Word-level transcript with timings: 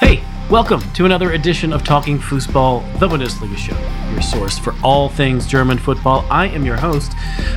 Hey, 0.00 0.22
welcome 0.48 0.80
to 0.92 1.04
another 1.04 1.32
edition 1.32 1.72
of 1.72 1.82
Talking 1.82 2.20
Fußball, 2.20 3.00
the 3.00 3.08
Bundesliga 3.08 3.56
show, 3.56 3.76
your 4.12 4.22
source 4.22 4.56
for 4.56 4.76
all 4.80 5.08
things 5.08 5.44
German 5.44 5.76
football. 5.76 6.24
I 6.30 6.46
am 6.46 6.64
your 6.64 6.76
host, 6.76 7.14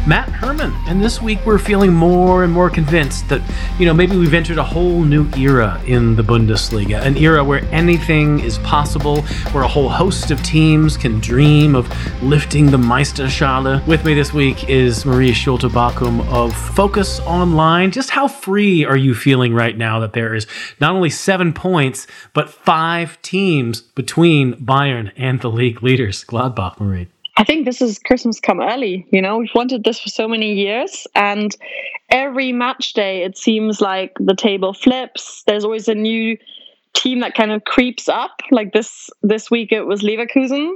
Matt 0.07 0.27
Herman, 0.29 0.73
and 0.87 0.99
this 0.99 1.21
week 1.21 1.37
we're 1.45 1.59
feeling 1.59 1.93
more 1.93 2.43
and 2.43 2.51
more 2.51 2.67
convinced 2.67 3.29
that, 3.29 3.43
you 3.77 3.85
know, 3.85 3.93
maybe 3.93 4.17
we've 4.17 4.33
entered 4.33 4.57
a 4.57 4.63
whole 4.63 5.03
new 5.03 5.29
era 5.37 5.79
in 5.85 6.15
the 6.15 6.23
Bundesliga, 6.23 6.99
an 7.03 7.15
era 7.15 7.43
where 7.43 7.63
anything 7.65 8.39
is 8.39 8.57
possible, 8.59 9.21
where 9.51 9.63
a 9.63 9.67
whole 9.67 9.89
host 9.89 10.31
of 10.31 10.41
teams 10.41 10.97
can 10.97 11.19
dream 11.19 11.75
of 11.75 11.87
lifting 12.23 12.71
the 12.71 12.77
Meisterschale. 12.77 13.85
With 13.85 14.03
me 14.03 14.15
this 14.15 14.33
week 14.33 14.67
is 14.67 15.05
Marie 15.05 15.31
Schulte 15.31 15.61
Bachum 15.69 16.27
of 16.29 16.55
Focus 16.55 17.19
Online. 17.19 17.91
Just 17.91 18.09
how 18.09 18.27
free 18.27 18.83
are 18.83 18.97
you 18.97 19.13
feeling 19.13 19.53
right 19.53 19.77
now 19.77 19.99
that 19.99 20.13
there 20.13 20.33
is 20.33 20.47
not 20.81 20.93
only 20.93 21.11
seven 21.11 21.53
points, 21.53 22.07
but 22.33 22.49
five 22.49 22.78
teams 23.21 23.81
between 23.81 24.53
Bayern 24.53 25.11
and 25.17 25.41
the 25.41 25.49
league 25.49 25.83
leaders, 25.83 26.23
Gladbach, 26.23 26.79
Marie. 26.79 27.07
I 27.37 27.43
think 27.43 27.65
this 27.65 27.81
is 27.81 27.99
Christmas 27.99 28.39
come 28.39 28.59
early. 28.59 29.07
You 29.11 29.21
know, 29.21 29.37
we've 29.37 29.55
wanted 29.55 29.83
this 29.85 29.99
for 29.99 30.09
so 30.09 30.27
many 30.27 30.53
years, 30.53 31.07
and 31.15 31.55
every 32.09 32.51
match 32.51 32.93
day 32.93 33.23
it 33.23 33.37
seems 33.37 33.79
like 33.79 34.13
the 34.19 34.35
table 34.35 34.73
flips. 34.73 35.43
There's 35.47 35.63
always 35.63 35.87
a 35.87 35.95
new 35.95 36.37
team 36.93 37.21
that 37.21 37.35
kind 37.35 37.51
of 37.51 37.63
creeps 37.63 38.09
up. 38.09 38.41
Like 38.51 38.73
this 38.73 39.09
this 39.21 39.49
week, 39.49 39.71
it 39.71 39.85
was 39.85 40.01
Leverkusen, 40.01 40.75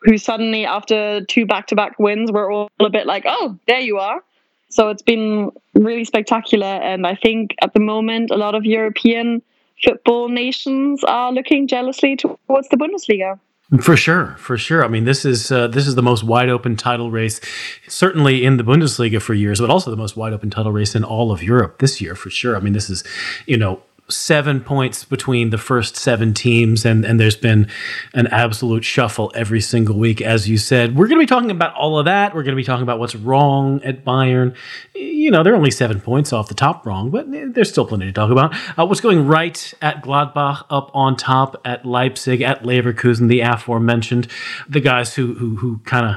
who 0.00 0.16
suddenly, 0.16 0.64
after 0.64 1.24
two 1.26 1.44
back-to-back 1.44 1.98
wins, 1.98 2.32
were 2.32 2.50
all 2.50 2.70
a 2.80 2.88
bit 2.88 3.06
like, 3.06 3.24
"Oh, 3.26 3.58
there 3.66 3.80
you 3.80 3.98
are." 3.98 4.24
So 4.70 4.88
it's 4.88 5.02
been 5.02 5.50
really 5.74 6.04
spectacular, 6.04 6.66
and 6.66 7.06
I 7.06 7.16
think 7.16 7.54
at 7.62 7.74
the 7.74 7.80
moment, 7.80 8.30
a 8.30 8.36
lot 8.36 8.54
of 8.54 8.64
European 8.64 9.42
football 9.84 10.28
nations 10.28 11.04
are 11.04 11.32
looking 11.32 11.66
jealously 11.66 12.16
towards 12.16 12.68
the 12.68 12.76
Bundesliga. 12.76 13.38
For 13.82 13.98
sure, 13.98 14.34
for 14.38 14.56
sure. 14.56 14.82
I 14.82 14.88
mean, 14.88 15.04
this 15.04 15.26
is 15.26 15.52
uh, 15.52 15.68
this 15.68 15.86
is 15.86 15.94
the 15.94 16.02
most 16.02 16.24
wide 16.24 16.48
open 16.48 16.74
title 16.74 17.10
race, 17.10 17.38
certainly 17.86 18.42
in 18.42 18.56
the 18.56 18.64
Bundesliga 18.64 19.20
for 19.20 19.34
years, 19.34 19.60
but 19.60 19.68
also 19.68 19.90
the 19.90 19.96
most 19.96 20.16
wide 20.16 20.32
open 20.32 20.48
title 20.48 20.72
race 20.72 20.94
in 20.94 21.04
all 21.04 21.30
of 21.30 21.42
Europe 21.42 21.78
this 21.78 22.00
year 22.00 22.14
for 22.14 22.30
sure. 22.30 22.56
I 22.56 22.60
mean, 22.60 22.72
this 22.72 22.88
is, 22.88 23.04
you 23.44 23.58
know, 23.58 23.82
seven 24.10 24.60
points 24.60 25.04
between 25.04 25.50
the 25.50 25.58
first 25.58 25.96
seven 25.96 26.32
teams, 26.32 26.84
and, 26.84 27.04
and 27.04 27.20
there's 27.20 27.36
been 27.36 27.68
an 28.14 28.26
absolute 28.28 28.84
shuffle 28.84 29.30
every 29.34 29.60
single 29.60 29.98
week, 29.98 30.20
as 30.20 30.48
you 30.48 30.56
said. 30.56 30.96
We're 30.96 31.08
going 31.08 31.18
to 31.18 31.22
be 31.22 31.26
talking 31.26 31.50
about 31.50 31.74
all 31.74 31.98
of 31.98 32.06
that. 32.06 32.34
We're 32.34 32.42
going 32.42 32.54
to 32.54 32.56
be 32.56 32.64
talking 32.64 32.82
about 32.82 32.98
what's 32.98 33.14
wrong 33.14 33.82
at 33.82 34.04
Bayern. 34.04 34.54
You 34.94 35.30
know, 35.30 35.42
they're 35.42 35.56
only 35.56 35.70
seven 35.70 36.00
points 36.00 36.32
off 36.32 36.48
the 36.48 36.54
top 36.54 36.86
wrong, 36.86 37.10
but 37.10 37.26
there's 37.28 37.68
still 37.68 37.86
plenty 37.86 38.06
to 38.06 38.12
talk 38.12 38.30
about. 38.30 38.54
Uh, 38.78 38.86
what's 38.86 39.00
going 39.00 39.26
right 39.26 39.74
at 39.82 40.02
Gladbach, 40.02 40.64
up 40.70 40.90
on 40.94 41.16
top 41.16 41.60
at 41.64 41.84
Leipzig, 41.84 42.40
at 42.42 42.62
Leverkusen, 42.62 43.28
the 43.28 43.40
aforementioned, 43.40 44.28
the 44.68 44.80
guys 44.80 45.14
who 45.14 45.34
who, 45.34 45.56
who 45.56 45.78
kind 45.78 46.06
of 46.06 46.16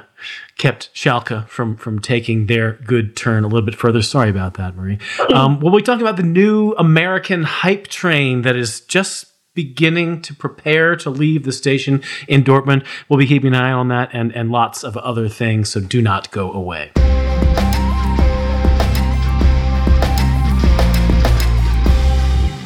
kept 0.57 0.93
Schalke 0.93 1.47
from 1.47 1.75
from 1.77 1.99
taking 1.99 2.47
their 2.47 2.73
good 2.73 3.15
turn 3.15 3.43
a 3.43 3.47
little 3.47 3.65
bit 3.65 3.75
further. 3.75 4.01
Sorry 4.01 4.29
about 4.29 4.55
that, 4.55 4.75
Marie. 4.75 4.99
Um, 5.33 5.59
we'll 5.59 5.75
be 5.75 5.81
talking 5.81 6.01
about 6.01 6.17
the 6.17 6.23
new 6.23 6.73
American 6.73 7.43
hype 7.43 7.87
train 7.87 8.43
that 8.43 8.55
is 8.55 8.81
just 8.81 9.25
beginning 9.53 10.21
to 10.21 10.33
prepare 10.33 10.95
to 10.95 11.09
leave 11.09 11.43
the 11.43 11.51
station 11.51 12.01
in 12.27 12.43
Dortmund. 12.43 12.85
We'll 13.09 13.19
be 13.19 13.27
keeping 13.27 13.53
an 13.53 13.61
eye 13.61 13.71
on 13.71 13.87
that 13.89 14.09
and 14.13 14.33
and 14.35 14.51
lots 14.51 14.83
of 14.83 14.97
other 14.97 15.29
things. 15.29 15.69
So 15.69 15.79
do 15.79 16.01
not 16.01 16.31
go 16.31 16.51
away. 16.51 16.91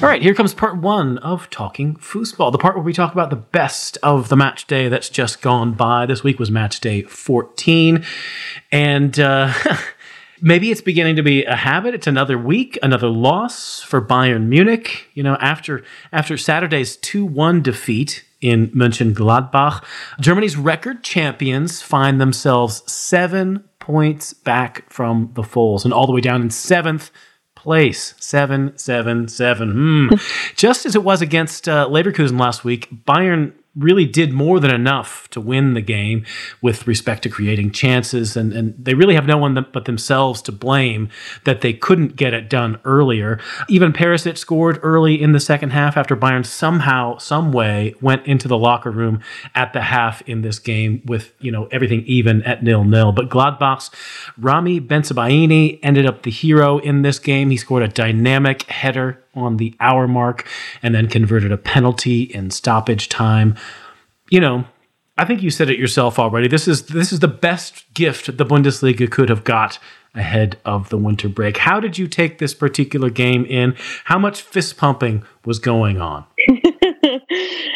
All 0.06 0.12
right, 0.12 0.22
here 0.22 0.36
comes 0.36 0.54
part 0.54 0.78
one 0.78 1.18
of 1.18 1.50
Talking 1.50 1.96
Fußball, 1.96 2.52
the 2.52 2.60
part 2.60 2.76
where 2.76 2.84
we 2.84 2.94
talk 2.94 3.12
about 3.14 3.32
the 3.32 3.36
best 3.36 3.98
of 4.04 4.30
the 4.30 4.36
match 4.36 4.68
day 4.68 4.88
that's 4.88 5.10
just 5.10 5.42
gone 5.42 5.74
by. 5.74 6.06
This 6.06 6.24
week 6.24 6.38
was 6.38 6.52
match 6.52 6.80
day 6.80 7.02
14. 7.02 8.06
And 8.72 9.20
uh, 9.20 9.52
maybe 10.42 10.70
it's 10.70 10.82
beginning 10.82 11.16
to 11.16 11.24
be 11.24 11.44
a 11.46 11.56
habit. 11.56 11.96
It's 11.96 12.06
another 12.06 12.38
week, 12.38 12.78
another 12.84 13.08
loss 13.08 13.82
for 13.82 14.00
Bayern 14.00 14.46
Munich. 14.46 15.08
You 15.16 15.24
know, 15.24 15.38
after, 15.38 15.84
after 16.14 16.38
Saturday's 16.38 16.98
2 16.98 17.26
1 17.26 17.64
defeat 17.64 18.24
in 18.42 18.68
Mönchengladbach, 18.76 19.84
Germany's 20.20 20.56
record 20.56 21.04
champions 21.04 21.82
find 21.82 22.22
themselves 22.22 22.84
seven 22.86 23.64
points 23.80 24.34
back 24.34 24.88
from 24.88 25.32
the 25.34 25.42
Foals 25.42 25.84
and 25.84 25.92
all 25.92 26.06
the 26.06 26.14
way 26.14 26.22
down 26.22 26.44
in 26.44 26.52
seventh 26.52 27.10
place. 27.66 28.14
Seven, 28.20 28.78
seven, 28.78 29.28
seven. 29.28 29.72
Hmm. 29.72 30.16
Just 30.56 30.86
as 30.86 30.96
it 30.96 31.04
was 31.04 31.22
against 31.22 31.68
uh, 31.68 31.88
Leverkusen 31.90 32.40
last 32.40 32.64
week, 32.64 32.88
Bayern 33.06 33.54
really 33.76 34.06
did 34.06 34.32
more 34.32 34.60
than 34.60 34.74
enough 34.74 35.30
to 35.30 35.42
win 35.42 35.74
the 35.74 35.82
game 35.82 36.26
with 36.62 36.88
respect 36.88 37.24
to 37.24 37.30
creating 37.30 37.72
chances. 37.72 38.38
And, 38.38 38.54
and 38.54 38.74
they 38.78 38.94
really 38.94 39.16
have 39.16 39.28
no 39.28 39.38
one 39.38 39.54
but 39.74 39.86
themselves 39.86 40.42
to 40.44 40.52
blame 40.52 41.10
that 41.44 41.62
they 41.62 41.74
couldn't 41.74 42.16
get 42.16 42.34
it 42.34 42.50
done 42.50 42.80
earlier. 42.86 43.40
Ivan 43.70 43.94
Perisic 43.94 44.38
scored 44.38 44.80
early 44.82 45.22
in 45.22 45.34
the 45.34 45.40
second 45.40 45.72
half 45.72 45.98
after 45.98 46.16
Bayern 46.16 46.46
somehow, 46.46 47.18
some 47.18 47.52
way 47.52 47.94
went 48.02 48.26
into 48.26 48.48
the 48.48 48.58
locker 48.58 48.92
room 48.92 49.22
at 49.54 49.74
the 49.74 49.82
half 49.82 50.22
in 50.24 50.42
this 50.42 50.60
game 50.60 51.02
with, 51.06 51.34
you 51.40 51.52
know, 51.52 51.68
everything 51.72 52.04
even 52.06 52.44
at 52.44 52.64
nil 52.64 52.84
nil. 52.84 53.12
But 53.12 53.30
Gladbach's 53.30 53.92
Ramy 54.38 54.80
Bensebaini 54.80 55.80
ended 55.84 56.06
up 56.06 56.24
the 56.24 56.32
hero 56.32 56.78
in 56.78 57.02
this 57.02 57.20
game. 57.20 57.50
He 57.50 57.58
scored 57.58 57.84
a 57.84 57.88
dynamic 57.88 58.64
header 58.64 59.22
on 59.36 59.58
the 59.58 59.76
hour 59.80 60.08
mark 60.08 60.48
and 60.82 60.96
then 60.96 61.08
converted 61.08 61.52
a 61.52 61.58
penalty 61.58 62.24
in 62.24 62.52
stoppage 62.52 63.10
time. 63.10 63.56
You 64.30 64.40
know, 64.40 64.66
I 65.18 65.26
think 65.26 65.42
you 65.42 65.50
said 65.50 65.70
it 65.70 65.80
yourself 65.80 66.20
already. 66.20 66.48
This 66.48 66.68
is 66.68 66.88
this 66.88 67.14
is 67.14 67.20
the 67.20 67.28
best 67.28 67.94
gift 67.94 68.38
the 68.38 68.46
Bundesliga 68.46 69.10
could 69.10 69.30
have 69.30 69.44
got 69.44 69.80
ahead 70.14 70.58
of 70.66 70.90
the 70.90 70.98
winter 70.98 71.30
break. 71.30 71.58
How 71.58 71.80
did 71.80 71.98
you 71.98 72.08
take 72.08 72.38
this 72.38 72.54
particular 72.54 73.10
game 73.10 73.46
in? 73.46 73.76
How 74.06 74.18
much 74.18 74.42
fist 74.42 74.78
pumping 74.78 75.24
was 75.46 75.60
going 75.60 76.00
on? 76.02 76.26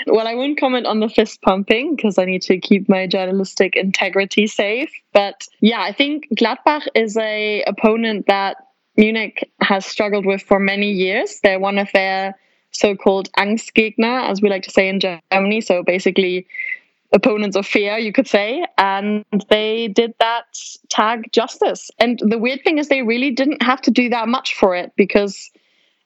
well, 0.07 0.27
I 0.27 0.35
won't 0.35 0.59
comment 0.59 0.85
on 0.85 0.99
the 0.99 1.09
fist 1.09 1.41
pumping 1.41 1.95
because 1.95 2.17
I 2.17 2.25
need 2.25 2.41
to 2.43 2.57
keep 2.57 2.87
my 2.87 3.07
journalistic 3.07 3.75
integrity 3.75 4.47
safe. 4.47 4.91
But 5.13 5.47
yeah, 5.59 5.81
I 5.81 5.91
think 5.91 6.27
Gladbach 6.35 6.87
is 6.95 7.17
a 7.17 7.63
opponent 7.63 8.25
that 8.27 8.57
Munich 8.97 9.49
has 9.61 9.85
struggled 9.85 10.25
with 10.25 10.41
for 10.41 10.59
many 10.59 10.91
years. 10.91 11.39
They're 11.41 11.59
one 11.59 11.77
of 11.77 11.89
their 11.93 12.35
so-called 12.71 13.31
Angstgegner, 13.33 14.29
as 14.29 14.41
we 14.41 14.49
like 14.49 14.63
to 14.63 14.71
say 14.71 14.89
in 14.89 14.99
Germany. 14.99 15.61
So 15.61 15.83
basically, 15.83 16.45
opponents 17.13 17.55
of 17.55 17.65
fear, 17.65 17.97
you 17.97 18.11
could 18.11 18.27
say. 18.27 18.65
And 18.77 19.25
they 19.49 19.87
did 19.87 20.13
that 20.19 20.45
tag 20.89 21.31
justice. 21.31 21.89
And 21.99 22.19
the 22.21 22.37
weird 22.37 22.63
thing 22.63 22.77
is, 22.77 22.89
they 22.89 23.01
really 23.01 23.31
didn't 23.31 23.63
have 23.63 23.81
to 23.83 23.91
do 23.91 24.09
that 24.09 24.27
much 24.27 24.53
for 24.53 24.75
it 24.75 24.91
because 24.95 25.49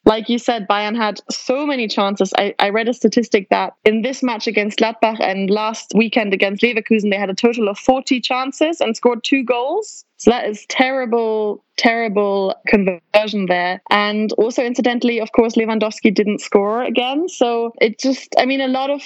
like 0.06 0.28
you 0.28 0.38
said, 0.38 0.68
Bayern 0.68 0.98
had 0.98 1.22
so 1.30 1.66
many 1.66 1.88
chances. 1.88 2.34
I, 2.38 2.54
I, 2.60 2.70
read 2.70 2.90
a 2.90 2.94
statistic 2.94 3.48
that 3.50 3.74
in 3.86 4.02
this 4.02 4.22
match 4.22 4.48
against 4.48 4.80
Gladbach 4.80 5.20
and 5.22 5.50
last 5.50 5.94
weekend 5.96 6.34
against 6.34 6.62
Leverkusen, 6.62 7.10
they 7.10 7.18
had 7.18 7.30
a 7.30 7.34
total 7.36 7.70
of 7.70 7.80
40 7.80 8.20
chances 8.20 8.82
and 8.82 8.98
scored 8.98 9.24
two 9.24 9.44
goals. 9.44 10.04
So 10.18 10.32
that 10.32 10.48
is 10.48 10.66
terrible, 10.68 11.64
terrible 11.78 12.56
conversion 12.68 13.46
there. 13.46 13.82
And 13.90 14.32
also, 14.34 14.64
incidentally, 14.64 15.20
of 15.22 15.32
course, 15.32 15.56
Lewandowski 15.56 16.14
didn't 16.14 16.40
score 16.40 16.84
again. 16.84 17.30
So 17.30 17.74
it 17.80 18.00
just, 18.00 18.36
I 18.38 18.46
mean, 18.46 18.60
a 18.60 18.68
lot 18.68 18.90
of 18.90 19.02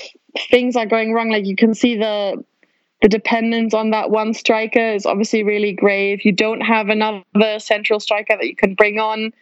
things 0.50 0.76
are 0.76 0.86
going 0.86 1.14
wrong. 1.14 1.30
Like 1.30 1.46
you 1.46 1.56
can 1.56 1.74
see 1.74 1.96
the 1.98 2.44
the 3.04 3.10
dependence 3.10 3.76
on 3.76 3.92
that 3.92 4.10
one 4.10 4.34
striker 4.34 4.94
is 4.94 5.06
obviously 5.06 5.44
really 5.44 5.72
grave. 5.72 6.26
You 6.26 6.32
don't 6.32 6.62
have 6.62 6.90
another 6.90 7.60
central 7.60 8.00
striker 8.00 8.36
that 8.36 8.48
you 8.48 8.56
can 8.56 8.74
bring 8.74 8.98
on 8.98 9.34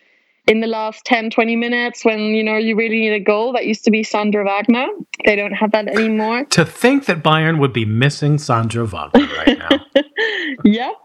in 0.48 0.62
the 0.62 0.68
last 0.68 1.06
10, 1.06 1.32
20 1.32 1.56
minutes 1.56 2.06
when, 2.06 2.20
you 2.20 2.44
know, 2.44 2.56
you 2.56 2.76
really 2.76 3.00
need 3.00 3.14
a 3.14 3.20
goal. 3.20 3.54
That 3.54 3.66
used 3.66 3.84
to 3.86 3.92
be 3.92 4.04
Sandro 4.04 4.46
Wagner. 4.46 4.88
They 5.26 5.36
don't 5.36 5.54
have 5.54 5.72
that 5.72 5.88
anymore. 5.88 6.46
to 6.46 6.66
think 6.66 7.06
that 7.06 7.24
Bayern 7.24 7.60
would 7.60 7.74
be 7.74 7.86
missing 7.86 8.38
Sandro 8.38 8.86
Wagner 8.86 9.28
right 9.38 9.58
now. 9.58 10.04
yep. 10.64 10.96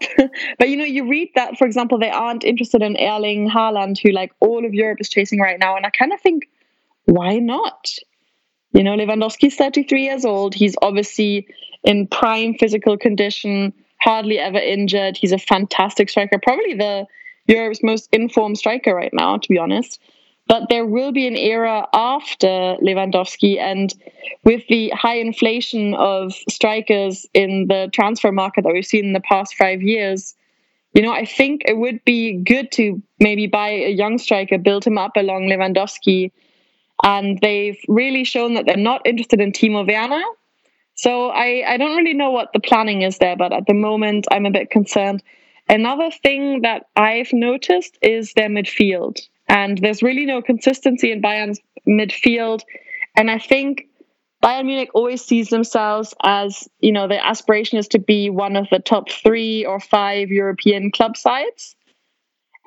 But, 0.59 0.69
you 0.69 0.77
know, 0.77 0.83
you 0.83 1.09
read 1.09 1.29
that, 1.35 1.57
for 1.57 1.65
example, 1.65 1.97
they 1.97 2.11
aren't 2.11 2.43
interested 2.43 2.83
in 2.83 2.97
Erling 2.97 3.49
Haaland, 3.49 3.99
who, 3.99 4.11
like, 4.11 4.31
all 4.39 4.65
of 4.65 4.73
Europe 4.73 5.01
is 5.01 5.09
chasing 5.09 5.39
right 5.39 5.59
now. 5.59 5.75
And 5.75 5.85
I 5.85 5.89
kind 5.89 6.13
of 6.13 6.21
think, 6.21 6.47
why 7.05 7.37
not? 7.37 7.89
You 8.73 8.83
know, 8.83 8.95
Lewandowski's 8.95 9.55
33 9.55 10.03
years 10.03 10.23
old. 10.23 10.53
He's 10.53 10.75
obviously 10.81 11.47
in 11.83 12.07
prime 12.07 12.53
physical 12.59 12.97
condition, 12.97 13.73
hardly 13.99 14.37
ever 14.37 14.59
injured. 14.59 15.17
He's 15.17 15.31
a 15.31 15.39
fantastic 15.39 16.09
striker, 16.09 16.39
probably 16.41 16.75
the 16.75 17.07
Europe's 17.51 17.83
most 17.83 18.09
informed 18.11 18.57
striker 18.57 18.95
right 18.95 19.13
now, 19.13 19.37
to 19.37 19.49
be 19.49 19.57
honest. 19.57 19.99
But 20.47 20.69
there 20.69 20.85
will 20.85 21.11
be 21.11 21.27
an 21.27 21.37
era 21.37 21.87
after 21.93 22.75
Lewandowski, 22.81 23.57
and 23.59 23.93
with 24.43 24.67
the 24.67 24.89
high 24.89 25.17
inflation 25.17 25.93
of 25.93 26.33
strikers 26.49 27.25
in 27.33 27.67
the 27.67 27.89
transfer 27.93 28.31
market 28.31 28.63
that 28.63 28.73
we've 28.73 28.85
seen 28.85 29.05
in 29.05 29.13
the 29.13 29.21
past 29.21 29.55
five 29.55 29.81
years, 29.81 30.35
you 30.93 31.01
know, 31.03 31.13
I 31.13 31.25
think 31.25 31.61
it 31.65 31.77
would 31.77 32.03
be 32.03 32.33
good 32.33 32.71
to 32.73 33.01
maybe 33.19 33.47
buy 33.47 33.69
a 33.69 33.91
young 33.91 34.17
striker, 34.17 34.57
build 34.57 34.83
him 34.83 34.97
up 34.97 35.15
along 35.15 35.43
Lewandowski, 35.43 36.31
And 37.03 37.39
they've 37.41 37.79
really 37.87 38.23
shown 38.23 38.55
that 38.55 38.65
they're 38.65 38.77
not 38.77 39.01
interested 39.05 39.39
in 39.39 39.51
Timo 39.51 39.87
Werner. 39.87 40.23
So 40.95 41.29
I, 41.29 41.63
I 41.67 41.77
don't 41.77 41.97
really 41.97 42.13
know 42.13 42.31
what 42.31 42.53
the 42.53 42.59
planning 42.59 43.01
is 43.01 43.17
there, 43.17 43.35
but 43.35 43.53
at 43.53 43.65
the 43.67 43.73
moment 43.73 44.27
I'm 44.31 44.45
a 44.45 44.51
bit 44.51 44.69
concerned. 44.69 45.23
Another 45.71 46.11
thing 46.11 46.63
that 46.63 46.87
I've 46.97 47.31
noticed 47.31 47.97
is 48.01 48.33
their 48.33 48.49
midfield. 48.49 49.21
And 49.47 49.77
there's 49.77 50.03
really 50.03 50.25
no 50.25 50.41
consistency 50.41 51.13
in 51.13 51.21
Bayern's 51.21 51.61
midfield. 51.87 52.61
And 53.15 53.31
I 53.31 53.39
think 53.39 53.87
Bayern 54.43 54.65
Munich 54.65 54.89
always 54.93 55.23
sees 55.23 55.47
themselves 55.47 56.13
as, 56.23 56.67
you 56.81 56.91
know, 56.91 57.07
their 57.07 57.23
aspiration 57.23 57.77
is 57.77 57.87
to 57.89 57.99
be 57.99 58.29
one 58.29 58.57
of 58.57 58.67
the 58.69 58.79
top 58.79 59.09
three 59.09 59.65
or 59.65 59.79
five 59.79 60.27
European 60.27 60.91
club 60.91 61.15
sides. 61.15 61.77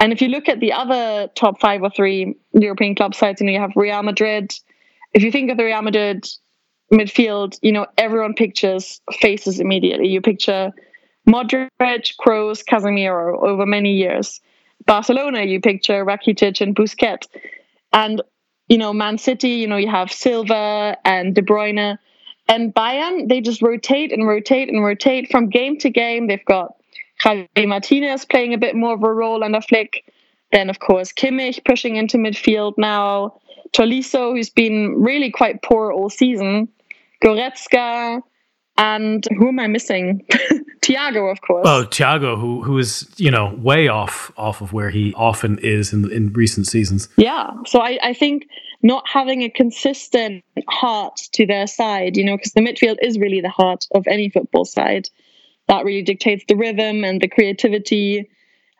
And 0.01 0.11
if 0.11 0.23
you 0.23 0.29
look 0.29 0.49
at 0.49 0.61
the 0.61 0.73
other 0.73 1.29
top 1.35 1.61
five 1.61 1.83
or 1.83 1.91
three 1.91 2.37
European 2.53 2.95
club 2.95 3.15
sides, 3.15 3.41
you 3.41 3.47
know, 3.47 3.53
you 3.53 3.61
have 3.61 3.73
Real 3.77 4.03
Madrid. 4.03 4.55
If 5.13 5.23
you 5.23 5.31
think 5.31 5.51
of 5.51 5.59
the 5.59 5.65
Real 5.65 5.83
Madrid 5.83 6.27
midfield, 6.91 7.59
you 7.61 7.73
know, 7.73 7.87
everyone 7.99 8.33
pictures 8.33 9.03
faces 9.13 9.61
immediately. 9.61 10.09
You 10.09 10.23
picture 10.23 10.73
Modric, 11.27 11.71
Kroos, 11.81 12.65
Casemiro 12.65 13.43
over 13.43 13.67
many 13.67 13.93
years. 13.93 14.41
Barcelona, 14.87 15.43
you 15.43 15.61
picture 15.61 16.05
Rakitic 16.05 16.61
and 16.61 16.77
Busquets. 16.77 17.27
And, 17.93 18.23
you 18.69 18.79
know, 18.79 18.93
Man 18.93 19.19
City, 19.19 19.51
you 19.51 19.67
know, 19.67 19.77
you 19.77 19.89
have 19.89 20.13
Silva 20.13 20.97
and 21.05 21.35
De 21.35 21.43
Bruyne. 21.43 21.99
And 22.49 22.75
Bayern, 22.75 23.29
they 23.29 23.41
just 23.41 23.63
rotate 23.63 24.13
and 24.13 24.27
rotate 24.27 24.69
and 24.69 24.85
rotate 24.85 25.31
from 25.31 25.49
game 25.49 25.79
to 25.79 25.91
game. 25.91 26.27
They've 26.27 26.45
got 26.45 26.75
Javi 27.25 27.67
Martinez 27.67 28.27
playing 28.27 28.53
a 28.53 28.59
bit 28.59 28.77
more 28.77 28.95
of 28.95 29.03
a 29.03 29.13
role 29.13 29.43
under 29.43 29.63
Flick. 29.63 30.05
Then, 30.53 30.69
of 30.69 30.79
course, 30.79 31.13
Kimmich 31.13 31.65
pushing 31.65 31.97
into 31.97 32.19
midfield 32.19 32.75
now. 32.77 33.41
Tolisso, 33.73 34.33
who's 34.33 34.51
been 34.51 35.03
really 35.03 35.31
quite 35.31 35.63
poor 35.63 35.91
all 35.91 36.11
season. 36.11 36.69
Goretzka, 37.25 38.21
and 38.77 39.27
who 39.39 39.49
am 39.49 39.59
I 39.59 39.67
missing? 39.67 40.27
Thiago, 40.83 41.31
of 41.31 41.41
course. 41.41 41.67
Oh, 41.67 41.87
Thiago, 41.89 42.39
who 42.39 42.63
who 42.63 42.79
is 42.79 43.09
you 43.17 43.31
know 43.31 43.55
way 43.57 43.89
off 43.89 44.33
off 44.37 44.61
of 44.61 44.73
where 44.73 44.91
he 44.91 45.15
often 45.15 45.59
is 45.61 45.93
in 45.93 46.11
in 46.11 46.33
recent 46.33 46.67
seasons. 46.67 47.09
Yeah, 47.17 47.51
so 47.67 47.81
I 47.81 47.99
I 48.03 48.13
think 48.15 48.47
not 48.83 49.05
having 49.09 49.43
a 49.43 49.49
consistent 49.49 50.45
heart 50.69 51.17
to 51.33 51.47
their 51.47 51.67
side, 51.67 52.19
you 52.19 52.25
know, 52.25 52.37
because 52.37 52.53
the 52.53 52.61
midfield 52.61 52.99
is 53.01 53.19
really 53.19 53.41
the 53.41 53.49
heart 53.49 53.87
of 53.95 54.07
any 54.07 54.29
football 54.29 54.67
side. 54.67 55.09
That 55.69 55.87
really 55.87 56.03
dictates 56.03 56.45
the 56.47 56.57
rhythm 56.57 57.03
and 57.03 57.21
the 57.21 57.29
creativity, 57.29 58.29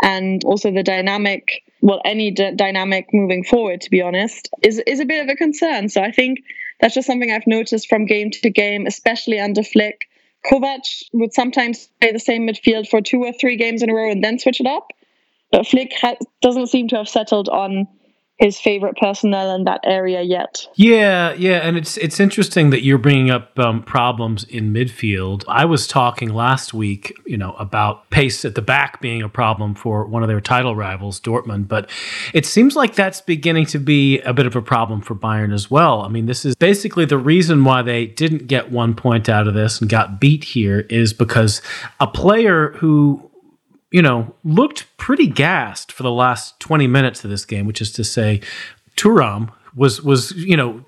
and 0.03 0.45
also 0.45 0.71
the 0.71 0.83
dynamic. 0.83 1.63
Well, 1.81 2.01
any 2.05 2.31
d- 2.31 2.53
dynamic 2.55 3.09
moving 3.13 3.45
forward, 3.45 3.81
to 3.83 3.91
be 3.91 4.03
honest, 4.03 4.51
is 4.63 4.79
is 4.87 5.01
a 5.01 5.07
bit 5.07 5.23
of 5.23 5.29
a 5.31 5.37
concern. 5.37 5.89
So 5.89 6.03
I 6.03 6.11
think 6.11 6.41
that's 6.81 6.95
just 6.95 7.07
something 7.07 7.31
I've 7.31 7.47
noticed 7.47 7.89
from 7.89 8.07
game 8.07 8.31
to 8.31 8.51
game, 8.51 8.87
especially 8.87 9.41
under 9.41 9.63
Flick. 9.63 10.09
Kovac 10.45 10.81
would 11.13 11.33
sometimes 11.33 11.89
play 12.01 12.13
the 12.13 12.21
same 12.21 12.47
midfield 12.47 12.89
for 12.89 13.01
two 13.01 13.25
or 13.25 13.33
three 13.33 13.57
games 13.57 13.83
in 13.83 13.91
a 13.91 13.95
row 13.95 14.11
and 14.11 14.23
then 14.23 14.39
switch 14.39 14.61
it 14.61 14.67
up. 14.67 14.93
But 15.51 15.67
Flick 15.67 15.93
ha- 15.95 16.17
doesn't 16.43 16.67
seem 16.67 16.89
to 16.89 16.97
have 16.97 17.09
settled 17.09 17.49
on 17.49 17.89
his 18.37 18.59
favorite 18.59 18.97
personnel 18.97 19.55
in 19.55 19.65
that 19.65 19.81
area 19.85 20.21
yet. 20.23 20.67
Yeah, 20.75 21.35
yeah, 21.35 21.59
and 21.59 21.77
it's 21.77 21.97
it's 21.99 22.19
interesting 22.19 22.71
that 22.71 22.83
you're 22.83 22.99
bringing 22.99 23.31
up 23.31 23.57
um, 23.59 23.83
problems 23.83 24.43
in 24.45 24.73
midfield. 24.73 25.45
I 25.47 25.65
was 25.65 25.87
talking 25.87 26.31
last 26.31 26.75
week, 26.75 27.17
you 27.27 27.37
know, 27.37 27.53
about 27.53 28.11
pace 28.11 28.45
at 28.45 28.57
the 28.57 28.63
back 28.63 29.01
being 29.01 29.23
a 29.23 29.29
problem 29.29 29.75
for 29.77 30.05
one 30.07 30.23
of 30.25 30.29
their 30.29 30.41
title 30.41 30.75
rivals, 30.75 31.21
Dortmund, 31.21 31.69
but 31.69 31.89
it 32.33 32.45
seems 32.45 32.75
like 32.75 32.97
that's 32.97 33.21
beginning 33.21 33.67
to 33.67 33.79
be 33.79 34.21
a 34.21 34.33
bit 34.33 34.47
of 34.47 34.57
a 34.57 34.63
problem 34.63 35.01
for 35.01 35.15
Bayern 35.15 35.55
as 35.55 35.71
well. 35.71 36.03
I 36.03 36.09
mean, 36.09 36.27
this 36.27 36.45
is 36.45 36.57
basically 36.57 37.05
the 37.05 37.19
reason 37.19 37.63
why 37.63 37.83
they 37.83 38.07
didn't 38.07 38.49
get 38.49 38.73
one 38.73 38.95
point 38.95 39.29
out 39.29 39.47
of 39.47 39.55
this 39.55 39.81
and 39.81 39.89
got 39.89 40.21
beat 40.21 40.43
here 40.43 40.81
is 40.91 41.13
because 41.13 41.63
a 42.01 42.09
player 42.09 42.73
who 42.79 43.31
you 43.95 44.03
know, 44.03 44.35
looked 44.43 44.89
pretty 44.97 45.29
gassed 45.29 45.93
for 45.93 46.03
the 46.03 46.11
last 46.11 46.59
20 46.59 46.89
minutes 46.89 47.23
of 47.23 47.31
this 47.31 47.45
game, 47.45 47.65
which 47.65 47.81
is 47.81 47.93
to 47.93 48.03
say, 48.03 48.41
Thuram 48.97 49.53
was 49.77 50.03
was, 50.03 50.33
you 50.33 50.57
know, 50.57 50.85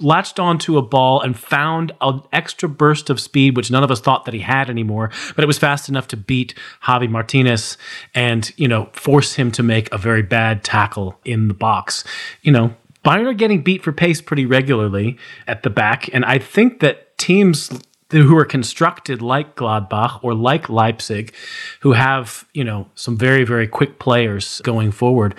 latched 0.00 0.40
onto 0.40 0.76
a 0.76 0.82
ball 0.82 1.20
and 1.20 1.38
found 1.38 1.92
an 2.00 2.20
extra 2.32 2.68
burst 2.68 3.10
of 3.10 3.20
speed, 3.20 3.56
which 3.56 3.70
none 3.70 3.84
of 3.84 3.92
us 3.92 4.00
thought 4.00 4.24
that 4.24 4.34
he 4.34 4.40
had 4.40 4.68
anymore. 4.68 5.12
But 5.36 5.44
it 5.44 5.46
was 5.46 5.56
fast 5.56 5.88
enough 5.88 6.08
to 6.08 6.16
beat 6.16 6.52
Javi 6.82 7.08
Martinez 7.08 7.78
and, 8.12 8.52
you 8.56 8.66
know, 8.66 8.88
force 8.92 9.34
him 9.34 9.52
to 9.52 9.62
make 9.62 9.92
a 9.92 9.98
very 9.98 10.22
bad 10.22 10.64
tackle 10.64 11.16
in 11.24 11.46
the 11.46 11.54
box. 11.54 12.02
You 12.42 12.50
know, 12.50 12.74
Bayern 13.04 13.28
are 13.28 13.34
getting 13.34 13.62
beat 13.62 13.84
for 13.84 13.92
pace 13.92 14.20
pretty 14.20 14.46
regularly 14.46 15.16
at 15.46 15.62
the 15.62 15.70
back. 15.70 16.12
And 16.12 16.24
I 16.24 16.38
think 16.38 16.80
that 16.80 17.16
teams 17.18 17.70
who 18.10 18.36
are 18.36 18.44
constructed 18.44 19.20
like 19.20 19.56
Gladbach 19.56 20.20
or 20.22 20.34
like 20.34 20.68
Leipzig, 20.68 21.34
who 21.80 21.92
have 21.92 22.46
you 22.54 22.64
know 22.64 22.88
some 22.94 23.16
very 23.16 23.44
very 23.44 23.68
quick 23.68 23.98
players 23.98 24.60
going 24.62 24.90
forward, 24.90 25.34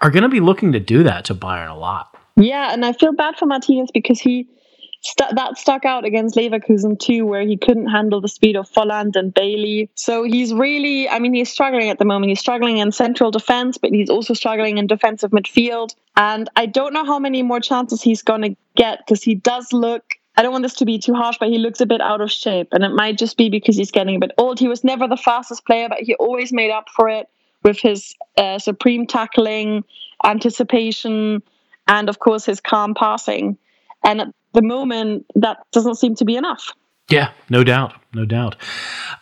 are 0.00 0.10
going 0.10 0.22
to 0.22 0.28
be 0.28 0.40
looking 0.40 0.72
to 0.72 0.80
do 0.80 1.02
that 1.02 1.24
to 1.26 1.34
Bayern 1.34 1.70
a 1.70 1.78
lot. 1.78 2.16
Yeah, 2.36 2.72
and 2.72 2.84
I 2.84 2.92
feel 2.92 3.12
bad 3.12 3.36
for 3.36 3.46
Martinez 3.46 3.90
because 3.92 4.20
he 4.20 4.48
st- 5.04 5.36
that 5.36 5.58
stuck 5.58 5.84
out 5.84 6.04
against 6.04 6.36
Leverkusen 6.36 6.98
too, 6.98 7.24
where 7.26 7.42
he 7.42 7.56
couldn't 7.56 7.86
handle 7.86 8.20
the 8.20 8.28
speed 8.28 8.56
of 8.56 8.68
Volland 8.70 9.16
and 9.16 9.32
Bailey. 9.32 9.90
So 9.94 10.24
he's 10.24 10.52
really, 10.52 11.08
I 11.08 11.18
mean, 11.18 11.34
he's 11.34 11.50
struggling 11.50 11.90
at 11.90 11.98
the 11.98 12.04
moment. 12.04 12.30
He's 12.30 12.40
struggling 12.40 12.78
in 12.78 12.90
central 12.90 13.30
defense, 13.30 13.78
but 13.78 13.90
he's 13.90 14.10
also 14.10 14.34
struggling 14.34 14.78
in 14.78 14.86
defensive 14.86 15.30
midfield. 15.30 15.94
And 16.16 16.48
I 16.56 16.66
don't 16.66 16.92
know 16.92 17.04
how 17.04 17.18
many 17.18 17.42
more 17.42 17.60
chances 17.60 18.02
he's 18.02 18.22
going 18.22 18.42
to 18.42 18.56
get 18.76 18.98
because 19.06 19.22
he 19.22 19.34
does 19.34 19.72
look 19.72 20.04
I 20.36 20.42
don't 20.42 20.52
want 20.52 20.62
this 20.62 20.74
to 20.74 20.84
be 20.84 20.98
too 20.98 21.14
harsh, 21.14 21.36
but 21.38 21.48
he 21.48 21.58
looks 21.58 21.80
a 21.80 21.86
bit 21.86 22.00
out 22.00 22.20
of 22.20 22.30
shape. 22.30 22.68
And 22.72 22.84
it 22.84 22.90
might 22.90 23.18
just 23.18 23.36
be 23.36 23.50
because 23.50 23.76
he's 23.76 23.90
getting 23.90 24.16
a 24.16 24.18
bit 24.18 24.32
old. 24.36 24.58
He 24.58 24.68
was 24.68 24.82
never 24.82 25.06
the 25.06 25.16
fastest 25.16 25.64
player, 25.64 25.88
but 25.88 25.98
he 26.00 26.14
always 26.14 26.52
made 26.52 26.70
up 26.70 26.88
for 26.94 27.08
it 27.08 27.28
with 27.62 27.78
his 27.78 28.14
uh, 28.36 28.58
supreme 28.58 29.06
tackling, 29.06 29.84
anticipation, 30.24 31.42
and 31.86 32.08
of 32.08 32.18
course 32.18 32.44
his 32.44 32.60
calm 32.60 32.94
passing. 32.94 33.56
And 34.02 34.20
at 34.20 34.28
the 34.52 34.62
moment, 34.62 35.26
that 35.36 35.58
doesn't 35.72 35.96
seem 35.96 36.14
to 36.16 36.24
be 36.24 36.36
enough. 36.36 36.72
Yeah, 37.10 37.32
no 37.48 37.64
doubt, 37.64 37.94
no 38.14 38.24
doubt. 38.24 38.56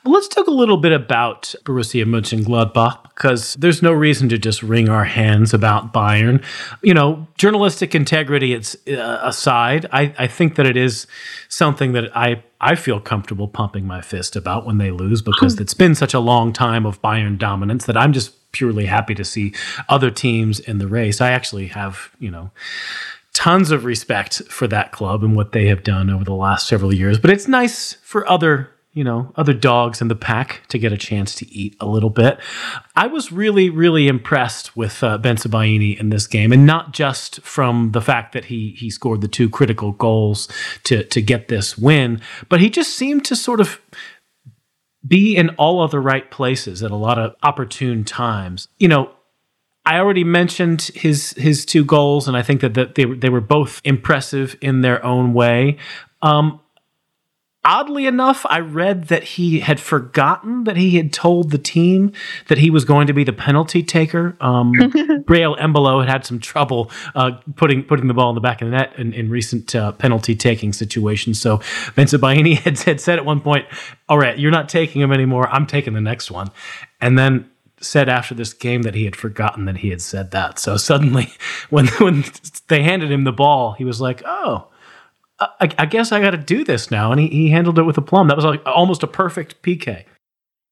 Let's 0.05 0.29
talk 0.29 0.47
a 0.47 0.53
little 0.53 0.77
bit 0.77 0.93
about 0.93 1.55
Borussia 1.65 2.05
Mönchengladbach 2.05 3.03
because 3.15 3.55
there's 3.55 3.83
no 3.83 3.93
reason 3.93 4.29
to 4.31 4.39
just 4.39 4.63
wring 4.63 4.89
our 4.89 5.05
hands 5.05 5.55
about 5.55 5.93
Bayern. 5.93 6.45
You 6.83 6.95
know, 6.95 7.27
journalistic 7.39 7.95
integrity 7.95 8.53
it's, 8.53 8.77
uh, 8.89 9.21
aside, 9.23 9.87
I, 9.93 10.15
I 10.19 10.27
think 10.27 10.57
that 10.57 10.67
it 10.67 10.77
is 10.77 11.07
something 11.49 11.93
that 11.93 12.17
I 12.17 12.43
I 12.61 12.77
feel 12.77 13.01
comfortable 13.01 13.49
pumping 13.49 13.87
my 13.87 14.01
fist 14.01 14.37
about 14.37 14.65
when 14.65 14.79
they 14.79 14.93
lose 14.93 15.21
because 15.21 15.59
it's 15.59 15.75
been 15.75 15.97
such 15.97 16.15
a 16.15 16.21
long 16.21 16.53
time 16.53 16.87
of 16.87 17.03
Bayern 17.03 17.37
dominance 17.37 17.87
that 17.87 17.97
I'm 17.97 18.13
just 18.13 18.53
purely 18.53 18.87
happy 18.87 19.17
to 19.17 19.25
see 19.25 19.53
other 19.89 20.11
teams 20.11 20.61
in 20.61 20.79
the 20.79 20.87
race. 20.87 21.21
I 21.21 21.33
actually 21.33 21.67
have, 21.69 22.11
you 22.21 22.31
know, 22.31 22.53
tons 23.33 23.71
of 23.71 23.85
respect 23.85 24.43
for 24.49 24.69
that 24.69 24.93
club 24.93 25.25
and 25.25 25.35
what 25.35 25.53
they 25.53 25.67
have 25.67 25.83
done 25.83 26.11
over 26.11 26.25
the 26.25 26.35
last 26.35 26.69
several 26.69 26.95
years. 26.95 27.19
But 27.19 27.31
it's 27.31 27.49
nice 27.49 27.95
for 27.95 28.29
other, 28.31 28.71
you 28.95 29.03
know, 29.03 29.33
other 29.37 29.55
dogs 29.55 30.03
in 30.03 30.09
the 30.09 30.15
pack 30.15 30.63
to 30.69 30.79
get 30.79 30.93
a 30.93 30.99
chance 30.99 31.35
to 31.37 31.51
eat 31.51 31.75
a 31.81 31.87
little 31.87 32.11
bit. 32.11 32.39
I 32.95 33.07
was 33.07 33.33
really, 33.33 33.71
really 33.71 34.07
impressed 34.07 34.77
with 34.77 35.03
uh, 35.03 35.19
Bensebaini 35.19 35.99
in 35.99 36.11
this 36.11 36.27
game, 36.27 36.53
and 36.53 36.67
not 36.67 36.93
just 36.93 37.41
from 37.41 37.93
the 37.93 38.03
fact 38.03 38.33
that 38.33 38.47
he 38.47 38.77
he 38.79 38.91
scored 38.91 39.23
the 39.23 39.29
two 39.29 39.49
critical 39.49 39.93
goals 39.93 40.49
to 40.85 41.05
to 41.05 41.23
get 41.23 41.49
this 41.49 41.79
win, 41.79 42.21
but 42.49 42.61
he 42.61 42.69
just 42.69 42.95
seemed 42.95 43.25
to 43.25 43.37
sort 43.37 43.61
of 43.61 43.81
be 45.07 45.37
in 45.37 45.49
all 45.51 45.83
of 45.83 45.91
the 45.91 46.01
right 46.01 46.31
places 46.31 46.83
at 46.83 46.91
a 46.91 46.97
lot 46.97 47.19
of 47.19 47.35
opportune 47.43 48.05
times. 48.05 48.69
You 48.79 48.89
know, 48.89 49.11
I 49.85 49.99
already 49.99 50.25
mentioned 50.25 50.83
his 50.95 51.33
his 51.33 51.65
two 51.65 51.85
goals, 51.85 52.29
and 52.29 52.37
I 52.37 52.43
think 52.43 52.61
that, 52.61 52.75
that 52.75 52.95
they 52.95 53.05
they 53.07 53.31
were 53.31 53.41
both 53.41 53.81
impressive 53.85 54.57
in 54.61 54.83
their 54.83 55.05
own 55.05 55.33
way. 55.33 55.79
Um, 56.21 56.61
oddly 57.65 58.07
enough, 58.07 58.47
I 58.49 58.61
read 58.61 59.09
that 59.09 59.23
he 59.23 59.61
had 59.61 59.79
forgotten 59.79 60.65
that 60.65 60.77
he 60.77 60.97
had 60.97 61.13
told 61.13 61.51
the 61.51 61.59
team 61.59 62.13
that 62.49 62.59
he 62.59 62.71
was 62.71 62.85
going 62.85 63.07
to 63.07 63.13
be 63.13 63.25
the 63.25 63.33
penalty 63.33 63.83
taker. 63.83 64.37
Um, 64.41 64.73
Breel 65.27 65.59
Embolo 65.59 66.01
had 66.01 66.23
had 66.23 66.27
some 66.27 66.39
trouble 66.39 66.91
uh, 67.15 67.33
putting 67.57 67.83
putting 67.85 68.07
the 68.07 68.15
ball 68.15 68.31
in 68.31 68.35
the 68.35 68.41
back 68.41 68.63
of 68.63 68.71
the 68.71 68.77
net 68.77 68.93
in, 68.97 69.13
in 69.13 69.31
recent 69.31 69.75
uh, 69.75 69.93
penalty 69.93 70.35
taking 70.35 70.73
situations. 70.73 71.41
So 71.41 71.59
Bensebaini 71.97 72.59
had, 72.59 72.79
had 72.81 73.01
said 73.01 73.19
at 73.19 73.25
one 73.25 73.41
point, 73.41 73.67
"All 74.09 74.19
right, 74.19 74.39
you're 74.39 74.51
not 74.51 74.69
taking 74.69 75.03
him 75.03 75.13
anymore. 75.13 75.49
I'm 75.49 75.67
taking 75.67 75.95
the 75.95 76.01
next 76.01 76.31
one," 76.31 76.51
and 77.01 77.19
then 77.19 77.49
said 77.81 78.09
after 78.09 78.35
this 78.35 78.53
game 78.53 78.83
that 78.83 78.95
he 78.95 79.05
had 79.05 79.17
forgotten 79.17 79.65
that 79.65 79.79
he 79.79 79.91
had 79.91 80.01
said 80.01 80.31
that. 80.31 80.59
So 80.59 80.77
suddenly, 80.77 81.33
when 81.71 81.89
when 81.99 82.25
they 82.69 82.83
handed 82.83 83.11
him 83.11 83.25
the 83.25 83.33
ball, 83.33 83.73
he 83.73 83.85
was 83.85 84.01
like, 84.01 84.23
"Oh, 84.25 84.69
I, 85.61 85.71
I 85.79 85.87
guess 85.87 86.13
I 86.13 86.21
got 86.21 86.31
to 86.31 86.39
do 86.39 86.65
this 86.65 86.91
now," 86.91 87.13
and 87.13 87.21
he, 87.21 87.29
he 87.29 87.51
handled 87.51 87.79
it 87.79 87.83
with 87.83 87.99
a 87.99 88.03
plum. 88.03 88.29
That 88.29 88.37
was 88.37 88.45
like 88.45 88.63
almost 88.67 89.03
a 89.03 89.07
perfect 89.07 89.63
PK. 89.63 90.05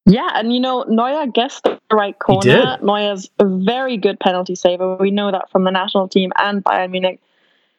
Yeah, 0.07 0.29
and 0.35 0.53
you 0.53 0.61
know 0.61 0.85
Neuer 0.89 1.27
guessed 1.27 1.65
the 1.65 1.79
right 1.93 2.19
corner. 2.19 2.79
Neuer's 2.83 3.31
a 3.39 3.45
very 3.45 3.97
good 3.97 4.19
penalty 4.19 4.55
saver. 4.55 4.97
We 4.97 5.11
know 5.11 5.31
that 5.31 5.51
from 5.51 5.65
the 5.65 5.71
national 5.71 6.09
team 6.09 6.33
and 6.39 6.65
Bayern 6.65 6.91
Munich. 6.91 7.21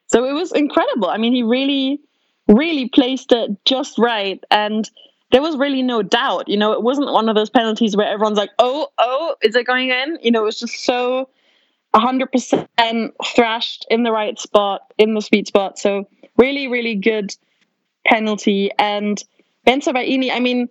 So 0.08 0.26
it 0.26 0.34
was 0.34 0.52
incredible. 0.52 1.08
I 1.08 1.18
mean, 1.18 1.34
he 1.34 1.44
really, 1.44 2.00
really 2.48 2.90
placed 2.90 3.32
it 3.32 3.52
just 3.66 3.98
right. 3.98 4.44
And 4.52 4.90
there 5.32 5.42
was 5.42 5.56
really 5.56 5.82
no 5.82 6.04
doubt. 6.04 6.50
You 6.50 6.58
know, 6.58 6.74
it 6.74 6.84
wasn't 6.84 7.12
one 7.12 7.30
of 7.30 7.36
those 7.36 7.50
penalties 7.50 7.96
where 7.96 8.08
everyone's 8.08 8.38
like, 8.38 8.52
oh, 8.60 8.90
oh, 8.98 9.36
is 9.42 9.56
it 9.56 9.66
going 9.66 9.90
in? 9.90 10.20
You 10.22 10.32
know, 10.32 10.42
it 10.42 10.46
was 10.46 10.60
just 10.60 10.84
so 10.84 11.30
100% 11.96 13.12
thrashed 13.26 13.86
in 13.90 14.04
the 14.04 14.12
right 14.12 14.38
spot, 14.38 14.82
in 14.98 15.14
the 15.14 15.22
sweet 15.22 15.48
spot. 15.48 15.80
So 15.80 16.08
really, 16.42 16.68
really 16.68 16.96
good 16.96 17.36
penalty. 18.06 18.72
And 18.80 19.24
Bensebaini, 19.68 20.32
I 20.32 20.40
mean, 20.40 20.70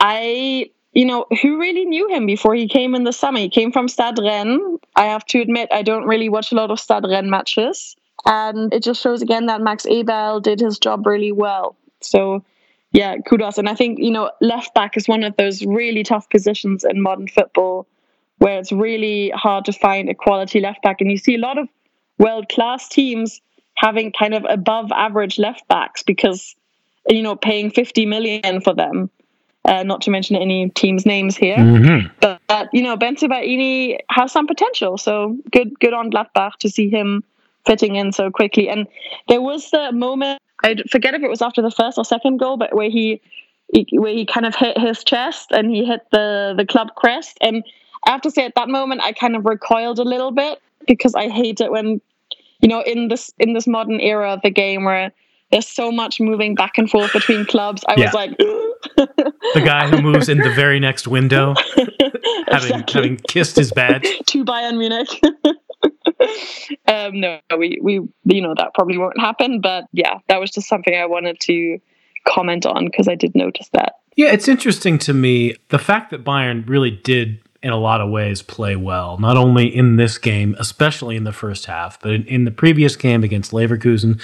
I, 0.00 0.70
you 0.92 1.06
know, 1.06 1.26
who 1.40 1.60
really 1.60 1.84
knew 1.84 2.08
him 2.08 2.26
before 2.26 2.54
he 2.54 2.66
came 2.68 2.96
in 2.96 3.04
the 3.04 3.12
summer? 3.12 3.38
He 3.38 3.48
came 3.48 3.70
from 3.70 3.86
Stade 3.88 4.18
Rennes. 4.20 4.80
I 4.96 5.04
have 5.06 5.24
to 5.26 5.40
admit, 5.40 5.68
I 5.72 5.82
don't 5.82 6.06
really 6.06 6.28
watch 6.28 6.50
a 6.50 6.56
lot 6.56 6.72
of 6.72 6.80
Stade 6.80 7.04
Rennes 7.08 7.30
matches. 7.30 7.96
And 8.26 8.74
it 8.74 8.82
just 8.82 9.00
shows 9.00 9.22
again 9.22 9.46
that 9.46 9.60
Max 9.60 9.86
Eberl 9.86 10.42
did 10.42 10.60
his 10.60 10.78
job 10.78 11.06
really 11.06 11.32
well. 11.32 11.76
So, 12.00 12.44
yeah, 12.90 13.16
kudos. 13.18 13.58
And 13.58 13.68
I 13.68 13.74
think, 13.74 14.00
you 14.00 14.10
know, 14.10 14.30
left 14.40 14.74
back 14.74 14.96
is 14.96 15.08
one 15.08 15.22
of 15.22 15.36
those 15.36 15.64
really 15.64 16.02
tough 16.02 16.28
positions 16.28 16.84
in 16.84 17.00
modern 17.00 17.28
football 17.28 17.86
where 18.38 18.58
it's 18.58 18.72
really 18.72 19.30
hard 19.30 19.64
to 19.66 19.72
find 19.72 20.08
a 20.08 20.14
quality 20.14 20.60
left 20.60 20.82
back. 20.82 21.00
And 21.00 21.10
you 21.10 21.16
see 21.16 21.36
a 21.36 21.38
lot 21.38 21.58
of 21.58 21.68
world 22.18 22.48
class 22.48 22.88
teams 22.88 23.40
having 23.74 24.12
kind 24.12 24.34
of 24.34 24.44
above 24.48 24.92
average 24.92 25.38
left 25.38 25.66
backs 25.68 26.02
because, 26.02 26.54
you 27.08 27.22
know, 27.22 27.36
paying 27.36 27.70
50 27.70 28.06
million 28.06 28.60
for 28.60 28.74
them. 28.74 29.10
Uh, 29.64 29.84
not 29.84 30.02
to 30.02 30.10
mention 30.10 30.34
any 30.34 30.70
teams' 30.70 31.06
names 31.06 31.36
here, 31.36 31.56
mm-hmm. 31.56 32.08
but 32.20 32.40
uh, 32.48 32.66
you 32.72 32.82
know 32.82 32.96
Bensebaini 32.96 33.96
has 34.10 34.32
some 34.32 34.48
potential. 34.48 34.98
So 34.98 35.38
good, 35.52 35.78
good 35.78 35.92
on 35.92 36.10
Gladbach 36.10 36.56
to 36.62 36.68
see 36.68 36.90
him 36.90 37.22
fitting 37.64 37.94
in 37.94 38.10
so 38.10 38.28
quickly. 38.28 38.68
And 38.68 38.88
there 39.28 39.40
was 39.40 39.70
the 39.70 39.92
moment 39.92 40.42
I 40.62 40.76
forget 40.90 41.14
if 41.14 41.22
it 41.22 41.30
was 41.30 41.42
after 41.42 41.62
the 41.62 41.70
first 41.70 41.98
or 41.98 42.04
second 42.04 42.38
goal, 42.38 42.56
but 42.56 42.74
where 42.74 42.90
he, 42.90 43.20
he 43.72 43.86
where 43.98 44.12
he 44.12 44.26
kind 44.26 44.46
of 44.46 44.54
hit 44.54 44.78
his 44.78 45.02
chest 45.02 45.50
and 45.50 45.70
he 45.70 45.84
hit 45.84 46.02
the 46.10 46.54
the 46.56 46.64
club 46.64 46.94
crest. 46.94 47.38
And 47.40 47.64
I 48.06 48.10
have 48.10 48.22
to 48.22 48.30
say, 48.30 48.44
at 48.44 48.54
that 48.54 48.68
moment, 48.68 49.02
I 49.02 49.12
kind 49.12 49.36
of 49.36 49.44
recoiled 49.44 49.98
a 49.98 50.04
little 50.04 50.30
bit 50.30 50.60
because 50.86 51.14
I 51.14 51.28
hate 51.28 51.60
it 51.60 51.70
when, 51.70 52.00
you 52.62 52.68
know, 52.68 52.80
in 52.80 53.08
this 53.08 53.30
in 53.38 53.52
this 53.52 53.66
modern 53.66 54.00
era 54.00 54.32
of 54.32 54.40
the 54.42 54.50
game 54.50 54.84
where 54.84 55.12
there's 55.50 55.68
so 55.68 55.92
much 55.92 56.18
moving 56.18 56.54
back 56.54 56.78
and 56.78 56.88
forth 56.90 57.12
between 57.12 57.44
clubs. 57.44 57.84
I 57.86 57.94
yeah. 57.96 58.06
was 58.06 58.14
like, 58.14 58.36
the 58.36 59.62
guy 59.62 59.88
who 59.88 60.00
moves 60.00 60.28
in 60.28 60.38
the 60.38 60.50
very 60.56 60.80
next 60.80 61.06
window, 61.06 61.54
having 62.48 62.84
having 62.88 63.16
kissed 63.28 63.56
his 63.56 63.70
badge 63.72 64.08
to 64.26 64.44
Bayern 64.44 64.78
Munich. 64.78 65.08
um, 66.88 67.20
no, 67.20 67.38
we 67.58 67.78
we 67.82 68.00
you 68.24 68.40
know 68.40 68.54
that 68.56 68.72
probably 68.74 68.96
won't 68.96 69.20
happen, 69.20 69.60
but 69.60 69.84
yeah, 69.92 70.18
that 70.28 70.40
was 70.40 70.50
just 70.50 70.68
something 70.68 70.94
I 70.94 71.06
wanted 71.06 71.38
to 71.40 71.78
comment 72.26 72.64
on 72.64 72.86
because 72.86 73.08
I 73.08 73.16
did 73.16 73.34
notice 73.34 73.68
that. 73.72 73.94
Yeah, 74.16 74.32
it's 74.32 74.46
interesting 74.46 74.98
to 74.98 75.14
me 75.14 75.56
the 75.68 75.78
fact 75.78 76.10
that 76.10 76.22
Bayern 76.22 76.68
really 76.68 76.90
did 76.90 77.41
in 77.62 77.70
a 77.70 77.78
lot 77.78 78.00
of 78.00 78.10
ways 78.10 78.42
play 78.42 78.74
well, 78.74 79.16
not 79.18 79.36
only 79.36 79.66
in 79.66 79.94
this 79.96 80.18
game, 80.18 80.56
especially 80.58 81.16
in 81.16 81.22
the 81.22 81.32
first 81.32 81.66
half, 81.66 82.00
but 82.00 82.10
in, 82.10 82.24
in, 82.26 82.44
the 82.44 82.50
previous 82.50 82.96
game 82.96 83.22
against 83.22 83.52
Leverkusen. 83.52 84.20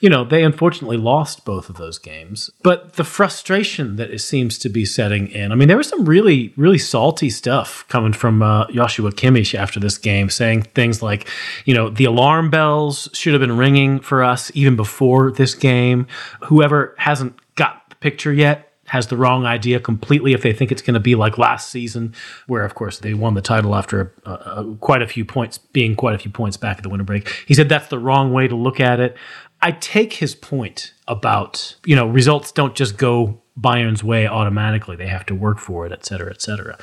You 0.00 0.08
know, 0.08 0.24
they 0.24 0.42
unfortunately 0.42 0.96
lost 0.96 1.44
both 1.44 1.68
of 1.68 1.76
those 1.76 1.98
games. 1.98 2.48
But 2.62 2.94
the 2.94 3.04
frustration 3.04 3.96
that 3.96 4.10
it 4.10 4.20
seems 4.20 4.56
to 4.60 4.70
be 4.70 4.86
setting 4.86 5.28
in, 5.28 5.52
I 5.52 5.54
mean, 5.54 5.68
there 5.68 5.76
was 5.76 5.88
some 5.88 6.06
really, 6.06 6.54
really 6.56 6.78
salty 6.78 7.28
stuff 7.28 7.84
coming 7.88 8.14
from 8.14 8.42
uh, 8.42 8.70
Joshua 8.70 9.12
Kimmich 9.12 9.54
after 9.54 9.78
this 9.78 9.98
game, 9.98 10.30
saying 10.30 10.62
things 10.62 11.02
like, 11.02 11.28
you 11.66 11.74
know, 11.74 11.90
the 11.90 12.04
alarm 12.04 12.48
bells 12.48 13.10
should 13.12 13.34
have 13.34 13.40
been 13.40 13.58
ringing 13.58 14.00
for 14.00 14.24
us 14.24 14.50
even 14.54 14.76
before 14.76 15.30
this 15.30 15.54
game. 15.54 16.06
Whoever 16.44 16.94
hasn't 16.96 17.38
got 17.54 17.90
the 17.90 17.96
picture 17.96 18.32
yet 18.32 18.67
has 18.88 19.06
the 19.08 19.16
wrong 19.16 19.44
idea 19.46 19.80
completely 19.80 20.32
if 20.32 20.42
they 20.42 20.52
think 20.52 20.72
it's 20.72 20.82
going 20.82 20.94
to 20.94 21.00
be 21.00 21.14
like 21.14 21.38
last 21.38 21.70
season, 21.70 22.14
where 22.46 22.64
of 22.64 22.74
course 22.74 22.98
they 22.98 23.14
won 23.14 23.34
the 23.34 23.42
title 23.42 23.74
after 23.74 24.12
uh, 24.26 24.30
uh, 24.30 24.64
quite 24.80 25.02
a 25.02 25.06
few 25.06 25.24
points, 25.24 25.58
being 25.58 25.94
quite 25.94 26.14
a 26.14 26.18
few 26.18 26.30
points 26.30 26.56
back 26.56 26.78
at 26.78 26.82
the 26.82 26.88
winter 26.88 27.04
break. 27.04 27.28
He 27.46 27.54
said 27.54 27.68
that's 27.68 27.88
the 27.88 27.98
wrong 27.98 28.32
way 28.32 28.48
to 28.48 28.56
look 28.56 28.80
at 28.80 29.00
it. 29.00 29.16
I 29.60 29.72
take 29.72 30.14
his 30.14 30.34
point 30.34 30.94
about 31.06 31.76
you 31.84 31.96
know 31.96 32.06
results 32.06 32.52
don't 32.52 32.74
just 32.74 32.96
go 32.96 33.42
Bayern's 33.60 34.04
way 34.04 34.26
automatically; 34.26 34.96
they 34.96 35.08
have 35.08 35.26
to 35.26 35.34
work 35.34 35.58
for 35.58 35.84
it, 35.84 35.92
et 35.92 36.04
cetera, 36.04 36.30
et 36.30 36.40
cetera. 36.40 36.78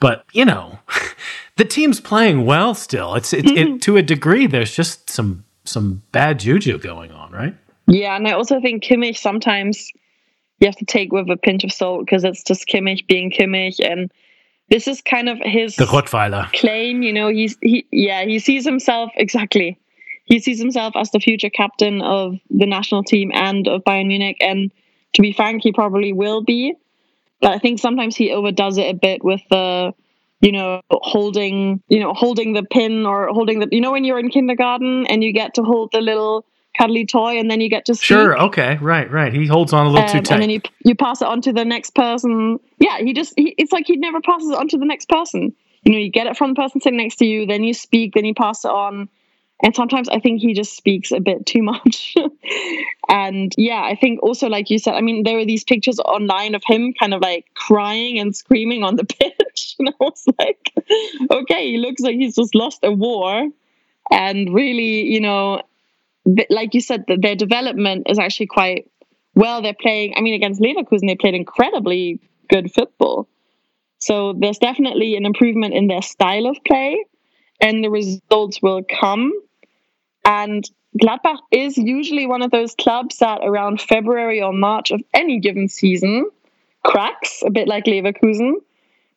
But 0.00 0.24
you 0.32 0.44
know, 0.44 0.78
the 1.56 1.64
team's 1.64 2.00
playing 2.00 2.44
well 2.44 2.74
still. 2.74 3.14
It's 3.14 3.32
it, 3.32 3.46
it, 3.46 3.82
to 3.82 3.96
a 3.96 4.02
degree. 4.02 4.46
There's 4.46 4.74
just 4.74 5.08
some 5.10 5.44
some 5.64 6.02
bad 6.12 6.40
juju 6.40 6.78
going 6.78 7.12
on, 7.12 7.32
right? 7.32 7.54
Yeah, 7.86 8.16
and 8.16 8.28
I 8.28 8.32
also 8.32 8.60
think 8.60 8.84
Kimmich 8.84 9.16
sometimes 9.16 9.90
you 10.60 10.66
have 10.66 10.76
to 10.76 10.84
take 10.84 11.12
with 11.12 11.30
a 11.30 11.36
pinch 11.36 11.64
of 11.64 11.72
salt 11.72 12.04
because 12.04 12.24
it's 12.24 12.42
just 12.42 12.66
Kimmich 12.68 13.06
being 13.06 13.30
Kimmich 13.30 13.80
and 13.84 14.10
this 14.70 14.86
is 14.86 15.00
kind 15.00 15.28
of 15.28 15.38
his 15.42 15.76
the 15.76 15.84
Rottweiler. 15.86 16.52
claim 16.52 17.02
you 17.02 17.12
know 17.12 17.28
he's 17.28 17.56
he 17.62 17.86
yeah 17.90 18.24
he 18.24 18.38
sees 18.38 18.64
himself 18.64 19.10
exactly. 19.16 19.78
He 20.24 20.40
sees 20.40 20.58
himself 20.58 20.94
as 20.94 21.10
the 21.10 21.20
future 21.20 21.48
captain 21.48 22.02
of 22.02 22.36
the 22.50 22.66
national 22.66 23.02
team 23.02 23.30
and 23.32 23.66
of 23.66 23.82
Bayern 23.84 24.08
Munich 24.08 24.36
and 24.40 24.70
to 25.14 25.22
be 25.22 25.32
frank 25.32 25.62
he 25.62 25.72
probably 25.72 26.12
will 26.12 26.42
be. 26.42 26.74
But 27.40 27.52
I 27.52 27.58
think 27.58 27.78
sometimes 27.78 28.14
he 28.14 28.32
overdoes 28.32 28.76
it 28.76 28.90
a 28.90 28.94
bit 28.94 29.24
with 29.24 29.40
the 29.50 29.94
you 30.40 30.52
know 30.52 30.82
holding 30.90 31.82
you 31.88 32.00
know 32.00 32.12
holding 32.12 32.52
the 32.52 32.62
pin 32.62 33.06
or 33.06 33.28
holding 33.28 33.60
the 33.60 33.68
you 33.70 33.80
know 33.80 33.92
when 33.92 34.04
you're 34.04 34.18
in 34.18 34.28
kindergarten 34.28 35.06
and 35.06 35.24
you 35.24 35.32
get 35.32 35.54
to 35.54 35.62
hold 35.62 35.90
the 35.92 36.00
little 36.00 36.44
cuddly 36.78 37.04
toy 37.04 37.38
and 37.38 37.50
then 37.50 37.60
you 37.60 37.68
get 37.68 37.84
to 37.86 37.94
speak. 37.94 38.04
Sure, 38.04 38.40
okay, 38.40 38.78
right, 38.80 39.10
right. 39.10 39.32
He 39.32 39.46
holds 39.46 39.72
on 39.72 39.86
a 39.86 39.90
little 39.90 40.04
um, 40.04 40.08
too 40.08 40.20
tight. 40.20 40.34
And 40.34 40.42
then 40.42 40.50
you 40.50 40.60
you 40.84 40.94
pass 40.94 41.20
it 41.22 41.28
on 41.28 41.40
to 41.42 41.52
the 41.52 41.64
next 41.64 41.94
person. 41.94 42.58
Yeah, 42.78 42.98
he 42.98 43.12
just 43.12 43.34
he, 43.36 43.54
it's 43.58 43.72
like 43.72 43.86
he 43.86 43.96
never 43.96 44.20
passes 44.20 44.50
it 44.50 44.56
on 44.56 44.68
to 44.68 44.78
the 44.78 44.86
next 44.86 45.08
person. 45.08 45.54
You 45.84 45.92
know, 45.92 45.98
you 45.98 46.10
get 46.10 46.26
it 46.26 46.36
from 46.36 46.50
the 46.50 46.54
person 46.54 46.80
sitting 46.80 46.98
next 46.98 47.16
to 47.16 47.26
you, 47.26 47.46
then 47.46 47.64
you 47.64 47.74
speak, 47.74 48.14
then 48.14 48.24
you 48.24 48.34
pass 48.34 48.64
it 48.64 48.70
on. 48.70 49.08
And 49.60 49.74
sometimes 49.74 50.08
I 50.08 50.20
think 50.20 50.40
he 50.40 50.54
just 50.54 50.76
speaks 50.76 51.10
a 51.10 51.18
bit 51.18 51.44
too 51.44 51.62
much. 51.62 52.14
and 53.08 53.52
yeah, 53.56 53.82
I 53.82 53.96
think 53.96 54.22
also, 54.22 54.48
like 54.48 54.70
you 54.70 54.78
said, 54.78 54.94
I 54.94 55.00
mean, 55.00 55.24
there 55.24 55.36
were 55.36 55.44
these 55.44 55.64
pictures 55.64 55.98
online 55.98 56.54
of 56.54 56.62
him 56.64 56.94
kind 56.94 57.12
of 57.12 57.20
like 57.20 57.46
crying 57.54 58.20
and 58.20 58.34
screaming 58.36 58.84
on 58.84 58.96
the 58.96 59.04
pitch. 59.20 59.34
And 59.80 59.88
I 59.88 59.92
was 60.00 60.24
like, 60.38 60.72
okay, 61.30 61.72
he 61.72 61.78
looks 61.78 62.00
like 62.00 62.16
he's 62.16 62.36
just 62.36 62.54
lost 62.54 62.80
a 62.82 62.92
war. 62.92 63.48
And 64.10 64.54
really, 64.54 65.02
you 65.02 65.20
know, 65.20 65.62
like 66.50 66.74
you 66.74 66.80
said, 66.80 67.04
their 67.06 67.36
development 67.36 68.06
is 68.08 68.18
actually 68.18 68.46
quite 68.46 68.90
well. 69.34 69.62
They're 69.62 69.74
playing. 69.74 70.14
I 70.16 70.20
mean, 70.20 70.34
against 70.34 70.60
Leverkusen, 70.60 71.06
they 71.06 71.16
played 71.16 71.34
incredibly 71.34 72.20
good 72.48 72.72
football. 72.72 73.28
So 73.98 74.32
there's 74.32 74.58
definitely 74.58 75.16
an 75.16 75.26
improvement 75.26 75.74
in 75.74 75.88
their 75.88 76.02
style 76.02 76.46
of 76.46 76.58
play, 76.66 77.04
and 77.60 77.82
the 77.82 77.90
results 77.90 78.60
will 78.62 78.82
come. 78.82 79.32
And 80.24 80.64
Gladbach 81.00 81.38
is 81.50 81.76
usually 81.76 82.26
one 82.26 82.42
of 82.42 82.50
those 82.50 82.74
clubs 82.74 83.18
that 83.18 83.40
around 83.42 83.80
February 83.80 84.42
or 84.42 84.52
March 84.52 84.90
of 84.90 85.02
any 85.14 85.40
given 85.40 85.68
season 85.68 86.30
cracks, 86.84 87.42
a 87.44 87.50
bit 87.50 87.68
like 87.68 87.84
Leverkusen. 87.84 88.54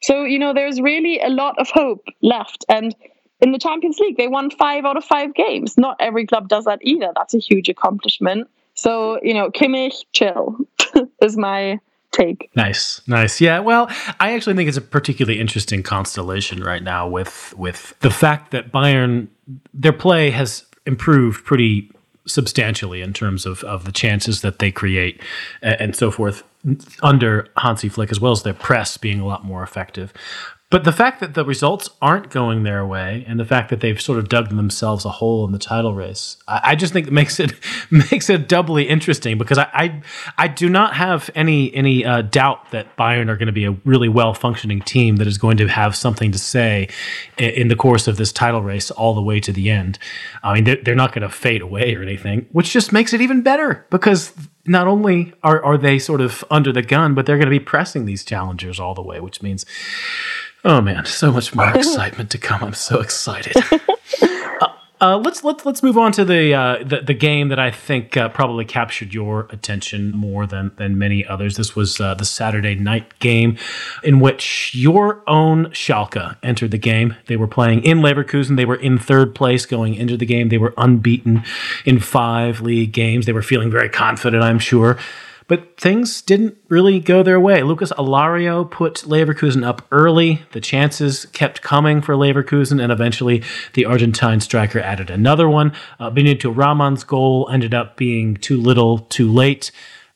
So, 0.02 0.24
you 0.24 0.40
know, 0.40 0.54
there's 0.54 0.82
really 0.82 1.20
a 1.20 1.30
lot 1.30 1.60
of 1.60 1.70
hope 1.70 2.06
left. 2.22 2.66
And 2.68 2.96
in 3.42 3.52
the 3.52 3.60
Champions 3.60 4.00
League, 4.00 4.18
they 4.18 4.28
won 4.28 4.52
five 4.52 4.86
out 4.86 4.98
of 4.98 5.04
five 5.04 5.34
games. 5.34 5.78
Not 5.78 5.98
every 6.00 6.26
club 6.26 6.48
does 6.48 6.66
that 6.66 6.80
either. 6.82 7.12
That's 7.16 7.34
a 7.34 7.40
huge 7.40 7.70
accomplishment. 7.70 8.50
So, 8.76 9.20
you 9.22 9.34
know, 9.34 9.50
Kimmich, 9.50 10.06
chill 10.14 10.56
is 11.22 11.38
my 11.38 11.80
take. 12.12 12.50
Nice, 12.56 13.02
nice. 13.08 13.42
Yeah, 13.42 13.60
well, 13.60 13.90
I 14.20 14.34
actually 14.34 14.56
think 14.56 14.68
it's 14.68 14.78
a 14.78 14.82
particularly 14.82 15.40
interesting 15.40 15.84
constellation 15.84 16.62
right 16.64 16.84
now 16.84 17.08
with 17.08 17.54
with 17.58 17.94
the 18.00 18.12
fact 18.12 18.52
that 18.52 18.72
Bayern 18.72 19.28
their 19.74 19.94
play 19.94 20.30
has 20.30 20.66
improved 20.86 21.46
pretty 21.46 21.92
substantially 22.28 23.02
in 23.02 23.14
terms 23.14 23.46
of, 23.46 23.64
of 23.64 23.86
the 23.86 23.92
chances 23.92 24.42
that 24.42 24.60
they 24.60 24.72
create 24.72 25.22
and, 25.62 25.82
and 25.82 25.96
so 25.96 26.12
forth 26.12 26.44
under 27.02 27.48
Hansi 27.58 27.90
Flick, 27.90 28.12
as 28.12 28.20
well 28.20 28.32
as 28.32 28.44
their 28.44 28.54
press 28.54 28.98
being 28.98 29.20
a 29.20 29.26
lot 29.26 29.44
more 29.44 29.64
effective. 29.64 30.14
But 30.72 30.86
the 30.86 30.94
fact 30.94 31.20
that 31.20 31.34
the 31.34 31.44
results 31.44 31.90
aren't 32.02 32.30
going 32.30 32.64
their 32.64 32.86
way, 32.86 33.26
and 33.28 33.38
the 33.38 33.46
fact 33.46 33.70
that 33.70 33.82
they've 33.82 34.02
sort 34.02 34.18
of 34.18 34.30
dug 34.30 34.50
themselves 34.50 35.04
a 35.04 35.10
hole 35.10 35.46
in 35.46 35.52
the 35.52 35.60
title 35.60 35.94
race, 35.94 36.38
I, 36.48 36.62
I 36.64 36.76
just 36.76 36.94
think 36.94 37.08
it 37.08 37.14
makes 37.14 37.42
it 37.42 37.54
makes 37.92 38.30
it 38.30 38.48
doubly 38.48 38.88
interesting 38.88 39.38
because 39.38 39.58
I 39.58 39.68
I, 39.74 40.02
I 40.38 40.48
do 40.48 40.70
not 40.70 40.96
have 40.96 41.30
any 41.36 41.76
any 41.76 42.06
uh, 42.06 42.22
doubt 42.22 42.72
that 42.72 42.96
Bayern 42.96 43.28
are 43.28 43.36
going 43.36 43.48
to 43.48 43.52
be 43.52 43.66
a 43.66 43.72
really 43.84 44.08
well 44.08 44.34
functioning 44.34 44.82
team 44.82 45.18
that 45.18 45.28
is 45.28 45.38
going 45.38 45.58
to 45.58 45.68
have 45.68 45.94
something 45.94 46.32
to 46.32 46.40
say 46.40 46.88
in, 47.38 47.50
in, 47.50 47.68
the 47.68 47.76
course 47.76 48.08
of 48.08 48.16
this 48.16 48.32
title 48.32 48.62
race 48.62 48.92
all 48.92 49.14
the 49.14 49.22
way 49.22 49.42
to 49.42 49.52
the 49.52 49.70
end. 49.70 50.00
I 50.42 50.54
mean, 50.54 50.64
they're, 50.64 50.78
they're 50.82 50.96
not 50.96 51.14
going 51.14 51.24
to 51.24 51.30
fade 51.30 51.62
away 51.62 51.94
or 51.96 52.02
anything, 52.02 52.48
which 52.54 52.72
just 52.72 52.94
makes 52.94 53.12
it 53.14 53.20
even 53.20 53.42
better 53.42 53.86
because 53.90 54.34
not 54.66 54.88
only 54.88 55.34
are, 55.44 55.64
are 55.64 55.78
they 55.78 56.00
sort 56.00 56.22
of 56.22 56.44
under 56.52 56.72
the 56.72 56.82
gun, 56.82 57.14
but 57.14 57.26
they're 57.26 57.38
going 57.38 57.48
to 57.48 57.52
be 57.52 57.60
pressing 57.60 58.06
these 58.06 58.24
challengers 58.24 58.80
all 58.80 58.94
the 58.94 59.02
way, 59.02 59.20
which 59.20 59.42
means 59.42 59.66
Oh 60.64 60.82
man, 60.82 61.06
so 61.06 61.32
much 61.32 61.56
more 61.56 61.70
excitement 61.76 62.30
to 62.32 62.38
come. 62.38 62.64
I'm 62.64 62.74
so 62.74 63.00
excited. 63.00 63.56
uh, 64.22 64.68
Uh, 65.02 65.18
let's 65.18 65.44
let's 65.44 65.66
let's 65.66 65.82
move 65.82 65.98
on 65.98 66.12
to 66.12 66.24
the 66.24 66.54
uh, 66.54 66.78
the, 66.84 67.02
the, 67.02 67.14
game 67.16 67.48
that 67.48 67.58
I 67.58 67.72
think 67.72 68.16
uh, 68.16 68.30
probably 68.30 68.66
captured 68.66 69.16
your 69.16 69.48
attention 69.50 70.12
more 70.12 70.46
than 70.46 70.72
than 70.78 70.96
many 70.96 71.26
others. 71.26 71.58
This 71.58 71.76
was 71.76 72.00
uh, 72.00 72.14
the 72.14 72.24
Saturday 72.24 72.76
night 72.76 73.18
game 73.18 73.58
in 74.04 74.20
which 74.20 74.76
your 74.76 75.24
own 75.28 75.72
Schalke 75.72 76.38
entered 76.44 76.70
the 76.70 76.78
game. 76.78 77.16
They 77.26 77.36
were 77.36 77.48
playing 77.48 77.84
in 77.84 78.02
Leverkusen. 78.02 78.58
They 78.58 78.66
were 78.66 78.76
in 78.76 79.00
third 79.00 79.34
place 79.34 79.66
going 79.66 79.96
into 79.96 80.18
the 80.18 80.26
game. 80.28 80.50
They 80.50 80.60
were 80.60 80.76
unbeaten 80.78 81.44
in 81.84 82.00
five 82.00 82.62
league 82.62 82.92
games. 82.92 83.26
They 83.26 83.34
were 83.34 83.42
feeling 83.42 83.72
very 83.72 83.90
confident, 83.90 84.44
I'm 84.44 84.60
sure. 84.60 85.00
But 85.52 85.76
things 85.76 86.22
didn't 86.22 86.58
really 86.70 87.02
go 87.02 87.24
their 87.24 87.38
way. 87.38 87.62
Lucas 87.62 87.92
Alario 87.98 88.72
put 88.72 89.04
Leverkusen 89.06 89.66
up 89.66 89.86
early. 89.92 90.44
The 90.54 90.62
chances 90.62 91.26
kept 91.26 91.62
coming 91.62 92.02
for 92.02 92.16
Leverkusen, 92.16 92.82
and 92.82 92.90
eventually 92.90 93.44
the 93.74 93.84
Argentine 93.84 94.40
striker 94.40 94.80
added 94.80 95.10
another 95.10 95.50
one. 95.50 95.74
Uh, 96.00 96.10
Benito 96.10 96.54
Raman's 96.54 97.04
goal 97.04 97.50
ended 97.52 97.74
up 97.74 97.98
being 97.98 98.38
too 98.38 98.62
little, 98.62 99.00
too 99.00 99.30
late. 99.30 99.72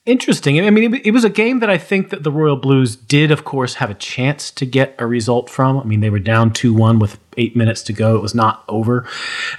Interesting. 0.06 0.66
I 0.66 0.70
mean, 0.70 0.94
it, 1.04 1.12
was 1.12 1.26
a 1.26 1.30
game 1.30 1.60
that 1.60 1.70
I 1.70 1.80
think 1.80 2.12
that 2.12 2.24
the 2.24 2.32
Royal 2.32 2.56
Blues 2.56 2.96
did, 2.96 3.30
of 3.30 3.44
course, 3.44 3.74
have 3.74 3.90
a 3.90 3.96
chance 3.96 4.50
to 4.52 4.66
get 4.66 4.96
a 5.00 5.06
result 5.06 5.50
from. 5.50 5.78
I 5.78 5.84
mean, 5.84 6.00
they 6.00 6.10
were 6.10 6.20
down 6.20 6.54
2 6.54 6.74
1 6.74 6.98
with 6.98 7.20
eight 7.36 7.58
minutes 7.58 7.84
to 7.84 7.92
go. 7.92 8.16
It 8.16 8.22
was 8.22 8.36
not 8.36 8.64
over. 8.70 9.06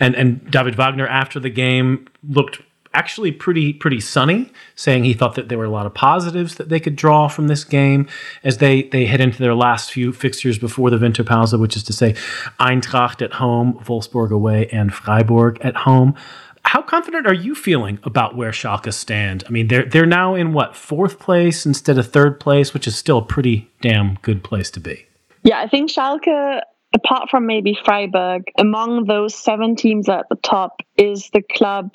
And, 0.00 0.14
and 0.14 0.50
David 0.50 0.74
Wagner, 0.76 1.06
after 1.06 1.38
the 1.38 1.50
game, 1.50 2.08
looked 2.26 2.62
actually 2.96 3.30
pretty 3.30 3.72
pretty 3.72 4.00
sunny, 4.00 4.50
saying 4.74 5.04
he 5.04 5.12
thought 5.12 5.34
that 5.34 5.48
there 5.48 5.58
were 5.58 5.64
a 5.64 5.70
lot 5.70 5.86
of 5.86 5.94
positives 5.94 6.56
that 6.56 6.68
they 6.68 6.80
could 6.80 6.96
draw 6.96 7.28
from 7.28 7.46
this 7.46 7.62
game 7.62 8.08
as 8.42 8.58
they 8.58 8.84
they 8.84 9.06
head 9.06 9.20
into 9.20 9.38
their 9.38 9.54
last 9.54 9.92
few 9.92 10.12
fixtures 10.12 10.58
before 10.58 10.90
the 10.90 10.96
Winterpause, 10.96 11.58
which 11.60 11.76
is 11.76 11.84
to 11.84 11.92
say 11.92 12.14
Eintracht 12.58 13.22
at 13.22 13.34
home, 13.34 13.74
Wolfsburg 13.84 14.30
away, 14.30 14.66
and 14.72 14.92
Freiburg 14.92 15.58
at 15.60 15.76
home. 15.76 16.14
How 16.62 16.82
confident 16.82 17.28
are 17.28 17.34
you 17.34 17.54
feeling 17.54 18.00
about 18.02 18.34
where 18.34 18.50
Schalke 18.50 18.92
stand? 18.92 19.44
I 19.46 19.50
mean, 19.50 19.68
they're 19.68 19.84
they're 19.84 20.06
now 20.06 20.34
in 20.34 20.52
what 20.52 20.74
fourth 20.74 21.20
place 21.20 21.66
instead 21.66 21.98
of 21.98 22.10
third 22.10 22.40
place, 22.40 22.74
which 22.74 22.88
is 22.88 22.96
still 22.96 23.18
a 23.18 23.24
pretty 23.24 23.70
damn 23.82 24.14
good 24.22 24.42
place 24.42 24.70
to 24.72 24.80
be. 24.80 25.06
Yeah, 25.44 25.60
I 25.60 25.68
think 25.68 25.90
Schalke 25.90 26.60
apart 26.94 27.28
from 27.30 27.46
maybe 27.46 27.78
Freiburg, 27.84 28.44
among 28.58 29.04
those 29.04 29.34
seven 29.34 29.76
teams 29.76 30.08
at 30.08 30.26
the 30.30 30.36
top, 30.36 30.80
is 30.96 31.30
the 31.32 31.42
club 31.42 31.90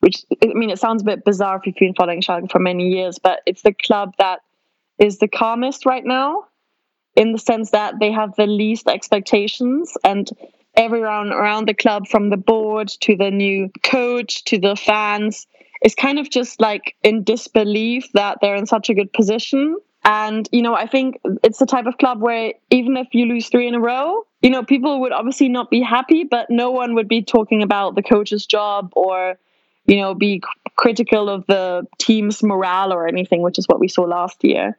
which 0.00 0.24
I 0.42 0.54
mean, 0.54 0.70
it 0.70 0.78
sounds 0.78 1.02
a 1.02 1.04
bit 1.04 1.24
bizarre 1.24 1.56
if 1.56 1.66
you've 1.66 1.76
been 1.76 1.94
following 1.94 2.22
Schalke 2.22 2.50
for 2.50 2.58
many 2.58 2.88
years, 2.88 3.18
but 3.18 3.40
it's 3.46 3.62
the 3.62 3.74
club 3.74 4.14
that 4.18 4.40
is 4.98 5.18
the 5.18 5.28
calmest 5.28 5.86
right 5.86 6.04
now 6.04 6.44
in 7.16 7.32
the 7.32 7.38
sense 7.38 7.70
that 7.70 7.94
they 7.98 8.12
have 8.12 8.34
the 8.36 8.46
least 8.46 8.86
expectations 8.86 9.96
and 10.04 10.30
everyone 10.76 11.32
around 11.32 11.66
the 11.66 11.74
club 11.74 12.06
from 12.06 12.30
the 12.30 12.36
board 12.36 12.88
to 12.88 13.16
the 13.16 13.30
new 13.30 13.70
coach 13.82 14.44
to 14.44 14.58
the 14.58 14.76
fans 14.76 15.46
is 15.82 15.94
kind 15.94 16.18
of 16.18 16.30
just 16.30 16.60
like 16.60 16.94
in 17.02 17.24
disbelief 17.24 18.08
that 18.14 18.38
they're 18.40 18.54
in 18.54 18.66
such 18.66 18.88
a 18.88 18.94
good 18.94 19.12
position. 19.12 19.76
And 20.04 20.48
you 20.52 20.62
know 20.62 20.74
i 20.74 20.86
think 20.86 21.18
it's 21.42 21.58
the 21.58 21.66
type 21.66 21.86
of 21.86 21.98
club 21.98 22.22
where 22.22 22.54
even 22.70 22.96
if 22.96 23.08
you 23.12 23.26
lose 23.26 23.48
three 23.48 23.66
in 23.66 23.74
a 23.74 23.80
row 23.80 24.22
you 24.40 24.48
know 24.48 24.62
people 24.62 25.00
would 25.00 25.12
obviously 25.12 25.48
not 25.48 25.70
be 25.70 25.82
happy 25.82 26.22
but 26.24 26.46
no 26.48 26.70
one 26.70 26.94
would 26.94 27.08
be 27.08 27.20
talking 27.20 27.62
about 27.62 27.96
the 27.96 28.02
coach's 28.02 28.46
job 28.46 28.92
or 28.94 29.38
you 29.88 29.96
know, 29.96 30.14
be 30.14 30.42
critical 30.76 31.28
of 31.28 31.44
the 31.46 31.84
team's 31.98 32.42
morale 32.42 32.92
or 32.92 33.08
anything, 33.08 33.42
which 33.42 33.58
is 33.58 33.66
what 33.66 33.80
we 33.80 33.88
saw 33.88 34.02
last 34.02 34.44
year. 34.44 34.78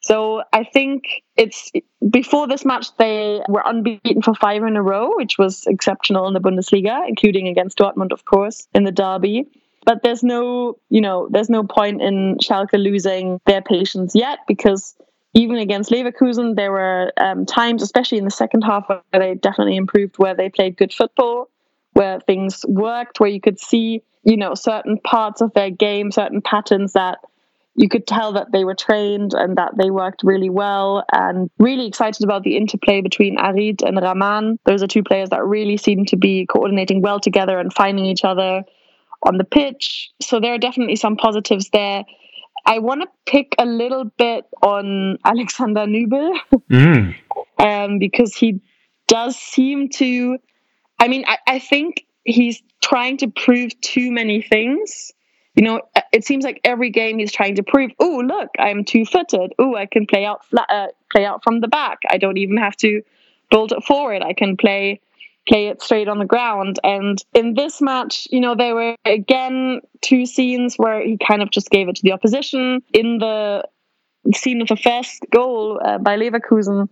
So 0.00 0.42
I 0.52 0.64
think 0.64 1.22
it's 1.36 1.72
before 2.10 2.46
this 2.48 2.64
match 2.64 2.88
they 2.98 3.40
were 3.48 3.62
unbeaten 3.64 4.20
for 4.20 4.34
five 4.34 4.62
in 4.64 4.76
a 4.76 4.82
row, 4.82 5.12
which 5.16 5.38
was 5.38 5.64
exceptional 5.66 6.26
in 6.26 6.34
the 6.34 6.40
Bundesliga, 6.40 7.08
including 7.08 7.48
against 7.48 7.78
Dortmund, 7.78 8.12
of 8.12 8.24
course, 8.24 8.66
in 8.74 8.84
the 8.84 8.92
derby. 8.92 9.48
But 9.84 10.02
there's 10.02 10.22
no, 10.22 10.76
you 10.90 11.00
know, 11.00 11.28
there's 11.30 11.48
no 11.48 11.64
point 11.64 12.02
in 12.02 12.36
Schalke 12.38 12.74
losing 12.74 13.40
their 13.46 13.62
patience 13.62 14.14
yet 14.14 14.40
because 14.46 14.94
even 15.34 15.56
against 15.56 15.90
Leverkusen, 15.90 16.56
there 16.56 16.72
were 16.72 17.12
um, 17.16 17.46
times, 17.46 17.82
especially 17.82 18.18
in 18.18 18.24
the 18.24 18.30
second 18.30 18.62
half, 18.62 18.88
where 18.88 19.02
they 19.12 19.34
definitely 19.34 19.76
improved, 19.76 20.18
where 20.18 20.34
they 20.34 20.50
played 20.50 20.76
good 20.76 20.92
football, 20.92 21.48
where 21.92 22.20
things 22.20 22.64
worked, 22.66 23.20
where 23.20 23.30
you 23.30 23.40
could 23.40 23.58
see 23.58 24.02
you 24.24 24.36
know, 24.36 24.54
certain 24.54 24.98
parts 24.98 25.40
of 25.40 25.52
their 25.52 25.70
game, 25.70 26.10
certain 26.10 26.40
patterns 26.42 26.92
that 26.92 27.18
you 27.74 27.88
could 27.88 28.06
tell 28.06 28.34
that 28.34 28.52
they 28.52 28.64
were 28.64 28.74
trained 28.74 29.32
and 29.32 29.56
that 29.56 29.72
they 29.76 29.90
worked 29.90 30.22
really 30.22 30.50
well 30.50 31.04
and 31.10 31.50
really 31.58 31.86
excited 31.86 32.22
about 32.22 32.42
the 32.42 32.56
interplay 32.56 33.00
between 33.00 33.38
Harit 33.38 33.82
and 33.82 34.00
Raman. 34.00 34.58
Those 34.64 34.82
are 34.82 34.86
two 34.86 35.02
players 35.02 35.30
that 35.30 35.44
really 35.44 35.78
seem 35.78 36.04
to 36.06 36.16
be 36.16 36.46
coordinating 36.46 37.00
well 37.00 37.18
together 37.18 37.58
and 37.58 37.72
finding 37.72 38.04
each 38.04 38.24
other 38.24 38.62
on 39.22 39.38
the 39.38 39.44
pitch. 39.44 40.10
So 40.20 40.38
there 40.38 40.52
are 40.52 40.58
definitely 40.58 40.96
some 40.96 41.16
positives 41.16 41.70
there. 41.70 42.04
I 42.66 42.78
want 42.78 43.02
to 43.02 43.08
pick 43.26 43.54
a 43.58 43.64
little 43.64 44.04
bit 44.04 44.44
on 44.62 45.18
Alexander 45.24 45.86
Nübel 45.86 46.36
mm. 46.70 47.14
um, 47.58 47.98
because 47.98 48.34
he 48.36 48.60
does 49.08 49.36
seem 49.36 49.88
to. 49.94 50.38
I 51.02 51.08
mean, 51.08 51.24
I, 51.26 51.38
I 51.48 51.58
think 51.58 52.06
he's 52.24 52.62
trying 52.80 53.16
to 53.18 53.28
prove 53.28 53.78
too 53.80 54.12
many 54.12 54.40
things. 54.40 55.10
You 55.56 55.64
know, 55.64 55.80
it 56.12 56.24
seems 56.24 56.44
like 56.44 56.60
every 56.62 56.90
game 56.90 57.18
he's 57.18 57.32
trying 57.32 57.56
to 57.56 57.64
prove. 57.64 57.90
Oh, 57.98 58.22
look, 58.24 58.50
I'm 58.56 58.84
two 58.84 59.04
footed. 59.04 59.52
Oh, 59.58 59.74
I 59.74 59.86
can 59.86 60.06
play 60.06 60.24
out 60.24 60.46
flat, 60.46 60.70
uh, 60.70 60.86
play 61.10 61.24
out 61.24 61.42
from 61.42 61.60
the 61.60 61.66
back. 61.66 61.98
I 62.08 62.18
don't 62.18 62.38
even 62.38 62.56
have 62.56 62.76
to 62.76 63.02
build 63.50 63.72
it 63.72 63.82
forward. 63.82 64.22
I 64.22 64.32
can 64.32 64.56
play 64.56 65.00
play 65.48 65.66
it 65.66 65.82
straight 65.82 66.06
on 66.06 66.20
the 66.20 66.24
ground. 66.24 66.78
And 66.84 67.18
in 67.34 67.54
this 67.54 67.82
match, 67.82 68.28
you 68.30 68.38
know, 68.38 68.54
there 68.54 68.76
were 68.76 68.94
again 69.04 69.80
two 70.02 70.24
scenes 70.24 70.76
where 70.76 71.04
he 71.04 71.18
kind 71.18 71.42
of 71.42 71.50
just 71.50 71.68
gave 71.68 71.88
it 71.88 71.96
to 71.96 72.02
the 72.02 72.12
opposition. 72.12 72.80
In 72.94 73.18
the 73.18 73.64
scene 74.34 74.62
of 74.62 74.68
the 74.68 74.76
first 74.76 75.26
goal 75.32 75.80
uh, 75.84 75.98
by 75.98 76.16
Leverkusen, 76.16 76.88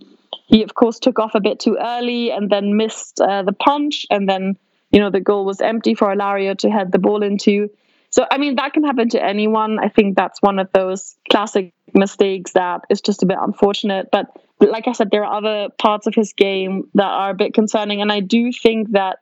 he 0.50 0.62
of 0.62 0.74
course 0.74 0.98
took 0.98 1.18
off 1.18 1.34
a 1.34 1.40
bit 1.40 1.60
too 1.60 1.76
early 1.80 2.30
and 2.30 2.50
then 2.50 2.76
missed 2.76 3.20
uh, 3.20 3.42
the 3.42 3.52
punch 3.52 4.06
and 4.10 4.28
then 4.28 4.56
you 4.90 4.98
know, 4.98 5.10
the 5.10 5.20
goal 5.20 5.44
was 5.44 5.60
empty 5.60 5.94
for 5.94 6.08
Alario 6.08 6.56
to 6.58 6.70
head 6.70 6.92
the 6.92 6.98
ball 6.98 7.22
into. 7.22 7.70
So, 8.10 8.26
I 8.28 8.38
mean, 8.38 8.56
that 8.56 8.72
can 8.72 8.82
happen 8.82 9.08
to 9.10 9.24
anyone. 9.24 9.78
I 9.78 9.88
think 9.88 10.16
that's 10.16 10.42
one 10.42 10.58
of 10.58 10.68
those 10.72 11.14
classic 11.30 11.72
mistakes 11.94 12.52
that 12.52 12.82
is 12.90 13.00
just 13.00 13.22
a 13.22 13.26
bit 13.26 13.38
unfortunate. 13.40 14.08
But 14.10 14.26
like 14.58 14.88
I 14.88 14.92
said, 14.92 15.10
there 15.10 15.24
are 15.24 15.36
other 15.36 15.68
parts 15.78 16.08
of 16.08 16.14
his 16.14 16.32
game 16.32 16.88
that 16.94 17.04
are 17.06 17.30
a 17.30 17.34
bit 17.34 17.54
concerning. 17.54 18.02
And 18.02 18.10
I 18.10 18.20
do 18.20 18.52
think 18.52 18.92
that 18.92 19.18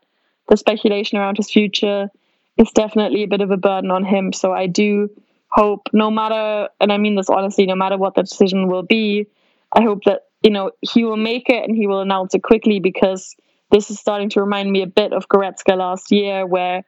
the 0.48 0.56
speculation 0.56 1.18
around 1.18 1.36
his 1.36 1.50
future 1.50 2.08
is 2.56 2.70
definitely 2.70 3.24
a 3.24 3.28
bit 3.28 3.42
of 3.42 3.50
a 3.50 3.58
burden 3.58 3.90
on 3.90 4.04
him. 4.04 4.32
So 4.32 4.52
I 4.52 4.66
do 4.66 5.10
hope, 5.48 5.88
no 5.92 6.10
matter, 6.10 6.68
and 6.80 6.90
I 6.90 6.96
mean 6.96 7.14
this 7.14 7.28
honestly, 7.28 7.66
no 7.66 7.76
matter 7.76 7.98
what 7.98 8.14
the 8.14 8.22
decision 8.22 8.68
will 8.68 8.82
be, 8.82 9.26
I 9.70 9.82
hope 9.82 10.04
that, 10.04 10.22
you 10.42 10.50
know, 10.50 10.70
he 10.80 11.04
will 11.04 11.16
make 11.16 11.48
it 11.48 11.64
and 11.64 11.76
he 11.76 11.86
will 11.86 12.00
announce 12.00 12.34
it 12.34 12.42
quickly 12.42 12.80
because 12.80 13.34
this 13.70 13.90
is 13.90 13.98
starting 13.98 14.30
to 14.30 14.40
remind 14.40 14.70
me 14.70 14.82
a 14.82 14.86
bit 14.86 15.12
of 15.12 15.28
Goretzka 15.28 15.76
last 15.76 16.10
year, 16.10 16.46
where 16.46 16.84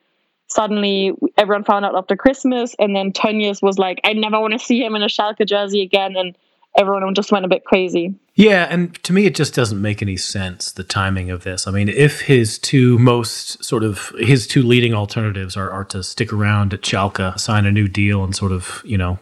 suddenly 0.49 1.13
everyone 1.37 1.65
found 1.65 1.85
out 1.85 1.95
after 1.95 2.17
Christmas, 2.17 2.75
and 2.79 2.95
then 2.95 3.13
Tönnies 3.13 3.63
was 3.63 3.79
like, 3.79 4.01
I 4.05 4.13
never 4.15 4.41
want 4.41 4.53
to 4.53 4.59
see 4.59 4.83
him 4.83 4.95
in 4.95 5.03
a 5.03 5.07
Schalke 5.07 5.47
jersey 5.47 5.83
again, 5.83 6.17
and 6.17 6.37
everyone 6.79 7.15
just 7.15 7.33
went 7.33 7.45
a 7.45 7.49
bit 7.49 7.65
crazy. 7.65 8.15
Yeah, 8.35 8.67
and 8.71 8.95
to 9.05 9.13
me, 9.13 9.27
it 9.27 9.35
just 9.35 9.55
doesn't 9.55 9.81
make 9.81 10.01
any 10.01 10.17
sense 10.17 10.73
the 10.73 10.85
timing 10.85 11.31
of 11.31 11.45
this. 11.45 11.67
I 11.67 11.71
mean, 11.71 11.89
if 11.89 12.23
his 12.23 12.59
two 12.59 12.99
most 12.99 13.63
sort 13.63 13.85
of 13.85 14.13
his 14.19 14.47
two 14.47 14.63
leading 14.63 14.95
alternatives 14.95 15.57
are, 15.57 15.71
are 15.71 15.85
to 15.87 16.03
stick 16.03 16.33
around 16.33 16.73
at 16.73 16.83
Schalke, 16.83 17.39
sign 17.39 17.67
a 17.67 17.73
new 17.73 17.89
deal, 17.89 18.25
and 18.25 18.35
sort 18.35 18.53
of 18.53 18.81
you 18.85 18.97
know 18.97 19.19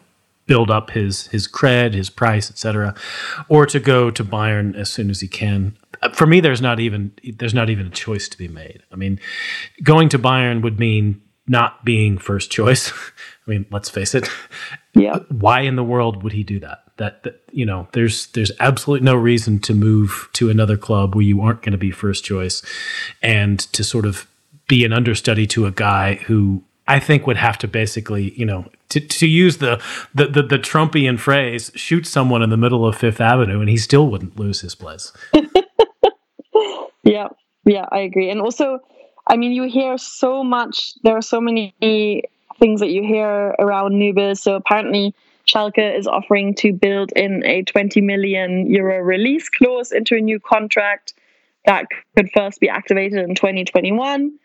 build 0.49 0.71
up 0.71 0.91
his 0.91 1.29
his 1.29 1.47
cred, 1.47 1.95
his 1.95 2.11
price, 2.11 2.51
etc., 2.51 2.95
or 3.49 3.67
to 3.67 3.79
go 3.79 4.11
to 4.11 4.25
Bayern 4.25 4.75
as 4.75 4.91
soon 4.91 5.11
as 5.11 5.21
he 5.21 5.29
can 5.29 5.77
uh, 6.03 6.11
for 6.11 6.27
me, 6.27 6.41
there's 6.41 6.61
not 6.61 6.81
even 6.81 7.13
there's 7.39 7.55
not 7.55 7.71
even 7.71 7.87
a 7.87 7.91
choice 7.91 8.29
to 8.29 8.39
be 8.39 8.49
made. 8.49 8.83
I 8.93 8.97
mean, 8.97 9.21
going 9.83 10.09
to 10.11 10.19
Bayern 10.19 10.63
would 10.63 10.79
mean 10.79 11.21
not 11.47 11.85
being 11.85 12.19
first 12.19 12.51
choice. 12.51 12.93
I 13.47 13.51
mean, 13.51 13.67
let's 13.71 13.89
face 13.89 14.15
it. 14.15 14.29
Yeah. 14.95 15.15
Uh, 15.15 15.21
why 15.31 15.61
in 15.61 15.77
the 15.77 15.85
world 15.85 16.23
would 16.23 16.33
he 16.33 16.43
do 16.43 16.61
that? 16.61 16.85
That, 16.99 17.23
that 17.23 17.43
you 17.53 17.65
know, 17.65 17.89
there's 17.93 18.27
there's 18.29 18.53
absolutely 18.61 19.05
no 19.05 19.15
reason 19.15 19.59
to 19.61 19.75
move 19.75 20.29
to 20.35 20.51
another 20.51 20.77
club 20.77 21.15
where 21.15 21.25
you 21.25 21.41
aren't 21.41 21.63
going 21.63 21.73
to 21.73 21.79
be 21.79 21.91
first 21.91 22.25
choice, 22.25 22.63
and 23.23 23.61
to 23.73 23.83
sort 23.83 24.07
of 24.07 24.27
be 24.69 24.85
an 24.85 24.93
understudy 24.93 25.47
to 25.47 25.67
a 25.67 25.71
guy 25.71 26.15
who 26.15 26.63
I 26.89 26.99
think 26.99 27.27
would 27.27 27.37
have 27.37 27.59
to 27.59 27.69
basically, 27.69 28.33
you 28.39 28.45
know, 28.45 28.65
to, 28.89 29.01
to 29.01 29.27
use 29.27 29.59
the, 29.59 29.81
the, 30.15 30.27
the 30.27 30.43
the 30.43 30.59
Trumpian 30.59 31.19
phrase, 31.19 31.71
shoot 31.75 32.07
someone 32.07 32.43
in 32.43 32.51
the 32.51 32.57
middle 32.57 32.87
of 32.87 32.97
Fifth 32.97 33.21
Avenue, 33.21 33.61
and 33.61 33.69
he 33.69 33.77
still 33.77 34.09
wouldn't 34.09 34.39
lose 34.39 34.63
his 34.63 34.75
place. 34.75 35.13
Yeah, 37.09 37.29
yeah, 37.65 37.87
I 37.91 38.01
agree. 38.01 38.29
And 38.29 38.43
also, 38.43 38.81
I 39.27 39.37
mean, 39.37 39.53
you 39.53 39.63
hear 39.63 39.97
so 39.97 40.45
much. 40.45 40.93
There 41.05 41.17
are 41.17 41.23
so 41.23 41.41
many 41.41 41.75
things 42.59 42.81
that 42.81 42.91
you 42.91 43.03
hear 43.03 43.55
around 43.59 43.93
Nübel. 43.93 44.37
So 44.37 44.57
apparently, 44.57 45.15
Schalke 45.47 45.99
is 45.99 46.07
offering 46.07 46.55
to 46.57 46.73
build 46.75 47.13
in 47.17 47.43
a 47.47 47.63
20 47.63 48.03
million 48.03 48.71
euro 48.71 48.99
release 48.99 49.49
clause 49.49 49.91
into 49.91 50.17
a 50.17 50.21
new 50.21 50.39
contract 50.39 51.15
that 51.65 51.87
could 52.15 52.31
first 52.33 52.61
be 52.61 52.69
activated 52.69 53.21
in 53.21 53.35
2021. 53.35 54.39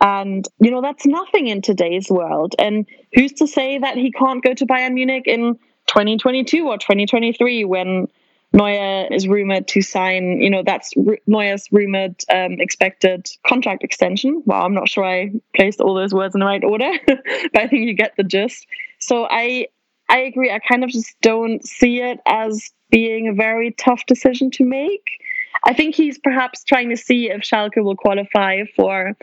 And, 0.00 0.46
you 0.58 0.70
know, 0.70 0.80
that's 0.80 1.06
nothing 1.06 1.48
in 1.48 1.60
today's 1.60 2.08
world. 2.08 2.54
And 2.58 2.86
who's 3.12 3.32
to 3.34 3.46
say 3.46 3.78
that 3.78 3.96
he 3.96 4.10
can't 4.12 4.42
go 4.42 4.54
to 4.54 4.66
Bayern 4.66 4.94
Munich 4.94 5.24
in 5.26 5.58
2022 5.88 6.66
or 6.66 6.78
2023 6.78 7.64
when 7.64 8.08
Neuer 8.52 9.06
is 9.12 9.28
rumored 9.28 9.68
to 9.68 9.82
sign, 9.82 10.40
you 10.40 10.50
know, 10.50 10.62
that's 10.64 10.92
Neuer's 11.26 11.68
rumored 11.70 12.16
um, 12.32 12.54
expected 12.60 13.28
contract 13.46 13.84
extension. 13.84 14.42
Well, 14.44 14.64
I'm 14.64 14.74
not 14.74 14.88
sure 14.88 15.04
I 15.04 15.32
placed 15.54 15.80
all 15.80 15.94
those 15.94 16.12
words 16.12 16.34
in 16.34 16.40
the 16.40 16.46
right 16.46 16.64
order, 16.64 16.90
but 17.06 17.20
I 17.54 17.68
think 17.68 17.86
you 17.86 17.94
get 17.94 18.16
the 18.16 18.24
gist. 18.24 18.66
So 18.98 19.26
I 19.30 19.68
I 20.08 20.18
agree. 20.20 20.50
I 20.50 20.58
kind 20.58 20.82
of 20.82 20.90
just 20.90 21.14
don't 21.20 21.64
see 21.64 22.00
it 22.00 22.18
as 22.26 22.70
being 22.90 23.28
a 23.28 23.32
very 23.32 23.70
tough 23.70 24.04
decision 24.06 24.50
to 24.52 24.64
make. 24.64 25.20
I 25.64 25.72
think 25.72 25.94
he's 25.94 26.18
perhaps 26.18 26.64
trying 26.64 26.88
to 26.90 26.96
see 26.96 27.30
if 27.30 27.42
Schalke 27.42 27.84
will 27.84 27.96
qualify 27.96 28.64
for 28.74 29.16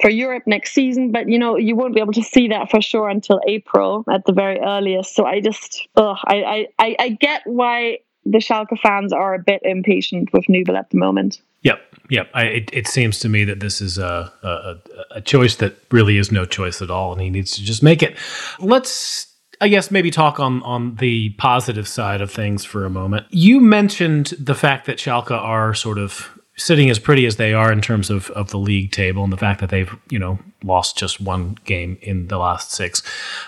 for 0.00 0.10
Europe 0.10 0.44
next 0.46 0.72
season, 0.72 1.12
but 1.12 1.28
you 1.28 1.38
know 1.38 1.56
you 1.56 1.76
won't 1.76 1.94
be 1.94 2.00
able 2.00 2.12
to 2.12 2.22
see 2.22 2.48
that 2.48 2.70
for 2.70 2.80
sure 2.80 3.08
until 3.08 3.40
April 3.46 4.04
at 4.10 4.24
the 4.24 4.32
very 4.32 4.58
earliest. 4.60 5.14
So 5.14 5.26
I 5.26 5.40
just, 5.40 5.86
ugh, 5.96 6.18
I, 6.26 6.68
I, 6.78 6.96
I 6.98 7.08
get 7.10 7.42
why 7.44 7.98
the 8.24 8.38
Schalke 8.38 8.78
fans 8.80 9.12
are 9.12 9.34
a 9.34 9.38
bit 9.38 9.60
impatient 9.64 10.32
with 10.32 10.44
Nübel 10.44 10.78
at 10.78 10.90
the 10.90 10.98
moment. 10.98 11.40
Yep, 11.62 11.80
yep. 12.08 12.30
I, 12.32 12.44
it, 12.44 12.70
it 12.72 12.86
seems 12.88 13.18
to 13.20 13.28
me 13.28 13.44
that 13.44 13.60
this 13.60 13.80
is 13.80 13.98
a, 13.98 14.32
a 14.42 14.76
a 15.12 15.20
choice 15.20 15.56
that 15.56 15.76
really 15.90 16.16
is 16.16 16.32
no 16.32 16.44
choice 16.44 16.80
at 16.80 16.90
all, 16.90 17.12
and 17.12 17.20
he 17.20 17.30
needs 17.30 17.52
to 17.56 17.62
just 17.62 17.82
make 17.82 18.02
it. 18.02 18.16
Let's 18.58 19.26
I 19.60 19.68
guess 19.68 19.90
maybe 19.90 20.10
talk 20.10 20.40
on 20.40 20.62
on 20.62 20.94
the 20.96 21.30
positive 21.30 21.86
side 21.86 22.22
of 22.22 22.30
things 22.30 22.64
for 22.64 22.86
a 22.86 22.90
moment. 22.90 23.26
You 23.30 23.60
mentioned 23.60 24.32
the 24.38 24.54
fact 24.54 24.86
that 24.86 24.96
Schalke 24.96 25.32
are 25.32 25.74
sort 25.74 25.98
of 25.98 26.39
sitting 26.60 26.90
as 26.90 26.98
pretty 26.98 27.26
as 27.26 27.36
they 27.36 27.54
are 27.54 27.72
in 27.72 27.80
terms 27.80 28.10
of, 28.10 28.30
of 28.30 28.50
the 28.50 28.58
league 28.58 28.92
table 28.92 29.24
and 29.24 29.32
the 29.32 29.36
fact 29.36 29.60
that 29.60 29.70
they've 29.70 29.94
you 30.10 30.18
know 30.18 30.38
lost 30.62 30.96
just 30.96 31.20
one 31.20 31.56
game 31.64 31.98
in 32.02 32.28
the 32.28 32.38
last 32.38 32.72
six. 32.72 33.02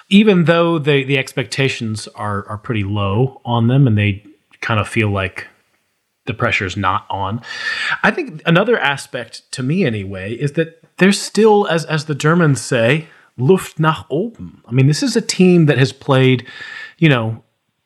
Even 0.09 0.45
though 0.45 0.79
the 0.79 1.05
the 1.05 1.19
expectations 1.19 2.09
are 2.09 2.47
are 2.49 2.59
pretty 2.59 2.85
low 2.85 3.41
on 3.45 3.69
them 3.69 3.87
and 3.87 3.99
they 3.99 4.25
kind 4.61 4.81
of 4.81 4.89
feel 4.89 5.11
like 5.11 5.49
the 6.25 6.35
pressure's 6.35 6.77
not 6.77 7.05
on 7.11 7.43
i 8.05 8.11
think 8.13 8.41
another 8.47 8.79
aspect 8.79 9.51
to 9.51 9.61
me 9.61 9.85
anyway 9.85 10.33
is 10.35 10.53
that 10.53 10.81
there's 10.99 11.21
still 11.21 11.67
as 11.67 11.85
as 11.87 12.05
the 12.05 12.15
germans 12.15 12.61
say 12.61 13.09
luft 13.37 13.81
nach 13.81 14.07
oben. 14.09 14.63
I 14.67 14.73
mean 14.73 14.87
this 14.87 15.03
is 15.03 15.17
a 15.17 15.21
team 15.21 15.67
that 15.67 15.79
has 15.79 15.93
played 15.93 16.47
you 16.99 17.09
know 17.09 17.43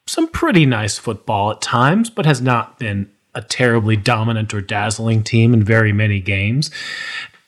some 0.06 0.28
pretty 0.28 0.66
nice 0.66 0.98
football 0.98 1.50
at 1.50 1.62
times 1.62 2.10
but 2.10 2.26
has 2.26 2.42
not 2.42 2.78
been 2.78 3.10
a 3.36 3.42
terribly 3.42 3.96
dominant 3.96 4.52
or 4.52 4.60
dazzling 4.60 5.22
team 5.22 5.54
in 5.54 5.62
very 5.62 5.92
many 5.92 6.20
games. 6.20 6.70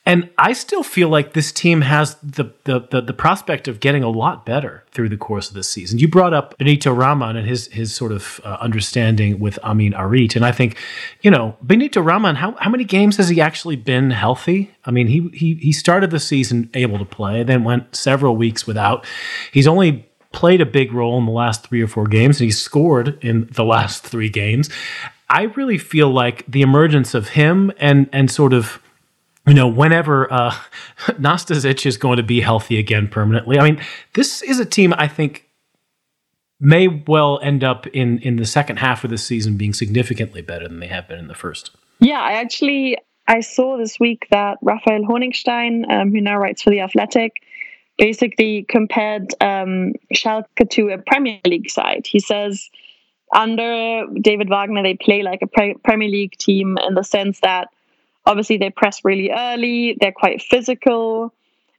And 0.08 0.30
I 0.38 0.54
still 0.54 0.82
feel 0.82 1.10
like 1.10 1.34
this 1.34 1.52
team 1.52 1.82
has 1.82 2.14
the, 2.22 2.44
the, 2.64 2.80
the, 2.90 3.02
the, 3.02 3.12
prospect 3.12 3.68
of 3.68 3.78
getting 3.78 4.02
a 4.02 4.08
lot 4.08 4.46
better 4.46 4.86
through 4.90 5.10
the 5.10 5.18
course 5.18 5.48
of 5.48 5.54
this 5.54 5.68
season. 5.68 5.98
You 5.98 6.08
brought 6.08 6.32
up 6.32 6.56
Benito 6.56 6.94
Raman 6.94 7.36
and 7.36 7.46
his 7.46 7.66
his 7.66 7.94
sort 7.94 8.12
of 8.12 8.40
uh, 8.42 8.56
understanding 8.58 9.38
with 9.38 9.58
Amine 9.62 9.92
Harit. 9.92 10.34
And 10.34 10.46
I 10.46 10.52
think, 10.52 10.78
you 11.20 11.30
know, 11.30 11.58
Benito 11.62 12.00
Raman, 12.00 12.36
how, 12.36 12.52
how 12.52 12.70
many 12.70 12.84
games 12.84 13.18
has 13.18 13.28
he 13.28 13.38
actually 13.42 13.76
been 13.76 14.10
healthy? 14.10 14.70
I 14.86 14.92
mean, 14.92 15.08
he, 15.08 15.28
he, 15.34 15.56
he 15.56 15.72
started 15.72 16.10
the 16.10 16.20
season 16.20 16.70
able 16.72 16.98
to 16.98 17.04
play, 17.04 17.42
then 17.42 17.62
went 17.62 17.94
several 17.94 18.34
weeks 18.34 18.66
without. 18.66 19.04
He's 19.52 19.66
only 19.66 20.08
played 20.32 20.62
a 20.62 20.66
big 20.66 20.94
role 20.94 21.18
in 21.18 21.26
the 21.26 21.32
last 21.32 21.66
three 21.66 21.82
or 21.82 21.86
four 21.86 22.06
games, 22.06 22.40
and 22.40 22.46
he 22.46 22.50
scored 22.50 23.22
in 23.22 23.46
the 23.52 23.64
last 23.64 24.04
three 24.04 24.30
games. 24.30 24.70
I 25.30 25.42
really 25.42 25.78
feel 25.78 26.10
like 26.10 26.44
the 26.46 26.62
emergence 26.62 27.14
of 27.14 27.30
him 27.30 27.72
and 27.78 28.08
and 28.12 28.30
sort 28.30 28.52
of 28.52 28.80
you 29.46 29.54
know 29.54 29.68
whenever 29.68 30.32
uh, 30.32 30.54
Nastasic 31.18 31.86
is 31.86 31.96
going 31.96 32.16
to 32.16 32.22
be 32.22 32.40
healthy 32.40 32.78
again 32.78 33.08
permanently. 33.08 33.58
I 33.58 33.64
mean, 33.64 33.80
this 34.14 34.42
is 34.42 34.58
a 34.58 34.64
team 34.64 34.94
I 34.96 35.08
think 35.08 35.48
may 36.60 36.88
well 36.88 37.38
end 37.42 37.62
up 37.62 37.86
in 37.88 38.18
in 38.20 38.36
the 38.36 38.46
second 38.46 38.78
half 38.78 39.04
of 39.04 39.10
the 39.10 39.18
season 39.18 39.56
being 39.56 39.72
significantly 39.72 40.42
better 40.42 40.66
than 40.66 40.80
they 40.80 40.88
have 40.88 41.08
been 41.08 41.18
in 41.18 41.28
the 41.28 41.34
first. 41.34 41.70
Yeah, 42.00 42.20
I 42.20 42.32
actually 42.32 42.98
I 43.26 43.40
saw 43.40 43.76
this 43.76 44.00
week 44.00 44.26
that 44.30 44.58
Raphael 44.62 45.02
Honigstein, 45.02 45.90
um, 45.90 46.10
who 46.10 46.20
now 46.20 46.38
writes 46.38 46.62
for 46.62 46.70
the 46.70 46.80
Athletic, 46.80 47.42
basically 47.98 48.64
compared 48.68 49.34
um, 49.42 49.92
Schalke 50.14 50.70
to 50.70 50.88
a 50.88 50.98
Premier 50.98 51.40
League 51.44 51.68
side. 51.68 52.06
He 52.06 52.20
says 52.20 52.70
under 53.32 54.06
David 54.20 54.48
Wagner, 54.48 54.82
they 54.82 54.94
play 54.94 55.22
like 55.22 55.42
a 55.42 55.46
pre- 55.46 55.76
Premier 55.84 56.08
League 56.08 56.36
team 56.38 56.78
in 56.78 56.94
the 56.94 57.04
sense 57.04 57.40
that 57.40 57.68
obviously 58.26 58.58
they 58.58 58.70
press 58.70 59.04
really 59.04 59.30
early, 59.30 59.96
they're 60.00 60.12
quite 60.12 60.42
physical, 60.42 61.32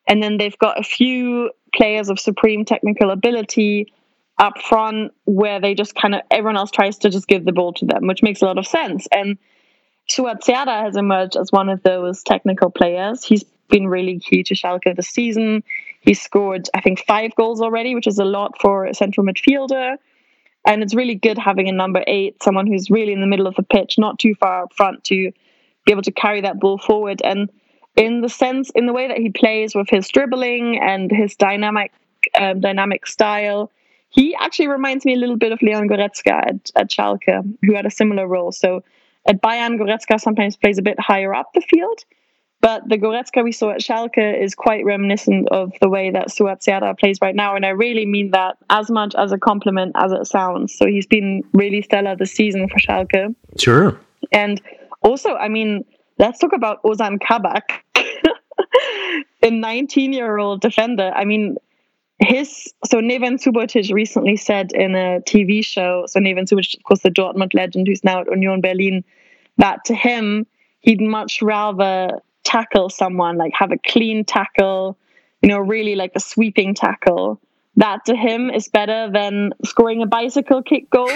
and 0.07 0.21
then 0.21 0.37
they've 0.37 0.57
got 0.57 0.79
a 0.79 0.83
few 0.83 1.51
players 1.73 2.09
of 2.09 2.19
supreme 2.19 2.65
technical 2.65 3.11
ability 3.11 3.93
up 4.39 4.57
front 4.57 5.13
where 5.25 5.59
they 5.59 5.75
just 5.75 5.93
kind 5.95 6.15
of 6.15 6.21
everyone 6.31 6.57
else 6.57 6.71
tries 6.71 6.97
to 6.99 7.09
just 7.09 7.27
give 7.27 7.45
the 7.45 7.51
ball 7.51 7.73
to 7.73 7.85
them, 7.85 8.07
which 8.07 8.23
makes 8.23 8.41
a 8.41 8.45
lot 8.45 8.57
of 8.57 8.65
sense. 8.65 9.07
And 9.11 9.37
Serdar 10.07 10.83
has 10.83 10.95
emerged 10.95 11.35
as 11.35 11.51
one 11.51 11.69
of 11.69 11.83
those 11.83 12.23
technical 12.23 12.69
players. 12.71 13.23
He's 13.23 13.43
been 13.69 13.87
really 13.87 14.19
key 14.19 14.43
to 14.43 14.55
Schalke 14.55 14.95
this 14.95 15.09
season. 15.09 15.63
He 16.01 16.13
scored, 16.13 16.69
I 16.73 16.81
think, 16.81 17.05
five 17.05 17.35
goals 17.35 17.61
already, 17.61 17.93
which 17.93 18.07
is 18.07 18.17
a 18.17 18.25
lot 18.25 18.59
for 18.59 18.85
a 18.85 18.93
central 18.93 19.25
midfielder. 19.25 19.97
And 20.65 20.83
it's 20.83 20.93
really 20.93 21.15
good 21.15 21.37
having 21.37 21.67
a 21.69 21.71
number 21.71 22.03
eight, 22.05 22.43
someone 22.43 22.67
who's 22.67 22.89
really 22.89 23.13
in 23.13 23.21
the 23.21 23.27
middle 23.27 23.47
of 23.47 23.55
the 23.55 23.63
pitch, 23.63 23.95
not 23.97 24.19
too 24.19 24.35
far 24.35 24.63
up 24.63 24.73
front 24.73 25.03
to 25.05 25.31
be 25.85 25.91
able 25.91 26.01
to 26.03 26.11
carry 26.11 26.41
that 26.41 26.59
ball 26.59 26.77
forward. 26.77 27.21
And 27.23 27.49
in 27.95 28.21
the 28.21 28.29
sense, 28.29 28.69
in 28.75 28.85
the 28.85 28.93
way 28.93 29.07
that 29.07 29.17
he 29.17 29.29
plays 29.29 29.73
with 29.73 29.89
his 29.89 30.07
dribbling 30.09 30.79
and 30.79 31.11
his 31.11 31.35
dynamic, 31.35 31.91
um, 32.39 32.59
dynamic 32.59 33.07
style, 33.07 33.71
he 34.09 34.35
actually 34.35 34.67
reminds 34.67 35.05
me 35.05 35.13
a 35.13 35.17
little 35.17 35.37
bit 35.37 35.51
of 35.51 35.61
Leon 35.61 35.87
Goretzka 35.87 36.31
at, 36.31 36.71
at 36.75 36.89
Schalke, 36.89 37.57
who 37.63 37.75
had 37.75 37.85
a 37.85 37.91
similar 37.91 38.27
role. 38.27 38.51
So 38.51 38.83
at 39.27 39.41
Bayern, 39.41 39.79
Goretzka 39.79 40.19
sometimes 40.19 40.57
plays 40.57 40.77
a 40.77 40.81
bit 40.81 40.99
higher 40.99 41.33
up 41.33 41.51
the 41.53 41.61
field, 41.61 42.03
but 42.61 42.87
the 42.87 42.97
Goretzka 42.97 43.43
we 43.43 43.53
saw 43.53 43.71
at 43.71 43.79
Schalke 43.79 44.43
is 44.43 44.53
quite 44.53 44.83
reminiscent 44.83 45.47
of 45.49 45.71
the 45.79 45.87
way 45.87 46.11
that 46.11 46.27
Suat 46.27 46.99
plays 46.99 47.19
right 47.21 47.35
now. 47.35 47.55
And 47.55 47.65
I 47.65 47.69
really 47.69 48.05
mean 48.05 48.31
that 48.31 48.57
as 48.69 48.91
much 48.91 49.15
as 49.15 49.31
a 49.31 49.37
compliment 49.37 49.93
as 49.95 50.11
it 50.11 50.25
sounds. 50.27 50.75
So 50.75 50.85
he's 50.85 51.07
been 51.07 51.43
really 51.53 51.81
stellar 51.81 52.17
this 52.17 52.33
season 52.33 52.67
for 52.67 52.77
Schalke. 52.79 53.33
Sure. 53.57 53.97
And 54.33 54.61
also, 55.01 55.35
I 55.35 55.47
mean, 55.47 55.85
let's 56.17 56.39
talk 56.39 56.51
about 56.53 56.83
Ozan 56.83 57.21
Kabak, 57.21 57.85
a 59.43 59.49
19 59.49 60.11
year 60.11 60.37
old 60.37 60.59
defender. 60.59 61.13
I 61.15 61.23
mean, 61.23 61.55
his 62.19 62.73
so 62.83 62.97
Neven 62.97 63.41
Subotic 63.41 63.93
recently 63.93 64.35
said 64.35 64.73
in 64.73 64.95
a 64.95 65.21
TV 65.21 65.63
show, 65.63 66.03
so 66.07 66.19
Neven 66.19 66.43
Subotic, 66.45 66.77
of 66.77 66.83
course, 66.83 66.99
the 66.99 67.09
Dortmund 67.09 67.53
legend 67.53 67.87
who's 67.87 68.03
now 68.03 68.19
at 68.19 68.27
Union 68.29 68.59
Berlin, 68.59 69.05
that 69.57 69.85
to 69.85 69.95
him, 69.95 70.45
he'd 70.81 70.99
much 70.99 71.41
rather 71.41 72.19
tackle 72.43 72.89
someone, 72.89 73.37
like 73.37 73.53
have 73.53 73.71
a 73.71 73.77
clean 73.77 74.25
tackle, 74.25 74.97
you 75.41 75.49
know, 75.49 75.59
really 75.59 75.95
like 75.95 76.11
a 76.15 76.19
sweeping 76.19 76.73
tackle, 76.73 77.39
that 77.77 78.05
to 78.05 78.15
him 78.15 78.49
is 78.49 78.67
better 78.67 79.09
than 79.11 79.53
scoring 79.65 80.01
a 80.01 80.05
bicycle 80.05 80.61
kick 80.61 80.89
goal. 80.89 81.09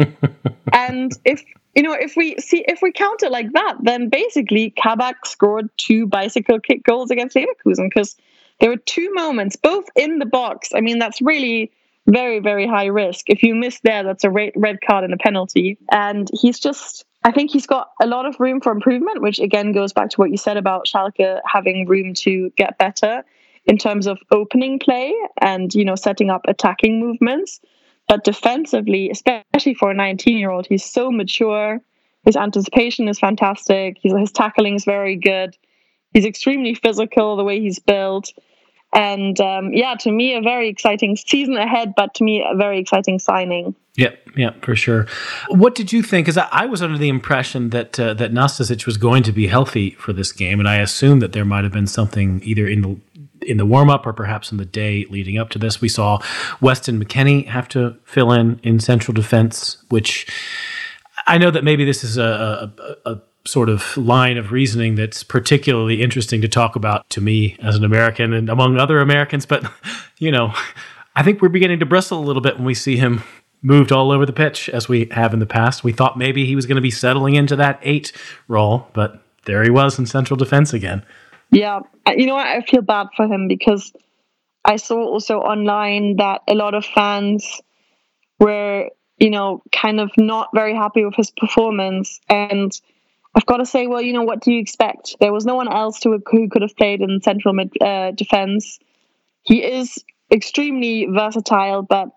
and 0.72 1.12
if 1.24 1.44
you 1.74 1.82
know, 1.82 1.92
if 1.92 2.16
we 2.16 2.36
see 2.38 2.64
if 2.66 2.80
we 2.82 2.92
count 2.92 3.22
it 3.22 3.30
like 3.30 3.52
that, 3.52 3.76
then 3.82 4.08
basically 4.08 4.70
Kabak 4.70 5.24
scored 5.24 5.68
two 5.76 6.06
bicycle 6.06 6.58
kick 6.58 6.82
goals 6.84 7.10
against 7.10 7.36
Leverkusen 7.36 7.88
because 7.88 8.16
there 8.60 8.70
were 8.70 8.76
two 8.76 9.12
moments, 9.14 9.56
both 9.56 9.84
in 9.94 10.18
the 10.18 10.26
box. 10.26 10.70
I 10.74 10.80
mean, 10.80 10.98
that's 10.98 11.22
really 11.22 11.70
very, 12.06 12.40
very 12.40 12.66
high 12.66 12.86
risk. 12.86 13.28
If 13.28 13.42
you 13.42 13.54
miss 13.54 13.80
there, 13.80 14.02
that's 14.02 14.24
a 14.24 14.30
red 14.30 14.80
card 14.86 15.04
and 15.04 15.14
a 15.14 15.16
penalty. 15.16 15.78
And 15.90 16.28
he's 16.32 16.58
just 16.58 17.04
I 17.22 17.32
think 17.32 17.50
he's 17.50 17.66
got 17.66 17.90
a 18.00 18.06
lot 18.06 18.26
of 18.26 18.40
room 18.40 18.60
for 18.60 18.72
improvement, 18.72 19.20
which 19.20 19.40
again 19.40 19.72
goes 19.72 19.92
back 19.92 20.10
to 20.10 20.16
what 20.16 20.30
you 20.30 20.36
said 20.36 20.56
about 20.56 20.86
Schalke 20.86 21.40
having 21.44 21.86
room 21.86 22.14
to 22.14 22.50
get 22.56 22.78
better 22.78 23.24
in 23.66 23.76
terms 23.76 24.06
of 24.06 24.18
opening 24.30 24.78
play 24.78 25.14
and 25.40 25.72
you 25.74 25.84
know 25.84 25.96
setting 25.96 26.30
up 26.30 26.42
attacking 26.48 26.98
movements. 26.98 27.60
But 28.08 28.24
defensively, 28.24 29.10
especially 29.10 29.74
for 29.74 29.90
a 29.90 29.94
19 29.94 30.36
year 30.36 30.50
old, 30.50 30.66
he's 30.66 30.84
so 30.84 31.10
mature. 31.10 31.80
His 32.24 32.36
anticipation 32.36 33.08
is 33.08 33.18
fantastic. 33.18 33.98
his 34.02 34.32
tackling 34.32 34.74
is 34.74 34.84
very 34.84 35.16
good. 35.16 35.56
He's 36.12 36.24
extremely 36.24 36.74
physical, 36.74 37.36
the 37.36 37.44
way 37.44 37.60
he's 37.60 37.78
built. 37.78 38.32
And 38.92 39.40
um, 39.40 39.72
yeah, 39.72 39.94
to 40.00 40.10
me, 40.10 40.34
a 40.34 40.40
very 40.40 40.68
exciting 40.68 41.16
season 41.16 41.56
ahead, 41.56 41.94
but 41.96 42.14
to 42.14 42.24
me, 42.24 42.44
a 42.44 42.56
very 42.56 42.80
exciting 42.80 43.18
signing. 43.20 43.76
Yeah, 44.00 44.14
yeah, 44.34 44.52
for 44.62 44.74
sure. 44.74 45.06
What 45.48 45.74
did 45.74 45.92
you 45.92 46.02
think? 46.02 46.24
Because 46.24 46.38
I, 46.38 46.48
I, 46.50 46.64
was 46.66 46.80
under 46.80 46.96
the 46.96 47.10
impression 47.10 47.68
that 47.68 48.00
uh, 48.00 48.14
that 48.14 48.32
Nastasic 48.32 48.86
was 48.86 48.96
going 48.96 49.22
to 49.24 49.32
be 49.32 49.46
healthy 49.46 49.90
for 49.90 50.14
this 50.14 50.32
game, 50.32 50.58
and 50.58 50.66
I 50.66 50.76
assumed 50.76 51.20
that 51.20 51.32
there 51.32 51.44
might 51.44 51.64
have 51.64 51.72
been 51.72 51.86
something 51.86 52.40
either 52.42 52.66
in 52.66 52.80
the 52.80 52.96
in 53.42 53.58
the 53.58 53.66
warm 53.66 53.90
up 53.90 54.06
or 54.06 54.14
perhaps 54.14 54.52
in 54.52 54.56
the 54.56 54.64
day 54.64 55.04
leading 55.10 55.36
up 55.36 55.50
to 55.50 55.58
this. 55.58 55.82
We 55.82 55.88
saw 55.90 56.18
Weston 56.62 57.02
McKennie 57.02 57.46
have 57.46 57.68
to 57.68 57.96
fill 58.04 58.32
in 58.32 58.58
in 58.62 58.80
central 58.80 59.12
defense, 59.12 59.76
which 59.90 60.26
I 61.26 61.36
know 61.36 61.50
that 61.50 61.62
maybe 61.62 61.84
this 61.84 62.02
is 62.02 62.16
a, 62.16 62.72
a, 63.04 63.12
a 63.12 63.20
sort 63.46 63.68
of 63.68 63.96
line 63.98 64.38
of 64.38 64.50
reasoning 64.50 64.94
that's 64.94 65.22
particularly 65.22 66.00
interesting 66.00 66.40
to 66.40 66.48
talk 66.48 66.74
about 66.74 67.08
to 67.10 67.20
me 67.20 67.58
as 67.62 67.76
an 67.76 67.84
American 67.84 68.32
and 68.32 68.48
among 68.48 68.78
other 68.78 69.00
Americans. 69.00 69.44
But, 69.44 69.70
you 70.18 70.30
know, 70.30 70.54
I 71.16 71.22
think 71.22 71.42
we're 71.42 71.48
beginning 71.48 71.80
to 71.80 71.86
bristle 71.86 72.18
a 72.18 72.24
little 72.24 72.42
bit 72.42 72.56
when 72.56 72.64
we 72.64 72.74
see 72.74 72.96
him 72.96 73.22
moved 73.62 73.92
all 73.92 74.10
over 74.10 74.24
the 74.24 74.32
pitch 74.32 74.68
as 74.68 74.88
we 74.88 75.06
have 75.10 75.32
in 75.32 75.38
the 75.38 75.46
past. 75.46 75.84
We 75.84 75.92
thought 75.92 76.16
maybe 76.18 76.46
he 76.46 76.56
was 76.56 76.66
going 76.66 76.76
to 76.76 76.82
be 76.82 76.90
settling 76.90 77.34
into 77.34 77.56
that 77.56 77.78
eight 77.82 78.12
role, 78.48 78.88
but 78.92 79.22
there 79.44 79.62
he 79.62 79.70
was 79.70 79.98
in 79.98 80.06
central 80.06 80.36
defense 80.36 80.72
again. 80.72 81.04
Yeah, 81.50 81.80
you 82.08 82.26
know 82.26 82.34
what? 82.34 82.46
I 82.46 82.60
feel 82.62 82.82
bad 82.82 83.08
for 83.16 83.26
him 83.26 83.48
because 83.48 83.92
I 84.64 84.76
saw 84.76 85.04
also 85.04 85.38
online 85.38 86.16
that 86.16 86.42
a 86.48 86.54
lot 86.54 86.74
of 86.74 86.84
fans 86.84 87.60
were, 88.38 88.88
you 89.18 89.30
know, 89.30 89.62
kind 89.72 90.00
of 90.00 90.10
not 90.16 90.50
very 90.54 90.74
happy 90.74 91.04
with 91.04 91.14
his 91.16 91.30
performance. 91.30 92.20
And 92.28 92.72
I've 93.34 93.46
got 93.46 93.58
to 93.58 93.66
say, 93.66 93.86
well, 93.86 94.00
you 94.00 94.12
know, 94.12 94.22
what 94.22 94.40
do 94.40 94.52
you 94.52 94.60
expect? 94.60 95.16
There 95.20 95.32
was 95.32 95.44
no 95.44 95.56
one 95.56 95.70
else 95.70 96.02
who, 96.02 96.22
who 96.30 96.48
could 96.48 96.62
have 96.62 96.76
played 96.76 97.00
in 97.00 97.20
central 97.20 97.54
mid, 97.54 97.70
uh, 97.82 98.12
defense. 98.12 98.78
He 99.42 99.62
is 99.62 99.98
extremely 100.32 101.06
versatile, 101.06 101.82
but 101.82 102.10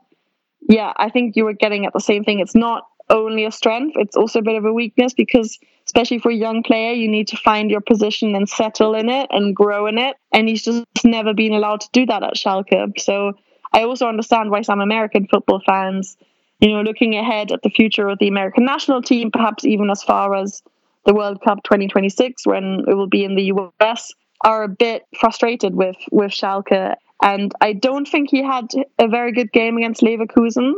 yeah, 0.69 0.93
I 0.95 1.09
think 1.09 1.35
you 1.35 1.45
were 1.45 1.53
getting 1.53 1.85
at 1.85 1.93
the 1.93 1.99
same 1.99 2.23
thing. 2.23 2.39
It's 2.39 2.55
not 2.55 2.87
only 3.09 3.45
a 3.45 3.51
strength, 3.51 3.95
it's 3.97 4.15
also 4.15 4.39
a 4.39 4.43
bit 4.43 4.55
of 4.55 4.65
a 4.65 4.73
weakness 4.73 5.13
because, 5.13 5.59
especially 5.85 6.19
for 6.19 6.31
a 6.31 6.35
young 6.35 6.63
player, 6.63 6.93
you 6.93 7.07
need 7.07 7.27
to 7.29 7.37
find 7.37 7.69
your 7.69 7.81
position 7.81 8.35
and 8.35 8.47
settle 8.47 8.95
in 8.95 9.09
it 9.09 9.27
and 9.29 9.55
grow 9.55 9.87
in 9.87 9.97
it. 9.97 10.15
And 10.31 10.47
he's 10.47 10.63
just 10.63 10.85
never 11.03 11.33
been 11.33 11.53
allowed 11.53 11.81
to 11.81 11.89
do 11.91 12.05
that 12.05 12.23
at 12.23 12.35
Schalke. 12.35 12.99
So 12.99 13.33
I 13.73 13.83
also 13.83 14.07
understand 14.07 14.51
why 14.51 14.61
some 14.61 14.79
American 14.79 15.27
football 15.27 15.61
fans, 15.65 16.17
you 16.59 16.69
know, 16.69 16.81
looking 16.81 17.15
ahead 17.15 17.51
at 17.51 17.61
the 17.61 17.69
future 17.69 18.07
of 18.07 18.19
the 18.19 18.27
American 18.27 18.65
national 18.65 19.01
team, 19.01 19.31
perhaps 19.31 19.65
even 19.65 19.89
as 19.89 20.01
far 20.03 20.35
as 20.35 20.63
the 21.05 21.13
World 21.13 21.41
Cup 21.41 21.63
2026 21.63 22.47
when 22.47 22.85
it 22.87 22.93
will 22.93 23.07
be 23.07 23.25
in 23.25 23.35
the 23.35 23.51
US, 23.55 24.13
are 24.41 24.63
a 24.63 24.69
bit 24.69 25.03
frustrated 25.19 25.75
with 25.75 25.97
with 26.11 26.31
Schalke. 26.31 26.95
And 27.23 27.53
I 27.61 27.73
don't 27.73 28.07
think 28.07 28.29
he 28.29 28.43
had 28.43 28.67
a 28.99 29.07
very 29.07 29.31
good 29.31 29.51
game 29.51 29.77
against 29.77 30.01
Leverkusen. 30.01 30.73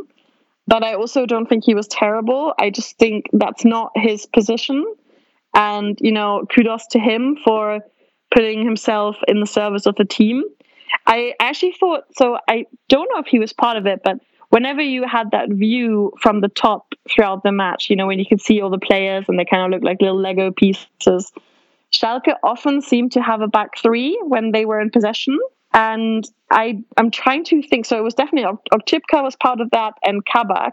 But 0.67 0.83
I 0.83 0.95
also 0.95 1.25
don't 1.25 1.47
think 1.47 1.63
he 1.63 1.75
was 1.75 1.87
terrible. 1.87 2.53
I 2.57 2.69
just 2.69 2.97
think 2.97 3.25
that's 3.33 3.65
not 3.65 3.91
his 3.95 4.25
position. 4.25 4.85
And, 5.53 5.97
you 6.01 6.11
know, 6.11 6.45
kudos 6.53 6.87
to 6.87 6.99
him 6.99 7.37
for 7.43 7.81
putting 8.33 8.63
himself 8.63 9.17
in 9.27 9.39
the 9.39 9.45
service 9.45 9.85
of 9.85 9.95
the 9.95 10.05
team. 10.05 10.43
I 11.05 11.33
actually 11.39 11.73
thought, 11.79 12.05
so 12.15 12.37
I 12.47 12.65
don't 12.89 13.09
know 13.13 13.19
if 13.19 13.27
he 13.27 13.39
was 13.39 13.53
part 13.53 13.77
of 13.77 13.85
it, 13.85 14.01
but 14.03 14.17
whenever 14.49 14.81
you 14.81 15.05
had 15.05 15.31
that 15.31 15.49
view 15.49 16.11
from 16.19 16.41
the 16.41 16.47
top 16.47 16.93
throughout 17.09 17.43
the 17.43 17.51
match, 17.51 17.89
you 17.89 17.95
know, 17.95 18.07
when 18.07 18.19
you 18.19 18.25
could 18.25 18.41
see 18.41 18.61
all 18.61 18.69
the 18.69 18.79
players 18.79 19.25
and 19.27 19.37
they 19.37 19.45
kind 19.45 19.63
of 19.63 19.71
look 19.71 19.83
like 19.83 20.01
little 20.01 20.19
Lego 20.19 20.51
pieces, 20.51 21.31
Schalke 21.91 22.35
often 22.43 22.81
seemed 22.81 23.13
to 23.13 23.21
have 23.21 23.41
a 23.41 23.47
back 23.47 23.77
three 23.77 24.19
when 24.23 24.51
they 24.51 24.65
were 24.65 24.79
in 24.79 24.89
possession. 24.89 25.37
And 25.75 26.25
I, 26.49 26.81
I'm 26.95 27.11
trying 27.11 27.43
to 27.45 27.61
think. 27.61 27.85
So 27.85 27.97
it 27.97 28.03
was 28.03 28.13
definitely 28.13 28.49
Oczipka 28.71 29.21
was 29.21 29.35
part 29.35 29.59
of 29.59 29.69
that, 29.71 29.93
and 30.03 30.25
Kabak. 30.25 30.71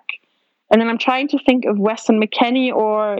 And 0.71 0.81
then 0.81 0.88
I'm 0.88 0.97
trying 0.97 1.29
to 1.29 1.38
think 1.38 1.65
of 1.67 1.79
Weston 1.79 2.21
McKennie 2.23 2.73
or 2.73 3.19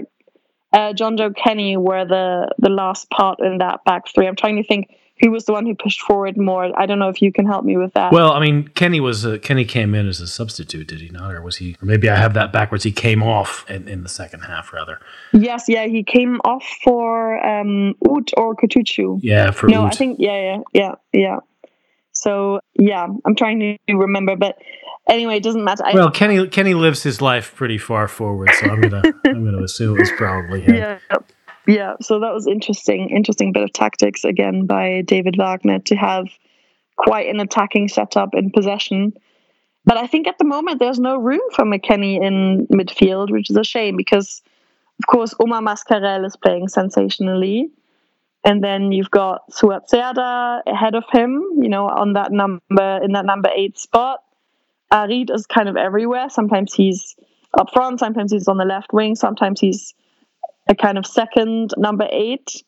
uh, 0.73 0.93
Jonjoe 0.95 1.37
Kenny 1.37 1.77
were 1.77 2.05
the 2.05 2.49
the 2.59 2.71
last 2.71 3.11
part 3.11 3.41
in 3.41 3.59
that 3.59 3.85
back 3.85 4.05
three. 4.09 4.27
I'm 4.27 4.37
trying 4.37 4.57
to 4.57 4.63
think 4.63 4.97
who 5.21 5.31
was 5.31 5.45
the 5.45 5.53
one 5.53 5.67
who 5.67 5.75
pushed 5.75 6.01
forward 6.01 6.37
more. 6.37 6.73
I 6.79 6.87
don't 6.87 6.99
know 6.99 7.09
if 7.09 7.23
you 7.23 7.33
can 7.33 7.47
help 7.47 7.65
me 7.65 7.77
with 7.77 7.93
that. 7.95 8.13
Well, 8.13 8.33
I 8.33 8.41
mean, 8.41 8.69
Kenny 8.69 8.99
was 8.99 9.27
uh, 9.27 9.39
Kenny 9.41 9.65
came 9.65 9.95
in 9.95 10.09
as 10.09 10.21
a 10.21 10.27
substitute, 10.27 10.89
did 10.89 11.01
he 11.01 11.11
not, 11.11 11.33
or 11.33 11.43
was 11.43 11.57
he? 11.57 11.77
Or 11.83 11.87
maybe 11.87 12.09
I 12.09 12.17
have 12.17 12.35
that 12.35 12.53
backwards. 12.53 12.85
He 12.85 12.93
came 12.93 13.23
off 13.23 13.69
in, 13.71 13.87
in 13.89 14.03
the 14.03 14.09
second 14.09 14.41
half, 14.41 14.73
rather. 14.73 14.99
Yes, 15.33 15.65
yeah, 15.69 15.87
he 15.87 16.03
came 16.03 16.41
off 16.45 16.65
for 16.83 17.45
um, 17.45 17.95
or 18.01 18.57
Kutucu. 18.57 19.21
Yeah, 19.23 19.51
for 19.51 19.69
no. 19.69 19.85
I 19.85 19.91
think 19.91 20.19
yeah, 20.19 20.41
yeah, 20.41 20.63
yeah, 20.73 20.95
yeah. 21.13 21.37
So 22.23 22.61
yeah, 22.75 23.05
I'm 23.25 23.35
trying 23.35 23.59
to 23.59 23.95
remember, 23.95 24.37
but 24.37 24.57
anyway, 25.09 25.39
it 25.39 25.43
doesn't 25.43 25.65
matter. 25.65 25.83
well, 25.93 26.11
Kenny 26.11 26.47
Kenny 26.47 26.75
lives 26.75 27.03
his 27.03 27.21
life 27.21 27.53
pretty 27.57 27.79
far 27.79 28.07
forward, 28.07 28.51
so 28.61 28.67
I'm 28.67 28.81
gonna 28.81 29.03
I'm 29.27 29.45
gonna 29.45 29.65
assume 29.65 29.97
it 29.97 30.01
was 30.01 30.13
probably 30.13 30.61
him. 30.61 30.77
Yeah, 30.77 30.99
yeah. 31.67 31.95
So 32.01 32.21
that 32.21 32.33
was 32.33 32.47
interesting. 32.47 33.11
Interesting 33.11 33.53
bit 33.53 33.65
of 33.65 33.73
tactics 33.73 34.23
again 34.25 34.67
by 34.67 35.03
David 35.03 35.37
Wagner 35.37 35.81
to 35.81 35.97
have 35.97 36.29
quite 36.97 37.29
an 37.29 37.41
attacking 37.41 37.89
setup 37.89 38.35
in 38.35 38.53
possession. 38.53 39.15
But 39.85 39.97
I 39.97 40.07
think 40.07 40.29
at 40.29 40.39
the 40.39 40.45
moment 40.45 40.79
there's 40.79 41.01
no 41.01 41.17
room 41.17 41.41
for 41.57 41.65
McKennie 41.65 42.23
in 42.23 42.69
midfield, 42.69 43.33
which 43.33 43.51
is 43.51 43.57
a 43.57 43.65
shame 43.65 43.97
because, 43.97 44.43
of 45.01 45.09
course, 45.09 45.35
Omar 45.41 45.61
Mascarell 45.61 46.25
is 46.25 46.37
playing 46.37 46.69
sensationally. 46.69 47.69
And 48.45 48.63
then 48.63 48.91
you've 48.91 49.11
got 49.11 49.43
Suat 49.51 49.89
Serdar 49.89 50.63
ahead 50.67 50.95
of 50.95 51.05
him, 51.13 51.43
you 51.61 51.69
know, 51.69 51.89
on 51.89 52.15
that 52.15 52.33
number 52.33 53.01
in 53.03 53.13
that 53.13 53.25
number 53.25 53.51
eight 53.55 53.79
spot. 53.79 54.21
Harit 54.93 55.35
is 55.35 55.47
kind 55.47 55.69
of 55.69 55.77
everywhere. 55.77 56.29
Sometimes 56.29 56.75
he's 56.75 57.17
up 57.59 57.73
front, 57.73 58.01
sometimes 58.01 58.33
he's 58.33 58.49
on 58.49 58.57
the 58.57 58.65
left 58.65 58.93
wing, 58.93 59.15
sometimes 59.15 59.61
he's 59.61 59.95
a 60.69 60.75
kind 60.75 60.99
of 60.99 61.07
second 61.07 61.71
number 61.77 62.07
eight. 62.11 62.63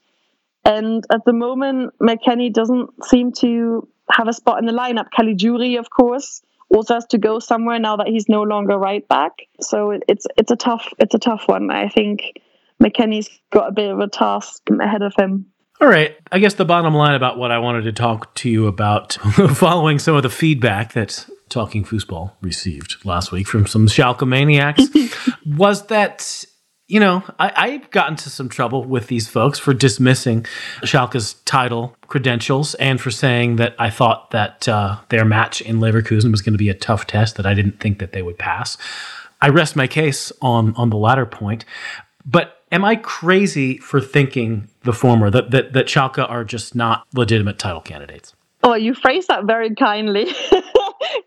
And 0.64 1.04
at 1.12 1.24
the 1.26 1.32
moment, 1.32 1.92
McKennie 2.00 2.52
doesn't 2.52 3.04
seem 3.04 3.32
to 3.40 3.87
have 4.10 4.28
a 4.28 4.32
spot 4.32 4.58
in 4.58 4.66
the 4.66 4.72
lineup. 4.72 5.08
Caligiuri, 5.16 5.78
of 5.78 5.90
course, 5.90 6.42
also 6.74 6.94
has 6.94 7.06
to 7.06 7.18
go 7.18 7.38
somewhere 7.38 7.78
now 7.78 7.96
that 7.96 8.08
he's 8.08 8.28
no 8.28 8.42
longer 8.42 8.78
right 8.78 9.06
back. 9.08 9.32
So 9.60 9.98
it's 10.08 10.26
it's 10.37 10.50
a 10.50 10.56
tough 10.56 10.92
it's 10.98 11.14
a 11.14 11.18
tough 11.18 11.44
one. 11.46 11.70
I 11.70 11.88
think 11.88 12.40
McKennie's 12.82 13.28
got 13.50 13.68
a 13.68 13.72
bit 13.72 13.90
of 13.90 14.00
a 14.00 14.08
task 14.08 14.62
ahead 14.80 15.02
of 15.02 15.14
him. 15.16 15.46
All 15.80 15.88
right. 15.88 16.16
I 16.30 16.38
guess 16.38 16.54
the 16.54 16.64
bottom 16.64 16.94
line 16.94 17.14
about 17.14 17.37
what 17.37 17.50
I 17.50 17.58
wanted 17.58 17.82
to 17.82 17.92
talk 17.92 18.34
to 18.37 18.48
you 18.48 18.66
about 18.66 19.12
following 19.54 19.98
some 19.98 20.14
of 20.14 20.22
the 20.22 20.30
feedback 20.30 20.92
that 20.92 21.26
Talking 21.48 21.84
Fußball 21.84 22.32
received 22.40 23.04
last 23.04 23.30
week 23.30 23.46
from 23.46 23.66
some 23.66 23.87
Schalke 23.87 24.26
maniacs 24.26 24.88
was 25.46 25.87
that, 25.87 26.44
you 26.88 26.98
know, 26.98 27.22
I, 27.38 27.52
I've 27.54 27.90
gotten 27.90 28.16
to 28.16 28.30
some 28.30 28.48
trouble 28.48 28.84
with 28.84 29.08
these 29.08 29.28
folks 29.28 29.58
for 29.58 29.74
dismissing 29.74 30.46
Schalke's 30.82 31.34
title 31.44 31.96
credentials 32.06 32.74
and 32.76 33.00
for 33.00 33.10
saying 33.10 33.56
that 33.56 33.74
I 33.78 33.90
thought 33.90 34.30
that 34.30 34.66
uh, 34.68 34.98
their 35.10 35.24
match 35.24 35.60
in 35.60 35.80
Leverkusen 35.80 36.30
was 36.30 36.40
going 36.40 36.54
to 36.54 36.58
be 36.58 36.70
a 36.70 36.74
tough 36.74 37.06
test 37.06 37.37
that 37.37 37.46
I 37.46 37.54
didn't 37.54 37.78
think 37.78 37.98
that 37.98 38.12
they 38.12 38.22
would 38.22 38.38
pass. 38.38 38.78
I 39.40 39.48
rest 39.48 39.76
my 39.76 39.87
case 39.87 40.32
on 40.40 40.74
on 40.76 40.90
the 40.90 40.96
latter 40.96 41.26
point. 41.26 41.64
But 42.24 42.63
am 42.74 42.84
I 42.84 42.96
crazy 42.96 43.78
for 43.78 44.00
thinking 44.00 44.68
the 44.82 44.92
former 44.92 45.30
that 45.30 45.50
that 45.52 45.72
that 45.72 45.87
Schalke 45.87 46.28
are 46.28 46.44
just 46.44 46.74
not 46.74 47.06
legitimate 47.14 47.58
title 47.58 47.80
candidates? 47.80 48.34
Oh, 48.62 48.74
you 48.74 48.94
phrase 48.94 49.26
that 49.28 49.44
very 49.44 49.74
kindly. 49.74 50.26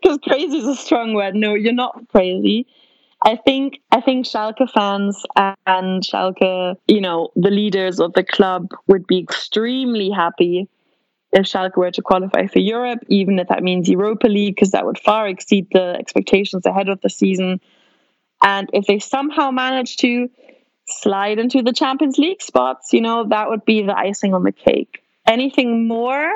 Because 0.02 0.18
crazy 0.22 0.58
is 0.58 0.66
a 0.66 0.74
strong 0.74 1.14
word. 1.14 1.34
No, 1.34 1.54
you're 1.54 1.72
not 1.72 2.08
crazy. 2.08 2.66
I 3.22 3.36
think 3.36 3.78
I 3.90 4.00
think 4.00 4.26
Schalke 4.26 4.70
fans 4.70 5.24
and 5.36 6.02
Schalke, 6.02 6.76
you 6.86 7.00
know, 7.00 7.30
the 7.36 7.50
leaders 7.50 8.00
of 8.00 8.12
the 8.12 8.24
club 8.24 8.68
would 8.86 9.06
be 9.06 9.18
extremely 9.18 10.10
happy 10.10 10.68
if 11.32 11.46
Schalke 11.46 11.76
were 11.76 11.90
to 11.90 12.02
qualify 12.02 12.46
for 12.46 12.58
Europe, 12.58 13.00
even 13.08 13.38
if 13.38 13.48
that 13.48 13.62
means 13.62 13.88
Europa 13.88 14.26
League, 14.26 14.54
because 14.56 14.72
that 14.72 14.84
would 14.84 14.98
far 14.98 15.26
exceed 15.28 15.68
the 15.72 15.96
expectations 15.98 16.66
ahead 16.66 16.88
of 16.88 17.00
the 17.00 17.10
season. 17.10 17.60
And 18.42 18.68
if 18.72 18.86
they 18.86 18.98
somehow 18.98 19.50
manage 19.50 19.96
to 19.98 20.28
slide 20.88 21.38
into 21.38 21.62
the 21.62 21.72
Champions 21.72 22.18
League 22.18 22.42
spots, 22.42 22.92
you 22.92 23.00
know, 23.00 23.28
that 23.28 23.48
would 23.50 23.64
be 23.64 23.82
the 23.82 23.96
icing 23.96 24.34
on 24.34 24.42
the 24.42 24.52
cake. 24.52 25.02
Anything 25.26 25.86
more, 25.86 26.30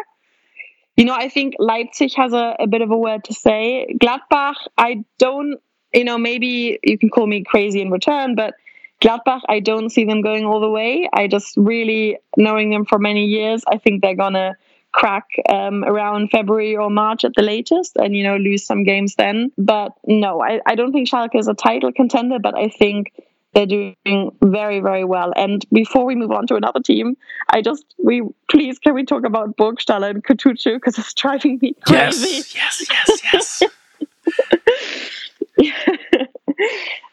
you 0.96 1.04
know, 1.04 1.14
I 1.14 1.28
think 1.28 1.54
Leipzig 1.58 2.12
has 2.14 2.32
a, 2.32 2.56
a 2.58 2.66
bit 2.66 2.82
of 2.82 2.90
a 2.90 2.96
word 2.96 3.24
to 3.24 3.34
say. 3.34 3.96
Gladbach, 4.00 4.56
I 4.76 5.04
don't, 5.18 5.58
you 5.92 6.04
know, 6.04 6.18
maybe 6.18 6.78
you 6.82 6.98
can 6.98 7.08
call 7.08 7.26
me 7.26 7.44
crazy 7.44 7.80
in 7.80 7.90
return, 7.90 8.34
but 8.34 8.54
Gladbach, 9.02 9.40
I 9.48 9.60
don't 9.60 9.90
see 9.90 10.04
them 10.04 10.20
going 10.20 10.44
all 10.44 10.60
the 10.60 10.70
way. 10.70 11.08
I 11.12 11.26
just 11.26 11.56
really, 11.56 12.18
knowing 12.36 12.70
them 12.70 12.84
for 12.84 12.98
many 12.98 13.24
years, 13.26 13.64
I 13.66 13.78
think 13.78 14.02
they're 14.02 14.14
going 14.14 14.34
to 14.34 14.54
crack 14.92 15.28
um, 15.48 15.82
around 15.82 16.30
February 16.30 16.76
or 16.76 16.90
March 16.90 17.24
at 17.24 17.32
the 17.34 17.42
latest 17.42 17.96
and, 17.96 18.14
you 18.14 18.22
know, 18.22 18.36
lose 18.36 18.64
some 18.64 18.84
games 18.84 19.14
then. 19.14 19.50
But 19.56 19.92
no, 20.06 20.42
I, 20.42 20.60
I 20.66 20.74
don't 20.74 20.92
think 20.92 21.08
Schalke 21.08 21.34
is 21.34 21.48
a 21.48 21.54
title 21.54 21.92
contender, 21.92 22.38
but 22.38 22.54
I 22.54 22.68
think 22.68 23.12
they're 23.52 23.66
doing 23.66 23.94
very, 24.42 24.80
very 24.80 25.04
well. 25.04 25.32
And 25.36 25.64
before 25.72 26.04
we 26.04 26.14
move 26.14 26.30
on 26.30 26.46
to 26.46 26.54
another 26.54 26.80
team, 26.80 27.16
I 27.50 27.60
just 27.60 27.84
we 28.02 28.22
please 28.50 28.78
can 28.78 28.94
we 28.94 29.04
talk 29.04 29.24
about 29.24 29.56
Burgstaller 29.56 30.10
and 30.10 30.24
Kutucu 30.24 30.74
because 30.76 30.98
it's 30.98 31.12
driving 31.14 31.58
me 31.60 31.74
crazy. 31.86 32.48
Yes, 32.54 32.86
yes, 32.88 33.20
yes, 33.32 33.62
yes. 35.58 36.02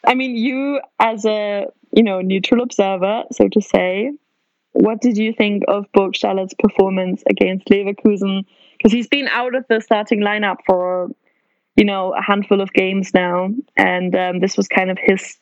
I 0.06 0.14
mean, 0.14 0.36
you 0.36 0.80
as 0.98 1.24
a 1.26 1.66
you 1.92 2.02
know 2.02 2.20
neutral 2.20 2.62
observer, 2.62 3.24
so 3.32 3.48
to 3.48 3.60
say, 3.60 4.12
what 4.72 5.00
did 5.00 5.18
you 5.18 5.32
think 5.32 5.64
of 5.68 5.86
Burgstaller's 5.92 6.54
performance 6.58 7.22
against 7.28 7.66
Leverkusen? 7.66 8.44
Because 8.78 8.92
he's 8.92 9.08
been 9.08 9.28
out 9.28 9.54
of 9.54 9.66
the 9.68 9.80
starting 9.80 10.20
lineup 10.20 10.56
for 10.66 11.10
you 11.76 11.84
know 11.84 12.14
a 12.14 12.22
handful 12.22 12.62
of 12.62 12.72
games 12.72 13.12
now, 13.12 13.50
and 13.76 14.14
um, 14.14 14.40
this 14.40 14.56
was 14.56 14.68
kind 14.68 14.90
of 14.90 14.98
his 14.98 15.36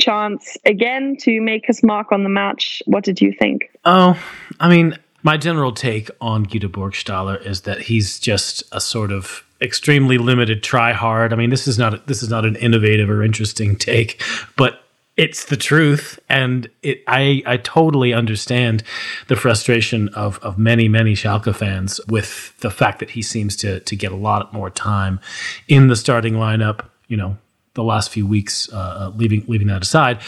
chance 0.00 0.56
again 0.64 1.16
to 1.20 1.40
make 1.40 1.66
his 1.66 1.82
mark 1.82 2.12
on 2.12 2.22
the 2.24 2.28
match. 2.28 2.82
What 2.86 3.04
did 3.04 3.20
you 3.20 3.32
think? 3.32 3.70
Oh, 3.84 4.20
I 4.58 4.68
mean, 4.68 4.98
my 5.22 5.36
general 5.36 5.72
take 5.72 6.10
on 6.20 6.44
Guido 6.44 6.68
Burgstaller 6.68 7.44
is 7.44 7.62
that 7.62 7.82
he's 7.82 8.18
just 8.18 8.62
a 8.72 8.80
sort 8.80 9.12
of 9.12 9.44
extremely 9.60 10.18
limited 10.18 10.62
try 10.62 10.92
hard. 10.92 11.32
I 11.32 11.36
mean, 11.36 11.50
this 11.50 11.68
is 11.68 11.78
not 11.78 12.06
this 12.06 12.22
is 12.22 12.28
not 12.28 12.44
an 12.44 12.56
innovative 12.56 13.08
or 13.08 13.22
interesting 13.22 13.76
take, 13.76 14.22
but 14.56 14.80
it's 15.16 15.44
the 15.44 15.56
truth 15.56 16.18
and 16.28 16.68
it 16.82 17.02
I 17.06 17.42
I 17.46 17.58
totally 17.58 18.14
understand 18.14 18.82
the 19.28 19.36
frustration 19.36 20.08
of 20.10 20.38
of 20.38 20.58
many 20.58 20.88
many 20.88 21.14
Schalke 21.14 21.54
fans 21.54 22.00
with 22.08 22.58
the 22.60 22.70
fact 22.70 22.98
that 23.00 23.10
he 23.10 23.22
seems 23.22 23.54
to 23.56 23.80
to 23.80 23.94
get 23.94 24.10
a 24.10 24.16
lot 24.16 24.52
more 24.52 24.70
time 24.70 25.20
in 25.68 25.88
the 25.88 25.96
starting 25.96 26.34
lineup, 26.34 26.86
you 27.08 27.16
know, 27.16 27.36
the 27.74 27.82
last 27.82 28.10
few 28.10 28.26
weeks 28.26 28.72
uh, 28.72 28.76
uh 28.76 29.12
leaving 29.16 29.44
leaving 29.48 29.68
that 29.68 29.82
aside, 29.82 30.20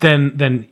then 0.00 0.32
then 0.36 0.68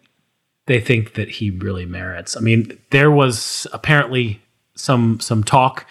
they 0.67 0.81
think 0.81 1.15
that 1.15 1.29
he 1.29 1.51
really 1.51 1.87
merits. 1.87 2.37
I 2.37 2.41
mean, 2.41 2.79
there 2.91 3.11
was 3.11 3.67
apparently 3.73 4.41
some 4.75 5.21
some 5.21 5.45
talk 5.45 5.87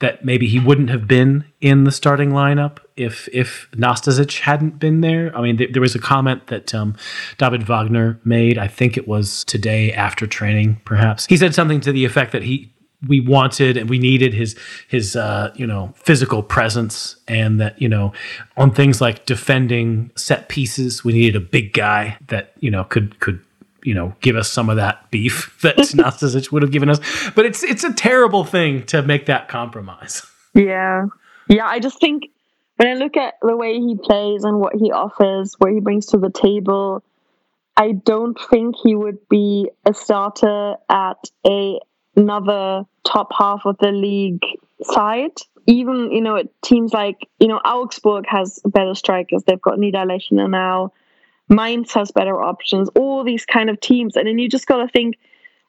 that 0.00 0.24
maybe 0.24 0.46
he 0.46 0.58
wouldn't 0.58 0.90
have 0.90 1.06
been 1.06 1.44
in 1.60 1.84
the 1.84 1.92
starting 1.92 2.30
lineup 2.30 2.78
if 2.96 3.28
if 3.32 3.68
Nastasic 3.72 4.40
hadn't 4.40 4.78
been 4.78 5.00
there. 5.00 5.36
I 5.36 5.40
mean, 5.40 5.56
th- 5.56 5.72
there 5.72 5.82
was 5.82 5.94
a 5.94 6.00
comment 6.00 6.48
that 6.48 6.74
um, 6.74 6.96
David 7.38 7.62
Wagner 7.62 8.20
made. 8.24 8.58
I 8.58 8.66
think 8.66 8.96
it 8.96 9.06
was 9.06 9.44
today 9.44 9.92
after 9.92 10.26
training, 10.26 10.80
perhaps. 10.84 11.26
He 11.26 11.36
said 11.36 11.54
something 11.54 11.80
to 11.82 11.92
the 11.92 12.04
effect 12.04 12.32
that 12.32 12.42
he 12.42 12.73
we 13.06 13.20
wanted 13.20 13.76
and 13.76 13.88
we 13.88 13.98
needed 13.98 14.34
his 14.34 14.56
his 14.88 15.16
uh, 15.16 15.52
you 15.54 15.66
know 15.66 15.92
physical 15.96 16.42
presence. 16.42 17.16
And 17.26 17.60
that 17.60 17.80
you 17.80 17.88
know 17.88 18.12
on 18.56 18.72
things 18.72 19.00
like 19.00 19.26
defending 19.26 20.10
set 20.14 20.48
pieces 20.48 21.04
we 21.04 21.12
needed 21.12 21.36
a 21.36 21.40
big 21.40 21.72
guy 21.72 22.18
that 22.28 22.52
you 22.60 22.70
know 22.70 22.84
could 22.84 23.18
could 23.20 23.40
you 23.82 23.94
know 23.94 24.14
give 24.20 24.36
us 24.36 24.50
some 24.50 24.68
of 24.68 24.76
that 24.76 25.10
beef 25.10 25.58
that 25.62 25.76
Nastasic 25.94 26.50
would 26.52 26.62
have 26.62 26.72
given 26.72 26.90
us. 26.90 27.00
But 27.34 27.46
it's 27.46 27.62
it's 27.62 27.84
a 27.84 27.92
terrible 27.92 28.44
thing 28.44 28.84
to 28.86 29.02
make 29.02 29.26
that 29.26 29.48
compromise. 29.48 30.26
Yeah. 30.56 31.06
Yeah 31.48 31.66
I 31.66 31.80
just 31.80 31.98
think 31.98 32.30
when 32.76 32.86
I 32.86 32.94
look 32.94 33.16
at 33.16 33.34
the 33.42 33.56
way 33.56 33.74
he 33.80 33.96
plays 33.96 34.44
and 34.44 34.60
what 34.60 34.76
he 34.76 34.92
offers, 34.92 35.56
what 35.58 35.72
he 35.72 35.80
brings 35.80 36.06
to 36.06 36.18
the 36.18 36.30
table, 36.30 37.02
I 37.76 37.90
don't 37.90 38.38
think 38.50 38.76
he 38.80 38.94
would 38.94 39.28
be 39.28 39.68
a 39.84 39.92
starter 39.92 40.76
at 40.88 41.16
a 41.44 41.80
another 42.14 42.84
top 43.04 43.28
half 43.36 43.62
of 43.64 43.76
the 43.78 43.92
league 43.92 44.44
side. 44.82 45.32
Even 45.66 46.10
you 46.12 46.20
know, 46.20 46.36
it 46.36 46.50
teams 46.62 46.92
like 46.92 47.26
you 47.38 47.48
know 47.48 47.58
Augsburg 47.58 48.24
has 48.28 48.60
better 48.66 48.94
strikers. 48.94 49.42
They've 49.44 49.60
got 49.60 49.78
Niederlechner 49.78 50.48
now. 50.48 50.92
Mainz 51.48 51.92
has 51.92 52.10
better 52.10 52.42
options. 52.42 52.88
All 52.96 53.24
these 53.24 53.44
kind 53.44 53.70
of 53.70 53.80
teams, 53.80 54.16
and 54.16 54.26
then 54.26 54.38
you 54.38 54.48
just 54.48 54.66
got 54.66 54.78
to 54.78 54.88
think, 54.88 55.16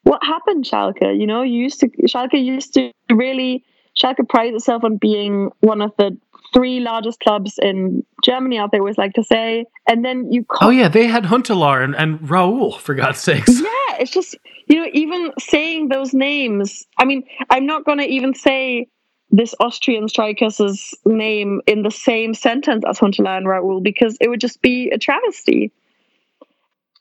what 0.03 0.23
happened, 0.23 0.65
Schalke? 0.65 1.17
You 1.17 1.27
know, 1.27 1.41
you 1.41 1.63
used 1.63 1.79
to 1.81 1.89
Schalke 2.07 2.43
used 2.43 2.73
to 2.75 2.91
really 3.09 3.63
Schalke 4.01 4.27
prides 4.27 4.55
itself 4.55 4.83
on 4.83 4.97
being 4.97 5.51
one 5.61 5.81
of 5.81 5.91
the 5.97 6.17
three 6.53 6.79
largest 6.79 7.19
clubs 7.19 7.59
in 7.61 8.05
Germany 8.23 8.57
out 8.57 8.71
there 8.71 8.81
always 8.81 8.97
like 8.97 9.13
to 9.13 9.23
say. 9.23 9.65
And 9.87 10.03
then 10.03 10.31
you 10.31 10.45
Oh 10.61 10.69
yeah, 10.69 10.87
they 10.87 11.07
had 11.07 11.25
Huntelaar 11.25 11.83
and, 11.83 11.95
and 11.95 12.19
Raul, 12.19 12.77
for 12.79 12.95
God's 12.95 13.19
sakes. 13.19 13.61
Yeah, 13.65 14.01
it's 14.01 14.11
just 14.11 14.35
you 14.67 14.77
know, 14.77 14.89
even 14.93 15.31
saying 15.39 15.89
those 15.89 16.13
names, 16.13 16.85
I 16.97 17.05
mean, 17.05 17.23
I'm 17.49 17.65
not 17.65 17.85
gonna 17.85 18.03
even 18.03 18.33
say 18.33 18.87
this 19.29 19.53
Austrian 19.59 20.07
striker's 20.07 20.93
name 21.05 21.61
in 21.67 21.81
the 21.81 21.91
same 21.91 22.33
sentence 22.33 22.83
as 22.87 22.99
Huntelaar 22.99 23.37
and 23.37 23.45
Raul 23.45 23.83
because 23.83 24.17
it 24.21 24.29
would 24.29 24.39
just 24.39 24.61
be 24.61 24.91
a 24.91 24.97
travesty. 24.97 25.71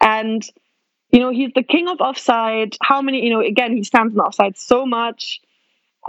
And 0.00 0.42
you 1.14 1.20
know, 1.20 1.30
he's 1.30 1.52
the 1.54 1.62
king 1.62 1.88
of 1.88 2.00
offside. 2.00 2.76
How 2.82 3.00
many, 3.00 3.22
you 3.24 3.30
know, 3.30 3.40
again, 3.40 3.76
he 3.76 3.84
stands 3.84 4.12
in 4.12 4.18
offside 4.20 4.58
so 4.58 4.84
much. 4.84 5.40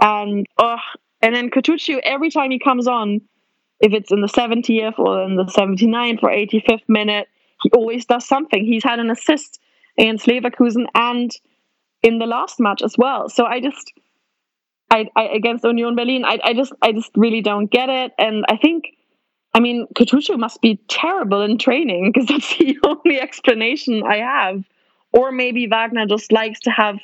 And 0.00 0.46
oh, 0.58 0.78
and 1.22 1.34
then 1.34 1.50
Kutucu, 1.50 2.00
every 2.02 2.30
time 2.30 2.50
he 2.50 2.58
comes 2.58 2.86
on, 2.86 3.20
if 3.80 3.92
it's 3.92 4.12
in 4.12 4.20
the 4.20 4.28
70th 4.28 4.98
or 4.98 5.22
in 5.22 5.36
the 5.36 5.44
79th 5.44 6.22
or 6.22 6.30
85th 6.30 6.88
minute, 6.88 7.28
he 7.62 7.70
always 7.70 8.04
does 8.04 8.26
something. 8.26 8.64
He's 8.64 8.84
had 8.84 9.00
an 9.00 9.10
assist 9.10 9.60
against 9.98 10.26
Leverkusen 10.26 10.86
and 10.94 11.30
in 12.02 12.18
the 12.18 12.26
last 12.26 12.60
match 12.60 12.82
as 12.82 12.94
well. 12.98 13.28
So 13.28 13.44
I 13.44 13.60
just, 13.60 13.92
I, 14.90 15.06
I 15.16 15.24
against 15.24 15.64
Union 15.64 15.96
Berlin, 15.96 16.24
I, 16.24 16.38
I 16.42 16.54
just, 16.54 16.72
I 16.82 16.92
just 16.92 17.10
really 17.16 17.40
don't 17.40 17.70
get 17.70 17.88
it. 17.88 18.12
And 18.18 18.44
I 18.48 18.56
think, 18.56 18.88
I 19.54 19.60
mean, 19.60 19.86
Kutucu 19.94 20.38
must 20.38 20.60
be 20.60 20.80
terrible 20.88 21.42
in 21.42 21.58
training 21.58 22.12
because 22.12 22.28
that's 22.28 22.56
the 22.56 22.78
only 22.84 23.20
explanation 23.20 24.02
I 24.04 24.18
have. 24.18 24.64
Or 25.12 25.32
maybe 25.32 25.66
Wagner 25.66 26.06
just 26.06 26.30
likes 26.30 26.60
to 26.60 26.70
have, 26.70 26.98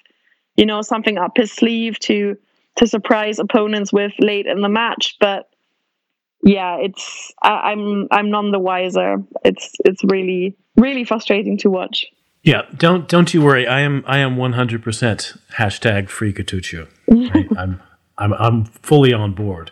you 0.56 0.66
know, 0.66 0.82
something 0.82 1.16
up 1.16 1.32
his 1.36 1.50
sleeve 1.50 1.98
to 2.00 2.36
to 2.76 2.86
surprise 2.86 3.38
opponents 3.38 3.92
with 3.92 4.12
late 4.18 4.46
in 4.46 4.60
the 4.60 4.68
match. 4.68 5.16
But 5.20 5.48
yeah, 6.42 6.76
it's 6.80 7.32
I, 7.42 7.72
I'm 7.72 8.08
I'm 8.10 8.30
none 8.30 8.50
the 8.50 8.58
wiser. 8.58 9.22
It's 9.44 9.72
it's 9.84 10.02
really 10.04 10.56
really 10.76 11.04
frustrating 11.04 11.58
to 11.58 11.70
watch. 11.70 12.06
Yeah, 12.42 12.62
don't 12.76 13.08
don't 13.08 13.32
you 13.32 13.42
worry. 13.42 13.66
I 13.66 13.80
am 13.80 14.02
I 14.06 14.18
am 14.18 14.36
100 14.36 14.82
percent 14.82 15.34
hashtag 15.56 16.08
free 16.08 16.32
Kutucu. 16.32 16.88
Right? 17.08 17.48
I'm 17.56 17.80
I'm 18.18 18.32
I'm 18.34 18.64
fully 18.64 19.12
on 19.12 19.34
board. 19.34 19.70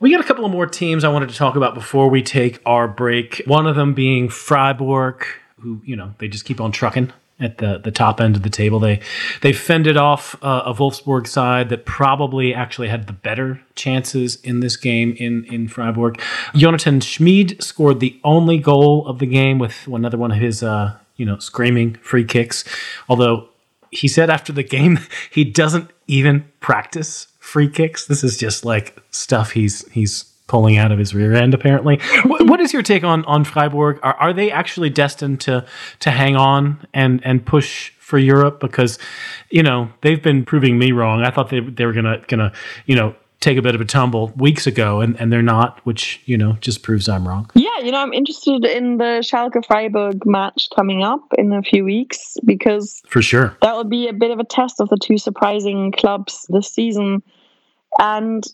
We 0.00 0.12
got 0.12 0.20
a 0.20 0.24
couple 0.24 0.44
of 0.44 0.52
more 0.52 0.66
teams 0.66 1.02
I 1.02 1.08
wanted 1.08 1.28
to 1.30 1.34
talk 1.34 1.56
about 1.56 1.74
before 1.74 2.08
we 2.08 2.22
take 2.22 2.60
our 2.64 2.86
break. 2.86 3.42
One 3.46 3.66
of 3.66 3.74
them 3.74 3.94
being 3.94 4.28
Freiburg, 4.28 5.24
who 5.60 5.80
you 5.84 5.96
know 5.96 6.14
they 6.18 6.28
just 6.28 6.44
keep 6.44 6.60
on 6.60 6.70
trucking 6.70 7.12
at 7.40 7.58
the, 7.58 7.78
the 7.78 7.90
top 7.90 8.20
end 8.20 8.36
of 8.36 8.42
the 8.42 8.50
table. 8.50 8.78
They 8.78 9.00
they 9.42 9.52
fended 9.52 9.96
off 9.96 10.36
uh, 10.42 10.62
a 10.66 10.74
Wolfsburg 10.74 11.26
side 11.26 11.68
that 11.68 11.84
probably 11.84 12.52
actually 12.52 12.88
had 12.88 13.06
the 13.06 13.12
better 13.12 13.60
chances 13.74 14.36
in 14.42 14.60
this 14.60 14.76
game 14.76 15.14
in 15.18 15.44
in 15.44 15.68
Freiburg. 15.68 16.20
Jonathan 16.54 17.00
Schmid 17.00 17.62
scored 17.62 18.00
the 18.00 18.18
only 18.24 18.58
goal 18.58 19.06
of 19.06 19.18
the 19.18 19.26
game 19.26 19.58
with 19.58 19.86
another 19.86 20.18
one 20.18 20.32
of 20.32 20.38
his 20.38 20.62
uh, 20.62 20.96
you 21.16 21.24
know 21.24 21.38
screaming 21.38 21.94
free 21.96 22.24
kicks. 22.24 22.64
Although 23.08 23.48
he 23.90 24.08
said 24.08 24.30
after 24.30 24.52
the 24.52 24.62
game 24.62 24.98
he 25.30 25.44
doesn't 25.44 25.90
even 26.06 26.44
practice 26.60 27.28
free 27.38 27.68
kicks. 27.68 28.06
This 28.06 28.24
is 28.24 28.36
just 28.36 28.64
like 28.64 29.00
stuff 29.10 29.52
he's 29.52 29.88
he's 29.92 30.32
pulling 30.48 30.76
out 30.76 30.90
of 30.90 30.98
his 30.98 31.14
rear 31.14 31.34
end. 31.34 31.54
Apparently, 31.54 32.00
what, 32.24 32.46
what 32.46 32.60
is 32.60 32.72
your 32.72 32.82
take 32.82 33.04
on 33.04 33.24
on 33.26 33.44
Freiburg? 33.44 34.00
Are, 34.02 34.14
are 34.14 34.32
they 34.32 34.50
actually 34.50 34.90
destined 34.90 35.40
to 35.42 35.64
to 36.00 36.10
hang 36.10 36.34
on 36.34 36.84
and 36.92 37.24
and 37.24 37.46
push 37.46 37.90
for 38.00 38.18
Europe? 38.18 38.58
Because 38.58 38.98
you 39.50 39.62
know 39.62 39.90
they've 40.00 40.22
been 40.22 40.44
proving 40.44 40.78
me 40.78 40.90
wrong. 40.90 41.22
I 41.22 41.30
thought 41.30 41.50
they 41.50 41.60
they 41.60 41.86
were 41.86 41.92
gonna 41.92 42.20
gonna 42.26 42.52
you 42.86 42.96
know 42.96 43.14
take 43.40 43.56
a 43.56 43.62
bit 43.62 43.74
of 43.74 43.80
a 43.80 43.84
tumble 43.84 44.32
weeks 44.36 44.66
ago, 44.66 45.00
and, 45.00 45.18
and 45.20 45.32
they're 45.32 45.42
not, 45.42 45.78
which 45.84 46.20
you 46.24 46.36
know 46.36 46.54
just 46.60 46.82
proves 46.82 47.08
I'm 47.08 47.26
wrong. 47.26 47.50
Yeah, 47.54 47.78
you 47.80 47.92
know 47.92 47.98
I'm 47.98 48.12
interested 48.12 48.64
in 48.64 48.98
the 48.98 49.22
Schalke 49.22 49.64
Freiburg 49.66 50.26
match 50.26 50.68
coming 50.74 51.04
up 51.04 51.20
in 51.36 51.52
a 51.52 51.62
few 51.62 51.84
weeks 51.84 52.36
because 52.44 53.00
for 53.08 53.22
sure 53.22 53.56
that 53.62 53.76
will 53.76 53.84
be 53.84 54.08
a 54.08 54.12
bit 54.12 54.30
of 54.30 54.38
a 54.38 54.44
test 54.44 54.80
of 54.80 54.88
the 54.88 54.96
two 54.96 55.18
surprising 55.18 55.92
clubs 55.92 56.46
this 56.48 56.70
season, 56.70 57.22
and 57.98 58.44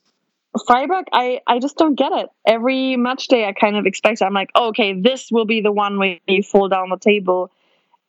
Freiburg, 0.67 1.07
I, 1.12 1.40
I 1.47 1.59
just 1.59 1.77
don't 1.77 1.95
get 1.97 2.12
it. 2.12 2.29
Every 2.47 2.97
match 2.97 3.29
day, 3.29 3.45
I 3.47 3.53
kind 3.53 3.77
of 3.77 3.87
expect, 3.87 4.23
I'm 4.23 4.33
like, 4.33 4.51
oh, 4.55 4.69
okay, 4.69 5.01
this 5.01 5.31
will 5.31 5.47
be 5.47 5.61
the 5.61 5.73
one 5.73 5.99
where 5.99 6.19
you 6.27 6.43
fall 6.43 6.69
down 6.69 6.90
the 6.90 6.97
table. 6.97 7.51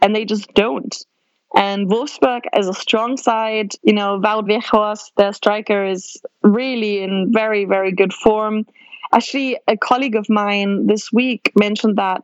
And 0.01 0.15
they 0.15 0.25
just 0.25 0.53
don't. 0.53 0.95
And 1.55 1.89
Wolfsburg 1.89 2.41
is 2.57 2.67
a 2.67 2.73
strong 2.73 3.17
side. 3.17 3.73
You 3.81 3.93
know, 3.93 4.19
Wout 4.19 4.47
Weghorst, 4.47 5.11
their 5.15 5.33
striker, 5.33 5.85
is 5.85 6.21
really 6.43 7.01
in 7.01 7.31
very, 7.33 7.65
very 7.65 7.93
good 7.93 8.13
form. 8.13 8.65
Actually, 9.13 9.57
a 9.67 9.77
colleague 9.77 10.15
of 10.15 10.29
mine 10.29 10.87
this 10.87 11.11
week 11.13 11.51
mentioned 11.55 11.97
that 11.97 12.23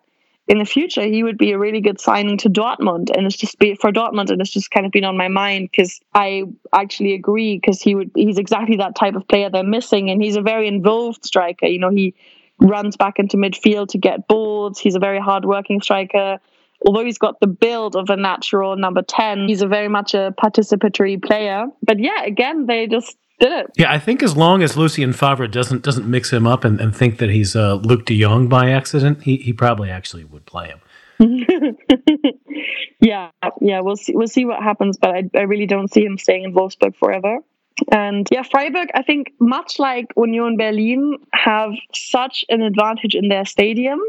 in 0.52 0.60
the 0.60 0.66
future 0.66 1.04
he 1.04 1.24
would 1.24 1.38
be 1.38 1.54
a 1.54 1.58
really 1.58 1.80
good 1.80 2.02
signing 2.02 2.38
to 2.40 2.50
Dortmund. 2.50 3.10
And 3.10 3.26
it's 3.26 3.38
just 3.38 3.58
be 3.58 3.76
for 3.76 3.90
Dortmund 3.90 4.32
and 4.32 4.42
it's 4.42 4.52
just 4.52 4.70
kind 4.70 4.86
of 4.86 4.92
been 4.92 5.06
on 5.06 5.15
my 5.15 5.30
mind 5.30 5.69
because 5.71 6.02
I 6.13 6.44
actually 6.73 7.13
agree 7.13 7.56
because 7.56 7.82
he 7.82 7.96
would 7.96 8.12
he's 8.15 8.38
exactly 8.38 8.75
that 8.75 8.94
type 8.94 9.15
of 9.15 9.25
player 9.30 9.50
they're 9.50 9.63
missing. 9.63 10.10
And 10.10 10.21
he's 10.21 10.36
a 10.36 10.42
very 10.42 10.67
involved 10.67 11.23
striker. 11.23 11.67
You 11.67 11.80
know 11.80 11.90
he 11.90 12.13
runs 12.60 12.98
back 12.98 13.17
into 13.17 13.38
midfield 13.38 13.88
to 13.90 13.98
get 13.98 14.28
balls 14.28 14.78
he's 14.78 14.96
a 14.96 15.00
very 15.00 15.19
hard-working 15.19 15.82
striker. 15.82 16.38
Although 16.86 17.06
he's 17.06 17.17
got 17.17 17.40
the 17.40 17.48
build 17.48 17.96
of 17.96 18.10
a 18.10 18.17
natural 18.17 18.75
number 18.75 19.04
10 19.04 19.48
he's 19.48 19.62
a 19.62 19.67
very 19.67 19.88
much 19.88 20.13
a 20.13 20.34
participatory 20.38 21.23
player. 21.23 21.67
But 21.82 22.00
yeah 22.00 22.25
again 22.25 22.65
they 22.65 22.88
just 22.88 23.15
did 23.42 23.52
it. 23.52 23.71
Yeah, 23.77 23.92
I 23.92 24.00
think 24.00 24.23
as 24.23 24.37
long 24.37 24.63
as 24.63 24.77
Lucien 24.77 25.13
Favre 25.13 25.48
doesn't 25.48 25.83
doesn't 25.83 26.10
mix 26.10 26.31
him 26.31 26.48
up 26.48 26.63
and, 26.63 26.79
and 26.79 26.96
think 26.96 27.17
that 27.17 27.29
he's 27.29 27.56
uh, 27.56 27.77
Luuk 27.77 28.06
de 28.06 28.19
Jong 28.19 28.48
by 28.48 28.69
accident, 28.69 29.23
he, 29.23 29.37
he 29.37 29.52
probably 29.52 29.89
actually 29.89 30.23
would 30.23 30.46
play 30.46 30.67
him. 30.67 30.79
yeah, 33.00 33.29
yeah, 33.60 33.81
we'll 33.81 33.96
see 33.96 34.13
we'll 34.15 34.27
see 34.27 34.46
what 34.46 34.63
happens, 34.63 34.98
but 34.98 35.12
I, 35.12 35.29
I 35.35 35.42
really 35.42 35.67
don't 35.67 35.92
see 35.92 36.06
him 36.06 36.17
staying 36.17 36.44
in 36.44 36.54
Wolfsburg 36.54 36.96
forever. 36.96 37.39
And 37.92 38.27
yeah, 38.31 38.44
Freiburg, 38.44 38.89
I 38.94 39.02
think 39.02 39.33
much 39.39 39.79
like 39.79 40.08
Union 40.15 40.58
Berlin, 40.58 41.17
have 41.33 41.71
such 41.94 42.46
an 42.50 42.62
advantage 42.62 43.15
in 43.15 43.27
their 43.27 43.46
stadium 43.46 44.00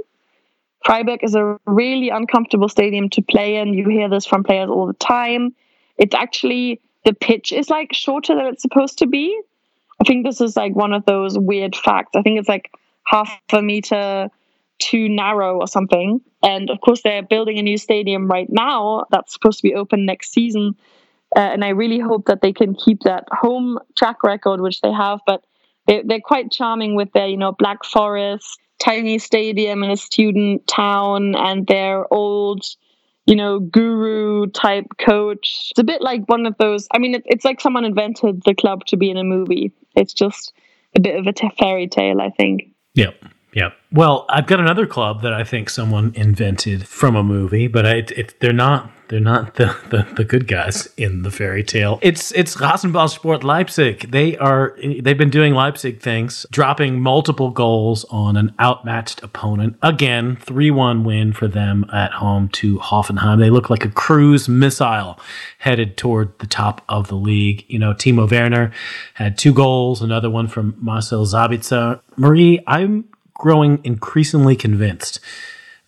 Freiburg 0.85 1.23
is 1.23 1.35
a 1.35 1.59
really 1.67 2.09
uncomfortable 2.09 2.69
stadium 2.69 3.09
to 3.11 3.23
play 3.23 3.57
in. 3.57 3.75
You 3.75 3.89
hear 3.89 4.09
this 4.09 4.27
from 4.27 4.45
players 4.45 4.69
all 4.69 4.87
the 4.87 4.95
time. 4.95 5.55
It's 5.99 6.15
actually 6.15 6.81
the 7.05 7.15
pitch 7.15 7.53
is 7.53 7.69
like 7.69 7.93
shorter 7.93 8.35
than 8.35 8.47
it's 8.47 8.63
supposed 8.63 8.99
to 8.99 9.07
be. 9.07 9.39
I 10.01 10.05
think 10.05 10.25
this 10.27 10.41
is 10.41 10.57
like 10.57 10.75
one 10.75 10.93
of 10.93 11.05
those 11.07 11.39
weird 11.39 11.77
facts. 11.77 12.13
I 12.17 12.23
think 12.23 12.39
it's 12.39 12.49
like 12.49 12.71
half 13.05 13.31
a 13.53 13.63
meter 13.63 14.29
too 14.79 15.09
narrow 15.09 15.61
or 15.61 15.69
something. 15.69 16.21
And 16.43 16.71
of 16.71 16.81
course, 16.81 17.03
they're 17.03 17.23
building 17.23 17.59
a 17.59 17.63
new 17.63 17.79
stadium 17.79 18.27
right 18.29 18.49
now 18.51 19.05
that's 19.11 19.33
supposed 19.33 19.59
to 19.59 19.63
be 19.63 19.75
open 19.75 20.07
next 20.07 20.33
season. 20.33 20.75
Uh, 21.35 21.41
and 21.41 21.65
I 21.65 21.69
really 21.71 21.99
hope 21.99 22.27
that 22.27 22.43
they 22.43 22.53
can 22.53 22.75
keep 22.75 23.01
that 23.03 23.25
home 23.31 23.79
track 23.97 24.23
record, 24.23 24.61
which 24.61 24.81
they 24.81 24.93
have. 24.93 25.21
But 25.27 25.45
they're, 25.87 26.03
they're 26.05 26.21
quite 26.21 26.51
charming 26.51 26.95
with 26.95 27.13
their, 27.13 27.29
you 27.29 27.37
know, 27.37 27.53
Black 27.53 27.85
Forest, 27.85 28.59
tiny 28.79 29.19
stadium 29.19 29.83
in 29.83 29.91
a 29.91 29.97
student 29.97 30.67
town, 30.67 31.37
and 31.37 31.67
their 31.67 32.13
old, 32.13 32.65
you 33.27 33.37
know, 33.37 33.61
guru 33.61 34.47
type 34.49 34.87
coach. 34.99 35.69
It's 35.71 35.79
a 35.79 35.85
bit 35.85 36.03
like 36.03 36.23
one 36.27 36.47
of 36.47 36.57
those. 36.59 36.89
I 36.93 36.99
mean, 36.99 37.15
it, 37.15 37.23
it's 37.27 37.45
like 37.45 37.61
someone 37.61 37.85
invented 37.85 38.43
the 38.45 38.55
club 38.55 38.85
to 38.87 38.97
be 38.97 39.11
in 39.11 39.17
a 39.17 39.25
movie. 39.25 39.73
It's 39.95 40.13
just 40.13 40.53
a 40.97 41.01
bit 41.01 41.17
of 41.17 41.27
a 41.27 41.51
fairy 41.59 41.89
tale, 41.89 42.21
I 42.21 42.31
think. 42.31 42.65
Yep. 42.95 43.15
Yep. 43.55 43.75
Well, 43.93 44.25
I've 44.31 44.47
got 44.47 44.61
another 44.61 44.87
club 44.87 45.21
that 45.23 45.35
I 45.35 45.45
think 45.45 45.69
someone 45.69 46.13
invented 46.15 46.89
from 46.89 47.15
a 47.15 47.23
movie, 47.23 47.67
but 47.67 47.85
I, 47.85 47.97
it, 48.17 48.41
they're 48.41 48.53
not 48.53 48.91
they're 49.09 49.21
not 49.21 49.57
the, 49.57 49.77
the, 49.91 50.07
the, 50.17 50.25
good 50.25 50.49
guys 50.49 50.89
in 50.97 51.21
the 51.21 51.31
fairy 51.31 51.63
tale. 51.63 51.99
It's 52.01 52.33
it's 52.33 52.57
Rasenballsport 52.57 53.45
Leipzig. 53.45 54.11
They 54.11 54.39
are 54.39 54.75
they've 54.81 55.19
been 55.19 55.29
doing 55.29 55.53
Leipzig 55.53 56.01
things, 56.01 56.47
dropping 56.51 56.99
multiple 56.99 57.51
goals 57.51 58.07
on 58.09 58.39
an 58.39 58.55
outmatched 58.59 59.23
opponent. 59.23 59.77
Again, 59.83 60.37
three 60.37 60.71
one 60.71 61.05
win 61.05 61.35
for 61.35 61.47
them 61.47 61.85
at 61.93 62.13
home 62.13 62.49
to 62.51 62.79
Hoffenheim. 62.79 63.39
They 63.39 63.51
look 63.51 63.69
like 63.69 63.85
a 63.85 63.91
cruise 63.91 64.49
missile 64.49 65.21
headed 65.59 65.99
toward 65.99 66.39
the 66.39 66.47
top 66.47 66.83
of 66.89 67.09
the 67.09 67.17
league. 67.17 67.67
You 67.69 67.81
know, 67.81 67.93
Timo 67.93 68.31
Werner 68.31 68.73
had 69.13 69.37
two 69.37 69.53
goals, 69.53 70.01
another 70.01 70.31
one 70.31 70.49
from 70.49 70.75
Marcel 70.79 71.27
Sabitzer. 71.27 72.01
Marie, 72.17 72.63
I'm 72.67 73.05
growing 73.35 73.81
increasingly 73.85 74.57
convinced 74.57 75.21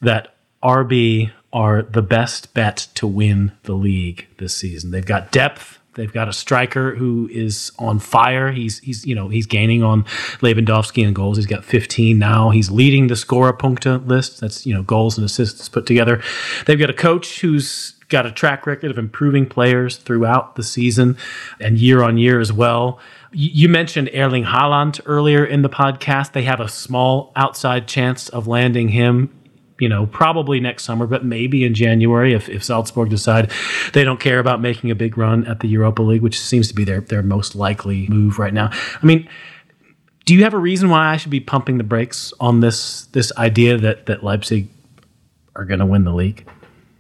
that 0.00 0.34
RB 0.62 1.30
are 1.52 1.82
the 1.82 2.02
best 2.02 2.52
bet 2.52 2.88
to 2.94 3.06
win 3.06 3.52
the 3.62 3.74
league 3.74 4.26
this 4.38 4.56
season. 4.56 4.90
They've 4.90 5.06
got 5.06 5.30
depth. 5.30 5.78
They've 5.94 6.12
got 6.12 6.28
a 6.28 6.32
striker 6.32 6.96
who 6.96 7.28
is 7.32 7.70
on 7.78 8.00
fire. 8.00 8.50
He's 8.50 8.80
he's 8.80 9.06
you 9.06 9.14
know 9.14 9.28
he's 9.28 9.46
gaining 9.46 9.84
on 9.84 10.02
Lewandowski 10.40 11.06
in 11.06 11.14
goals. 11.14 11.36
He's 11.36 11.46
got 11.46 11.64
15 11.64 12.18
now. 12.18 12.50
He's 12.50 12.70
leading 12.70 13.06
the 13.06 13.14
Scorerpunkte 13.14 14.06
list. 14.08 14.40
That's 14.40 14.66
you 14.66 14.74
know 14.74 14.82
goals 14.82 15.16
and 15.16 15.24
assists 15.24 15.68
put 15.68 15.86
together. 15.86 16.20
They've 16.66 16.78
got 16.78 16.90
a 16.90 16.94
coach 16.94 17.40
who's 17.40 17.92
got 18.08 18.26
a 18.26 18.32
track 18.32 18.66
record 18.66 18.90
of 18.90 18.98
improving 18.98 19.46
players 19.46 19.96
throughout 19.96 20.56
the 20.56 20.62
season 20.62 21.16
and 21.60 21.78
year 21.78 22.02
on 22.02 22.18
year 22.18 22.40
as 22.40 22.52
well. 22.52 22.98
You 23.36 23.68
mentioned 23.68 24.10
Erling 24.14 24.44
Haaland 24.44 25.00
earlier 25.06 25.44
in 25.44 25.62
the 25.62 25.68
podcast. 25.68 26.32
They 26.32 26.44
have 26.44 26.60
a 26.60 26.68
small 26.68 27.32
outside 27.34 27.88
chance 27.88 28.28
of 28.28 28.46
landing 28.46 28.88
him 28.88 29.30
you 29.80 29.88
know, 29.88 30.06
probably 30.06 30.60
next 30.60 30.84
summer, 30.84 31.06
but 31.06 31.24
maybe 31.24 31.64
in 31.64 31.74
January 31.74 32.32
if, 32.32 32.48
if 32.48 32.62
Salzburg 32.62 33.10
decide 33.10 33.50
they 33.92 34.04
don't 34.04 34.20
care 34.20 34.38
about 34.38 34.60
making 34.60 34.90
a 34.90 34.94
big 34.94 35.18
run 35.18 35.44
at 35.46 35.60
the 35.60 35.68
Europa 35.68 36.02
League, 36.02 36.22
which 36.22 36.38
seems 36.38 36.68
to 36.68 36.74
be 36.74 36.84
their, 36.84 37.00
their 37.00 37.22
most 37.22 37.54
likely 37.54 38.06
move 38.08 38.38
right 38.38 38.54
now. 38.54 38.70
I 38.70 39.06
mean, 39.06 39.28
do 40.24 40.34
you 40.34 40.44
have 40.44 40.54
a 40.54 40.58
reason 40.58 40.90
why 40.90 41.12
I 41.12 41.16
should 41.16 41.30
be 41.30 41.40
pumping 41.40 41.78
the 41.78 41.84
brakes 41.84 42.32
on 42.40 42.60
this 42.60 43.06
this 43.06 43.30
idea 43.36 43.76
that, 43.78 44.06
that 44.06 44.24
Leipzig 44.24 44.68
are 45.56 45.64
going 45.64 45.80
to 45.80 45.86
win 45.86 46.04
the 46.04 46.14
league? 46.14 46.48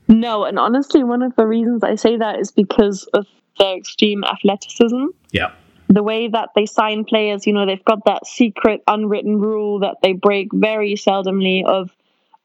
No, 0.08 0.44
and 0.44 0.58
honestly, 0.58 1.02
one 1.02 1.22
of 1.22 1.34
the 1.36 1.46
reasons 1.46 1.82
I 1.82 1.94
say 1.94 2.18
that 2.18 2.38
is 2.38 2.50
because 2.50 3.04
of 3.14 3.26
their 3.58 3.76
extreme 3.78 4.24
athleticism. 4.24 5.06
Yeah. 5.30 5.52
The 5.88 6.02
way 6.02 6.28
that 6.28 6.50
they 6.54 6.66
sign 6.66 7.04
players, 7.04 7.46
you 7.46 7.52
know, 7.52 7.66
they've 7.66 7.84
got 7.84 8.04
that 8.06 8.26
secret 8.26 8.82
unwritten 8.86 9.38
rule 9.38 9.80
that 9.80 9.96
they 10.02 10.12
break 10.12 10.48
very 10.52 10.94
seldomly 10.94 11.64
of 11.64 11.90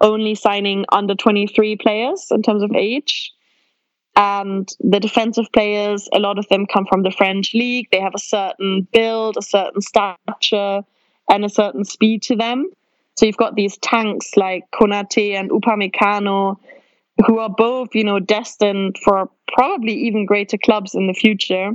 only 0.02 0.36
signing 0.36 0.86
under 0.92 1.16
23 1.16 1.78
players 1.78 2.28
in 2.32 2.42
terms 2.42 2.64
of 2.64 2.72
age. 2.74 3.32
And 4.16 4.68
the 4.82 5.00
defensive 5.00 5.46
players, 5.54 6.10
a 6.12 6.20
lot 6.20 6.40
of 6.40 6.48
them 6.50 6.66
come 6.66 6.86
from 6.86 7.04
the 7.04 7.12
French 7.12 7.54
league. 7.54 7.88
They 7.92 8.02
have 8.02 8.16
a 8.16 8.20
certain 8.20 8.88
build, 8.92 9.38
a 9.38 9.42
certain 9.42 9.82
stature, 9.82 10.82
and 11.30 11.46
a 11.46 11.50
certain 11.50 11.86
speed 11.86 12.24
to 12.24 12.36
them. 12.36 12.70
So 13.16 13.26
you've 13.26 13.38
got 13.38 13.56
these 13.56 13.78
tanks 13.78 14.36
like 14.36 14.64
Konate 14.74 15.34
and 15.34 15.52
Upamecano, 15.52 16.58
who 17.26 17.40
are 17.40 17.50
both, 17.50 17.90
you 17.94 18.04
know, 18.04 18.20
destined 18.20 18.98
for 19.04 19.30
probably 19.54 19.94
even 19.94 20.26
greater 20.26 20.58
clubs 20.58 20.96
in 20.96 21.08
the 21.08 21.14
future. 21.14 21.72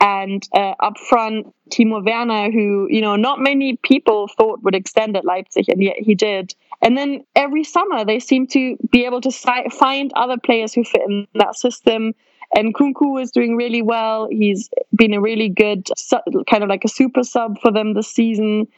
And 0.00 0.48
uh, 0.54 0.74
up 0.78 0.96
front, 0.96 1.52
Timo 1.70 2.04
Werner, 2.04 2.52
who, 2.52 2.86
you 2.88 3.00
know, 3.00 3.16
not 3.16 3.40
many 3.40 3.76
people 3.82 4.28
thought 4.28 4.62
would 4.62 4.76
extend 4.76 5.16
at 5.16 5.24
Leipzig, 5.24 5.68
and 5.68 5.82
yet 5.82 5.96
he 5.98 6.14
did. 6.14 6.54
And 6.80 6.96
then 6.96 7.24
every 7.34 7.64
summer, 7.64 8.04
they 8.04 8.20
seem 8.20 8.46
to 8.48 8.76
be 8.90 9.04
able 9.04 9.20
to 9.22 9.32
si- 9.32 9.68
find 9.72 10.12
other 10.14 10.36
players 10.38 10.72
who 10.72 10.84
fit 10.84 11.02
in 11.08 11.26
that 11.34 11.56
system. 11.56 12.14
And 12.54 12.74
Nkunku 12.74 13.20
is 13.20 13.32
doing 13.32 13.56
really 13.56 13.82
well. 13.82 14.28
He's 14.30 14.70
been 14.94 15.14
a 15.14 15.20
really 15.20 15.48
good, 15.48 15.88
su- 15.96 16.44
kind 16.48 16.62
of 16.62 16.68
like 16.68 16.84
a 16.84 16.88
super 16.88 17.24
sub 17.24 17.60
for 17.60 17.72
them 17.72 17.94
this 17.94 18.08
season. 18.08 18.68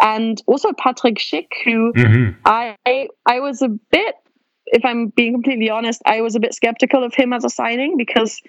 And 0.00 0.42
also 0.46 0.72
Patrick 0.72 1.16
Schick, 1.16 1.48
who 1.64 1.92
mm-hmm. 1.92 2.40
I 2.46 2.76
I 3.26 3.40
was 3.40 3.60
a 3.60 3.68
bit, 3.68 4.14
if 4.66 4.82
I'm 4.82 5.08
being 5.08 5.34
completely 5.34 5.68
honest, 5.68 6.00
I 6.06 6.22
was 6.22 6.34
a 6.34 6.40
bit 6.40 6.54
skeptical 6.54 7.04
of 7.04 7.14
him 7.14 7.34
as 7.34 7.44
a 7.44 7.50
signing 7.50 7.98
because 7.98 8.40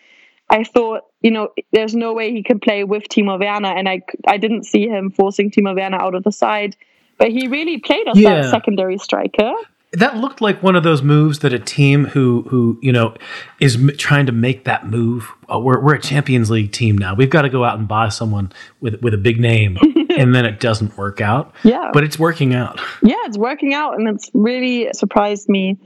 I 0.52 0.66
thought, 0.66 1.06
you 1.22 1.32
know, 1.32 1.50
there's 1.72 1.96
no 1.96 2.14
way 2.14 2.32
he 2.32 2.44
can 2.44 2.60
play 2.60 2.84
with 2.84 3.04
Timo 3.04 3.40
Werner, 3.40 3.70
and 3.70 3.88
I 3.88 4.02
I 4.28 4.38
didn't 4.38 4.66
see 4.66 4.88
him 4.88 5.10
forcing 5.10 5.50
Timo 5.50 5.74
Werner 5.74 6.00
out 6.00 6.14
of 6.14 6.24
the 6.24 6.32
side, 6.32 6.76
but 7.18 7.30
he 7.30 7.48
really 7.48 7.80
played 7.80 8.08
as 8.08 8.20
yeah. 8.20 8.42
that 8.42 8.52
secondary 8.52 8.98
striker. 8.98 9.54
That 9.94 10.18
looked 10.18 10.40
like 10.42 10.62
one 10.62 10.76
of 10.76 10.84
those 10.84 11.02
moves 11.02 11.40
that 11.40 11.54
a 11.54 11.60
team 11.60 12.06
who 12.06 12.44
who 12.50 12.78
you 12.82 12.92
know 12.92 13.16
is 13.60 13.78
m- 13.78 13.92
trying 13.98 14.26
to 14.26 14.34
make 14.34 14.66
that 14.66 14.88
move. 14.88 15.32
Uh, 15.52 15.60
we're 15.60 15.80
we're 15.80 15.96
a 15.96 16.02
Champions 16.02 16.52
League 16.52 16.74
team 16.74 16.98
now. 16.98 17.16
We've 17.16 17.30
got 17.30 17.44
to 17.44 17.50
go 17.50 17.64
out 17.64 17.80
and 17.80 17.88
buy 17.88 18.10
someone 18.10 18.52
with 18.82 19.02
with 19.02 19.14
a 19.14 19.18
big 19.18 19.40
name, 19.40 19.78
and 20.18 20.36
then 20.36 20.46
it 20.46 20.60
doesn't 20.60 20.98
work 20.98 21.22
out. 21.22 21.56
Yeah, 21.64 21.92
but 21.94 22.04
it's 22.04 22.20
working 22.20 22.54
out. 22.54 22.82
Yeah, 23.02 23.16
it's 23.24 23.38
working 23.38 23.74
out, 23.74 23.98
and 23.98 24.10
it's 24.10 24.30
really 24.34 24.90
surprised 24.94 25.48
me 25.48 25.78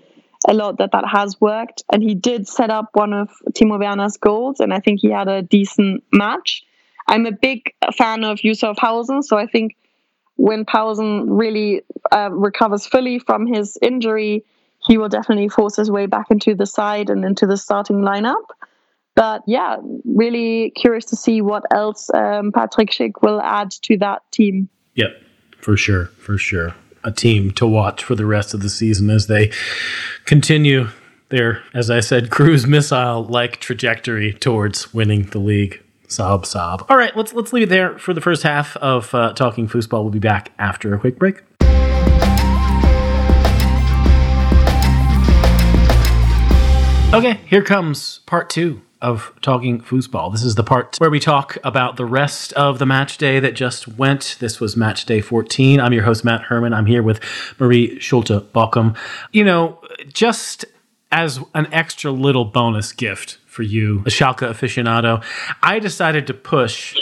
a 0.48 0.54
lot 0.54 0.78
that 0.78 0.92
that 0.92 1.06
has 1.08 1.40
worked. 1.40 1.84
And 1.92 2.02
he 2.02 2.16
did 2.16 2.48
set 2.48 2.70
up 2.70 2.90
one 2.94 3.14
of 3.14 3.30
Timo 3.52 3.80
Werner's 3.80 4.18
goals, 4.18 4.60
and 4.60 4.74
I 4.74 4.80
think 4.80 5.02
he 5.02 5.10
had 5.10 5.28
a 5.28 5.42
decent 5.42 6.04
match. 6.12 6.64
I'm 7.08 7.26
a 7.26 7.32
big 7.32 7.74
fan 7.96 8.24
of 8.24 8.44
Yussuf 8.44 8.78
Poulsen, 8.78 9.24
so 9.24 9.38
I 9.38 9.46
think 9.46 9.76
when 10.38 10.66
Poulsen 10.66 11.26
really 11.28 11.84
uh, 12.12 12.30
recovers 12.32 12.86
fully 12.86 13.20
from 13.20 13.46
his 13.46 13.78
injury, 13.82 14.44
he 14.86 14.98
will 14.98 15.10
definitely 15.10 15.50
force 15.50 15.76
his 15.76 15.90
way 15.90 16.08
back 16.08 16.30
into 16.30 16.56
the 16.56 16.66
side 16.66 17.10
and 17.10 17.24
into 17.24 17.46
the 17.46 17.58
starting 17.58 17.98
lineup. 17.98 18.44
But 19.16 19.44
yeah, 19.48 19.78
really 20.04 20.72
curious 20.72 21.06
to 21.06 21.16
see 21.16 21.42
what 21.42 21.64
else 21.72 22.10
um, 22.14 22.52
Patrick 22.52 22.92
Schick 22.92 23.22
will 23.22 23.40
add 23.40 23.72
to 23.84 23.98
that 24.00 24.24
team. 24.32 24.68
Yep, 24.96 25.22
for 25.62 25.78
sure, 25.78 26.06
for 26.06 26.38
sure 26.38 26.76
a 27.06 27.12
team 27.12 27.52
to 27.52 27.66
watch 27.66 28.04
for 28.04 28.16
the 28.16 28.26
rest 28.26 28.54
of 28.54 28.62
the 28.62 28.70
season 28.70 29.10
as 29.10 29.28
they 29.28 29.52
continue 30.26 30.90
their, 31.30 31.64
as 31.74 31.90
I 31.90 32.02
said, 32.02 32.30
cruise 32.30 32.68
missile 32.68 33.24
like 33.24 33.60
trajectory 33.62 34.34
towards 34.34 34.94
winning 34.94 35.24
the 35.28 35.40
league. 35.40 35.82
Sob, 36.08 36.46
sob. 36.46 36.86
All 36.90 36.98
right, 36.98 37.16
let's 37.18 37.34
let's 37.34 37.52
leave 37.52 37.64
it 37.64 37.70
there 37.70 37.98
for 37.98 38.14
the 38.14 38.22
first 38.22 38.44
half 38.44 38.78
of 38.78 39.14
uh, 39.16 39.34
talking 39.34 39.68
Fußball. 39.68 40.04
We'll 40.04 40.10
be 40.10 40.20
back 40.20 40.52
after 40.60 40.94
a 40.94 41.00
quick 41.00 41.18
break. 41.18 41.42
Okay, 47.14 47.40
here 47.48 47.64
comes 47.64 48.20
part 48.26 48.50
two 48.50 48.82
of 49.02 49.34
Talking 49.42 49.82
Fußball. 49.82 50.32
This 50.32 50.44
is 50.44 50.56
the 50.56 50.64
part 50.64 50.98
where 50.98 51.10
we 51.10 51.20
talk 51.20 51.58
about 51.64 51.98
the 51.98 52.06
rest 52.06 52.54
of 52.54 52.80
the 52.80 52.86
match 52.86 53.18
day 53.18 53.40
that 53.40 53.54
just 53.54 53.88
went. 53.88 54.38
This 54.40 54.60
was 54.60 54.76
match 54.76 55.06
day 55.06 55.22
14. 55.22 55.80
I'm 55.80 55.94
your 55.94 56.04
host, 56.04 56.24
Matt 56.24 56.44
Herman. 56.44 56.74
I'm 56.74 56.86
here 56.86 57.04
with 57.04 57.20
Marie 57.60 58.00
Schulte 58.00 58.52
Bockum. 58.54 58.96
You 59.32 59.44
know, 59.44 59.82
just 60.12 60.66
as 61.12 61.40
an 61.54 61.68
extra 61.72 62.12
little 62.12 62.46
bonus 62.46 62.92
gift 62.92 63.38
for 63.46 63.64
you, 63.64 64.00
a 64.00 64.10
Schalke 64.10 64.50
aficionado, 64.50 65.24
I 65.64 65.80
decided 65.80 66.28
to 66.28 66.34
push 66.34 66.96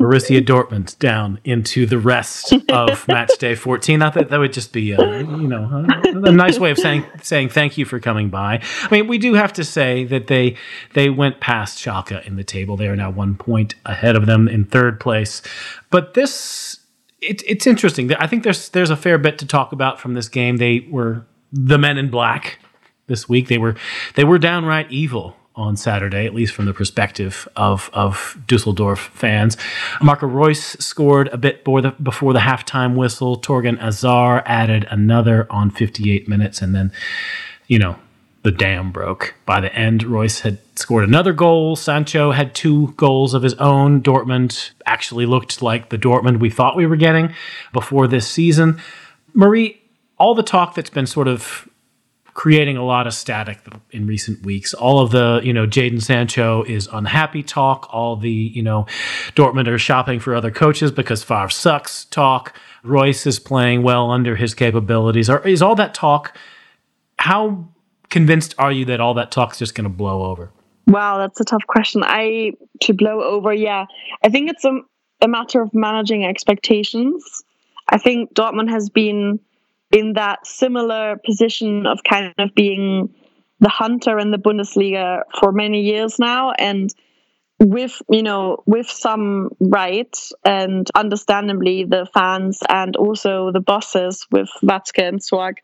Borussia 0.00 0.40
Dortmund 0.40 0.98
down 0.98 1.38
into 1.44 1.84
the 1.84 1.98
rest 1.98 2.54
of 2.70 3.06
match 3.08 3.36
day 3.38 3.54
14. 3.54 4.00
I 4.00 4.08
thought 4.08 4.30
that 4.30 4.38
would 4.38 4.54
just 4.54 4.72
be, 4.72 4.92
a, 4.92 4.98
you 4.98 5.46
know, 5.46 5.86
a, 6.04 6.28
a, 6.28 6.32
nice 6.32 6.58
way 6.58 6.70
of 6.70 6.78
saying 6.78 7.04
saying 7.22 7.50
thank 7.50 7.76
you 7.76 7.84
for 7.84 8.00
coming 8.00 8.30
by. 8.30 8.62
I 8.82 8.90
mean, 8.90 9.08
we 9.08 9.18
do 9.18 9.34
have 9.34 9.52
to 9.54 9.64
say 9.64 10.04
that 10.04 10.26
they 10.28 10.56
they 10.94 11.10
went 11.10 11.40
past 11.40 11.78
Schalke 11.78 12.26
in 12.26 12.36
the 12.36 12.44
table. 12.44 12.78
They 12.78 12.88
are 12.88 12.96
now 12.96 13.10
one 13.10 13.36
point 13.36 13.74
ahead 13.84 14.16
of 14.16 14.24
them 14.24 14.48
in 14.48 14.64
third 14.64 15.00
place. 15.00 15.42
But 15.90 16.14
this 16.14 16.80
it, 17.20 17.42
it's 17.46 17.66
interesting. 17.66 18.14
I 18.14 18.26
think 18.26 18.42
there's 18.42 18.70
there's 18.70 18.90
a 18.90 18.96
fair 18.96 19.18
bit 19.18 19.38
to 19.40 19.46
talk 19.46 19.72
about 19.72 20.00
from 20.00 20.14
this 20.14 20.30
game. 20.30 20.56
They 20.56 20.86
were 20.90 21.26
the 21.52 21.76
men 21.76 21.98
in 21.98 22.08
black 22.08 22.58
this 23.06 23.28
week. 23.28 23.48
They 23.48 23.58
were 23.58 23.76
they 24.14 24.24
were 24.24 24.38
downright 24.38 24.90
evil 24.90 25.36
on 25.60 25.76
Saturday, 25.76 26.26
at 26.26 26.34
least 26.34 26.54
from 26.54 26.64
the 26.64 26.74
perspective 26.74 27.46
of, 27.56 27.90
of 27.92 28.36
Dusseldorf 28.46 28.98
fans. 29.14 29.56
Marco 30.00 30.26
Reus 30.26 30.76
scored 30.80 31.28
a 31.28 31.36
bit 31.36 31.64
before 31.64 31.82
the, 31.82 31.90
before 32.02 32.32
the 32.32 32.40
halftime 32.40 32.96
whistle. 32.96 33.36
Thorgan 33.36 33.78
Hazard 33.78 34.42
added 34.46 34.86
another 34.90 35.46
on 35.50 35.70
58 35.70 36.28
minutes, 36.28 36.62
and 36.62 36.74
then, 36.74 36.92
you 37.68 37.78
know, 37.78 37.96
the 38.42 38.50
dam 38.50 38.90
broke. 38.90 39.34
By 39.44 39.60
the 39.60 39.74
end, 39.74 40.02
Reus 40.02 40.40
had 40.40 40.58
scored 40.76 41.06
another 41.06 41.32
goal. 41.32 41.76
Sancho 41.76 42.32
had 42.32 42.54
two 42.54 42.94
goals 42.96 43.34
of 43.34 43.42
his 43.42 43.54
own. 43.54 44.02
Dortmund 44.02 44.70
actually 44.86 45.26
looked 45.26 45.60
like 45.60 45.90
the 45.90 45.98
Dortmund 45.98 46.40
we 46.40 46.48
thought 46.48 46.76
we 46.76 46.86
were 46.86 46.96
getting 46.96 47.34
before 47.72 48.06
this 48.06 48.26
season. 48.26 48.80
Marie, 49.34 49.80
all 50.18 50.34
the 50.34 50.42
talk 50.42 50.74
that's 50.74 50.90
been 50.90 51.06
sort 51.06 51.28
of 51.28 51.68
creating 52.34 52.76
a 52.76 52.84
lot 52.84 53.06
of 53.06 53.14
static 53.14 53.60
in 53.90 54.06
recent 54.06 54.44
weeks. 54.44 54.72
All 54.74 55.00
of 55.00 55.10
the, 55.10 55.40
you 55.42 55.52
know, 55.52 55.66
Jadon 55.66 56.02
Sancho 56.02 56.62
is 56.64 56.88
unhappy 56.92 57.42
talk. 57.42 57.88
All 57.92 58.16
the, 58.16 58.30
you 58.30 58.62
know, 58.62 58.86
Dortmund 59.34 59.66
are 59.66 59.78
shopping 59.78 60.20
for 60.20 60.34
other 60.34 60.50
coaches 60.50 60.90
because 60.92 61.22
Favre 61.22 61.50
sucks 61.50 62.04
talk. 62.06 62.54
Reus 62.82 63.26
is 63.26 63.38
playing 63.38 63.82
well 63.82 64.10
under 64.10 64.36
his 64.36 64.54
capabilities. 64.54 65.28
Or 65.28 65.46
is 65.46 65.62
all 65.62 65.74
that 65.76 65.94
talk? 65.94 66.36
How 67.18 67.68
convinced 68.08 68.54
are 68.58 68.72
you 68.72 68.84
that 68.86 69.00
all 69.00 69.14
that 69.14 69.30
talk 69.30 69.52
is 69.52 69.58
just 69.58 69.74
going 69.74 69.84
to 69.84 69.90
blow 69.90 70.24
over? 70.24 70.50
Wow, 70.86 71.18
that's 71.18 71.40
a 71.40 71.44
tough 71.44 71.66
question. 71.66 72.02
I 72.04 72.52
to 72.82 72.94
blow 72.94 73.22
over, 73.22 73.52
yeah. 73.52 73.86
I 74.24 74.28
think 74.28 74.50
it's 74.50 74.64
a, 74.64 74.80
a 75.20 75.28
matter 75.28 75.60
of 75.62 75.72
managing 75.74 76.24
expectations. 76.24 77.44
I 77.88 77.98
think 77.98 78.34
Dortmund 78.34 78.70
has 78.70 78.88
been 78.88 79.40
in 79.90 80.14
that 80.14 80.46
similar 80.46 81.16
position 81.24 81.86
of 81.86 82.00
kind 82.08 82.34
of 82.38 82.54
being 82.54 83.12
the 83.60 83.68
hunter 83.68 84.18
in 84.18 84.30
the 84.30 84.38
Bundesliga 84.38 85.22
for 85.38 85.52
many 85.52 85.82
years 85.82 86.18
now 86.18 86.52
and 86.52 86.94
with 87.58 88.00
you 88.08 88.22
know 88.22 88.62
with 88.66 88.88
some 88.88 89.50
right 89.60 90.16
and 90.44 90.90
understandably 90.94 91.84
the 91.84 92.06
fans 92.14 92.60
and 92.68 92.96
also 92.96 93.52
the 93.52 93.60
bosses 93.60 94.26
with 94.30 94.48
Watzke 94.62 95.06
and 95.06 95.20
Zorc 95.20 95.56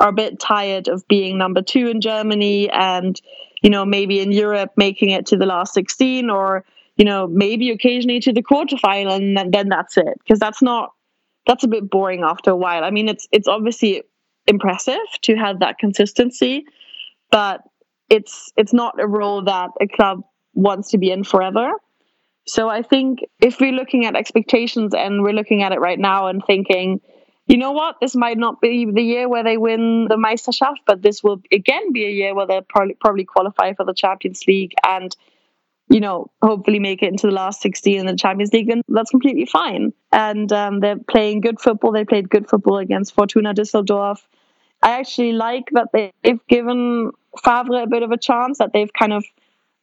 are 0.00 0.08
a 0.08 0.12
bit 0.12 0.40
tired 0.40 0.88
of 0.88 1.06
being 1.06 1.36
number 1.36 1.60
two 1.60 1.88
in 1.88 2.00
Germany 2.00 2.70
and 2.70 3.20
you 3.60 3.68
know 3.68 3.84
maybe 3.84 4.20
in 4.20 4.32
Europe 4.32 4.72
making 4.76 5.10
it 5.10 5.26
to 5.26 5.36
the 5.36 5.44
last 5.44 5.74
16 5.74 6.30
or 6.30 6.64
you 6.96 7.04
know 7.04 7.26
maybe 7.26 7.70
occasionally 7.70 8.20
to 8.20 8.32
the 8.32 8.42
quarterfinal 8.42 9.16
and 9.16 9.52
then 9.52 9.68
that's 9.68 9.98
it. 9.98 10.18
Because 10.18 10.38
that's 10.38 10.62
not 10.62 10.94
that's 11.48 11.64
a 11.64 11.68
bit 11.68 11.90
boring 11.90 12.22
after 12.22 12.50
a 12.50 12.56
while. 12.56 12.84
I 12.84 12.90
mean, 12.90 13.08
it's 13.08 13.26
it's 13.32 13.48
obviously 13.48 14.02
impressive 14.46 15.00
to 15.22 15.34
have 15.34 15.60
that 15.60 15.78
consistency, 15.78 16.66
but 17.32 17.62
it's 18.08 18.52
it's 18.56 18.72
not 18.72 19.00
a 19.00 19.08
role 19.08 19.42
that 19.42 19.70
a 19.80 19.88
club 19.88 20.20
wants 20.54 20.90
to 20.90 20.98
be 20.98 21.10
in 21.10 21.24
forever. 21.24 21.72
So 22.46 22.68
I 22.68 22.82
think 22.82 23.20
if 23.40 23.60
we're 23.60 23.72
looking 23.72 24.06
at 24.06 24.14
expectations 24.14 24.94
and 24.94 25.22
we're 25.22 25.32
looking 25.32 25.62
at 25.62 25.72
it 25.72 25.80
right 25.80 25.98
now 25.98 26.28
and 26.28 26.42
thinking, 26.46 27.00
you 27.46 27.56
know 27.56 27.72
what, 27.72 27.96
this 28.00 28.14
might 28.14 28.38
not 28.38 28.60
be 28.60 28.86
the 28.90 29.02
year 29.02 29.28
where 29.28 29.44
they 29.44 29.56
win 29.56 30.06
the 30.08 30.16
Meisterschaft, 30.16 30.80
but 30.86 31.02
this 31.02 31.22
will 31.22 31.42
again 31.52 31.92
be 31.92 32.06
a 32.06 32.10
year 32.10 32.34
where 32.34 32.46
they'll 32.46 32.62
probably, 32.62 32.96
probably 33.00 33.24
qualify 33.24 33.74
for 33.74 33.84
the 33.84 33.94
Champions 33.94 34.42
League 34.46 34.72
and 34.86 35.14
you 35.88 36.00
know, 36.00 36.30
hopefully 36.42 36.78
make 36.78 37.02
it 37.02 37.08
into 37.08 37.26
the 37.26 37.32
last 37.32 37.62
16 37.62 37.98
in 37.98 38.06
the 38.06 38.16
Champions 38.16 38.52
League, 38.52 38.68
then 38.68 38.82
that's 38.88 39.10
completely 39.10 39.46
fine. 39.46 39.92
And 40.12 40.52
um, 40.52 40.80
they're 40.80 40.98
playing 40.98 41.40
good 41.40 41.60
football. 41.60 41.92
They 41.92 42.04
played 42.04 42.28
good 42.28 42.48
football 42.48 42.78
against 42.78 43.14
Fortuna 43.14 43.54
Düsseldorf. 43.54 44.18
I 44.82 44.98
actually 45.00 45.32
like 45.32 45.68
that 45.72 45.88
they've 45.92 46.46
given 46.46 47.10
Favre 47.42 47.82
a 47.82 47.86
bit 47.86 48.02
of 48.02 48.10
a 48.10 48.18
chance, 48.18 48.58
that 48.58 48.72
they've 48.72 48.92
kind 48.92 49.12
of, 49.12 49.24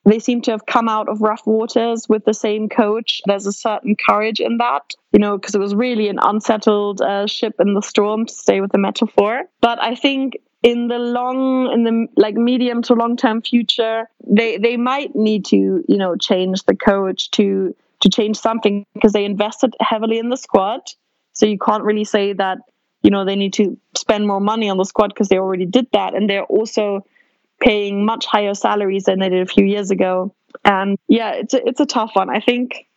they 0.06 0.20
seem 0.20 0.41
to 0.43 0.51
have 0.51 0.66
come 0.66 0.88
out 0.88 1.10
of 1.10 1.22
rough 1.22 1.45
waters 1.45 2.08
with 2.08 2.24
the 2.24 2.34
same 2.34 2.70
coach. 2.70 3.22
There's 3.26 3.47
a 3.47 3.51
certain 3.51 3.95
courage 3.95 4.39
in 4.39 4.58
that, 4.58 4.93
you 5.12 5.20
know, 5.20 5.38
because 5.38 5.56
it 5.56 5.60
was 5.60 5.74
really 5.74 6.08
an 6.08 6.20
unsettled 6.22 7.01
uh, 7.01 7.26
ship 7.26 7.56
in 7.60 7.74
the 7.74 7.82
storm, 7.82 8.28
to 8.28 8.34
stay 8.34 8.62
with 8.62 8.72
the 8.72 8.78
metaphor. 8.78 9.41
But 9.60 9.82
I 9.82 9.95
think 9.95 10.38
in 10.66 10.88
the 10.88 10.97
long 10.97 11.72
in 11.72 11.84
the 11.84 12.07
like 12.18 12.34
medium 12.34 12.82
to 12.82 12.95
long 12.95 13.16
term 13.16 13.39
future 13.41 14.09
they 14.28 14.57
they 14.57 14.78
might 14.78 15.16
need 15.16 15.45
to 15.45 15.86
you 15.88 15.97
know 15.97 16.16
change 16.16 16.63
the 16.63 16.76
coach 16.76 17.30
to 17.30 17.76
to 18.01 18.09
change 18.09 18.38
something 18.38 18.86
because 18.93 19.13
they 19.13 19.26
invested 19.26 19.76
heavily 19.80 20.20
in 20.20 20.30
the 20.30 20.38
squad. 20.38 20.82
So 21.34 21.45
you 21.45 21.57
can't 21.57 21.84
really 21.84 22.03
say 22.03 22.34
that 22.34 22.59
you 23.03 23.11
know 23.11 23.26
they 23.26 23.36
need 23.36 23.53
to 23.53 23.78
spend 23.95 24.28
more 24.28 24.41
money 24.41 24.70
on 24.70 24.78
the 24.78 24.86
squad 24.86 25.09
because 25.09 25.30
they 25.30 25.38
already 25.38 25.66
did 25.66 25.88
that. 25.93 26.16
And 26.16 26.30
they're 26.30 26.43
also 26.43 27.05
paying 27.59 28.05
much 28.05 28.26
higher 28.26 28.53
salaries 28.53 29.05
than 29.05 29.20
they 29.20 29.30
did 29.30 29.41
a 29.41 29.51
few 29.51 29.66
years 29.66 29.91
ago. 29.91 30.34
And 30.63 30.97
yeah 31.07 31.32
it's 31.34 31.53
a, 31.53 31.68
it's 31.68 31.80
a 31.80 31.86
tough 31.86 32.11
one. 32.13 32.30
I 32.30 32.39
think 32.39 32.88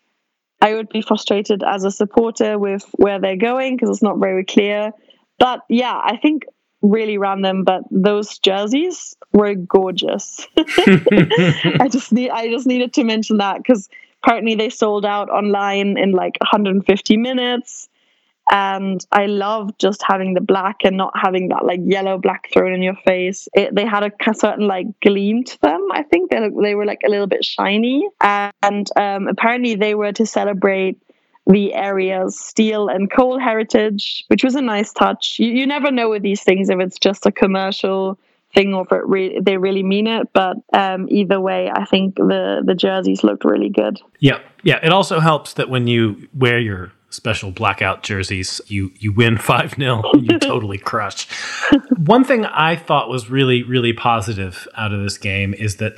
i 0.61 0.75
would 0.75 0.89
be 0.89 1.03
frustrated 1.03 1.63
as 1.63 1.85
a 1.85 1.91
supporter 1.91 2.59
with 2.59 2.85
where 2.97 3.21
they're 3.21 3.37
going 3.37 3.77
because 3.77 3.91
it's 3.91 4.03
not 4.03 4.19
very 4.19 4.45
clear. 4.45 4.93
But 5.39 5.61
yeah 5.69 5.99
i 6.03 6.17
think 6.17 6.45
really 6.83 7.19
random, 7.19 7.65
but 7.65 7.83
those 7.91 8.39
jerseys 8.39 9.17
were 9.33 9.55
gorgeous. 9.55 10.47
I 10.57 11.89
just 11.91 12.13
need 12.13 12.31
I 12.31 12.49
just 12.49 12.67
needed 12.67 12.93
to 12.95 13.05
mention 13.05 13.39
that 13.39 13.59
because 13.59 13.89
apparently 14.23 14.55
they 14.55 14.71
sold 14.71 15.05
out 15.05 15.31
online 15.31 15.99
in 15.99 16.13
like 16.13 16.37
150 16.41 17.17
minutes. 17.17 17.89
And 18.51 19.05
I 19.13 19.27
love 19.27 19.77
just 19.77 20.03
having 20.03 20.33
the 20.33 20.41
black 20.41 20.77
and 20.83 20.97
not 20.97 21.13
having 21.15 21.49
that 21.49 21.67
like 21.67 21.81
yellow 21.85 22.17
black 22.17 22.49
thrown 22.51 22.73
in 22.73 22.81
your 22.81 22.97
face. 23.05 23.47
It, 23.53 23.75
they 23.75 23.85
had 23.85 24.05
a 24.05 24.35
certain 24.35 24.67
like 24.67 24.87
gleam 25.03 25.45
to 25.45 25.61
them. 25.61 25.89
I 25.93 26.03
think 26.03 26.31
they 26.31 26.49
they 26.63 26.75
were 26.75 26.87
like 26.87 27.03
a 27.05 27.11
little 27.11 27.27
bit 27.27 27.45
shiny, 27.45 28.09
and 28.23 28.89
um, 28.97 29.29
apparently 29.29 29.75
they 29.75 29.95
were 29.95 30.13
to 30.13 30.25
celebrate 30.25 30.97
the 31.49 31.73
area's 31.75 32.39
steel 32.39 32.89
and 32.89 33.11
coal 33.11 33.39
heritage, 33.39 34.25
which 34.29 34.45
was 34.45 34.55
a 34.55 34.61
nice 34.61 34.93
touch. 34.93 35.37
You, 35.39 35.51
you 35.51 35.67
never 35.67 35.91
know 35.91 36.11
with 36.11 36.23
these 36.23 36.43
things 36.43 36.69
if 36.69 36.79
it's 36.79 36.99
just 36.99 37.25
a 37.27 37.33
commercial 37.33 38.19
thing 38.55 38.75
or 38.75 38.85
if 38.85 38.93
it 38.93 39.07
re- 39.07 39.41
they 39.41 39.57
really 39.57 39.83
mean 39.83 40.07
it. 40.07 40.29
But 40.33 40.59
um, 40.75 41.09
either 41.11 41.41
way, 41.41 41.71
I 41.75 41.87
think 41.87 42.17
the 42.17 42.63
the 42.65 42.75
jerseys 42.75 43.25
looked 43.25 43.45
really 43.45 43.71
good. 43.71 43.99
Yeah, 44.21 44.41
yeah. 44.63 44.79
It 44.83 44.93
also 44.93 45.21
helps 45.21 45.55
that 45.55 45.71
when 45.71 45.87
you 45.87 46.29
wear 46.35 46.59
your 46.59 46.93
special 47.11 47.51
blackout 47.51 48.03
jerseys, 48.03 48.61
you 48.67 48.93
you 48.99 49.13
win 49.13 49.39
five 49.51 49.75
0 49.75 50.03
You 50.19 50.39
totally 50.39 50.79
crush. 50.91 51.27
One 51.97 52.25
thing 52.25 52.45
I 52.45 52.77
thought 52.77 53.09
was 53.09 53.31
really 53.31 53.63
really 53.63 53.95
positive 53.95 54.69
out 54.77 54.93
of 54.93 55.03
this 55.03 55.17
game 55.17 55.55
is 55.55 55.77
that 55.77 55.95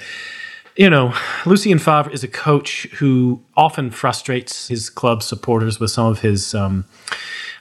you 0.80 0.88
know, 0.88 1.12
Lucien 1.44 1.78
Favre 1.78 2.10
is 2.10 2.24
a 2.24 2.28
coach 2.28 2.88
who 2.94 3.42
often 3.54 3.90
frustrates 3.90 4.68
his 4.68 4.88
club 4.88 5.22
supporters 5.22 5.78
with 5.78 5.90
some 5.90 6.06
of 6.06 6.20
his, 6.20 6.54
um, 6.54 6.86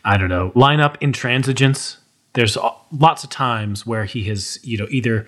I 0.06 0.16
don't 0.16 0.30
know, 0.30 0.52
lineup 0.52 0.98
intransigence. 1.02 1.98
There's 2.32 2.58
lots 2.94 3.26
of 3.26 3.30
times 3.30 3.86
where 3.86 4.06
he 4.06 4.24
has, 4.30 4.58
you 4.64 4.78
know, 4.78 4.88
either, 4.90 5.26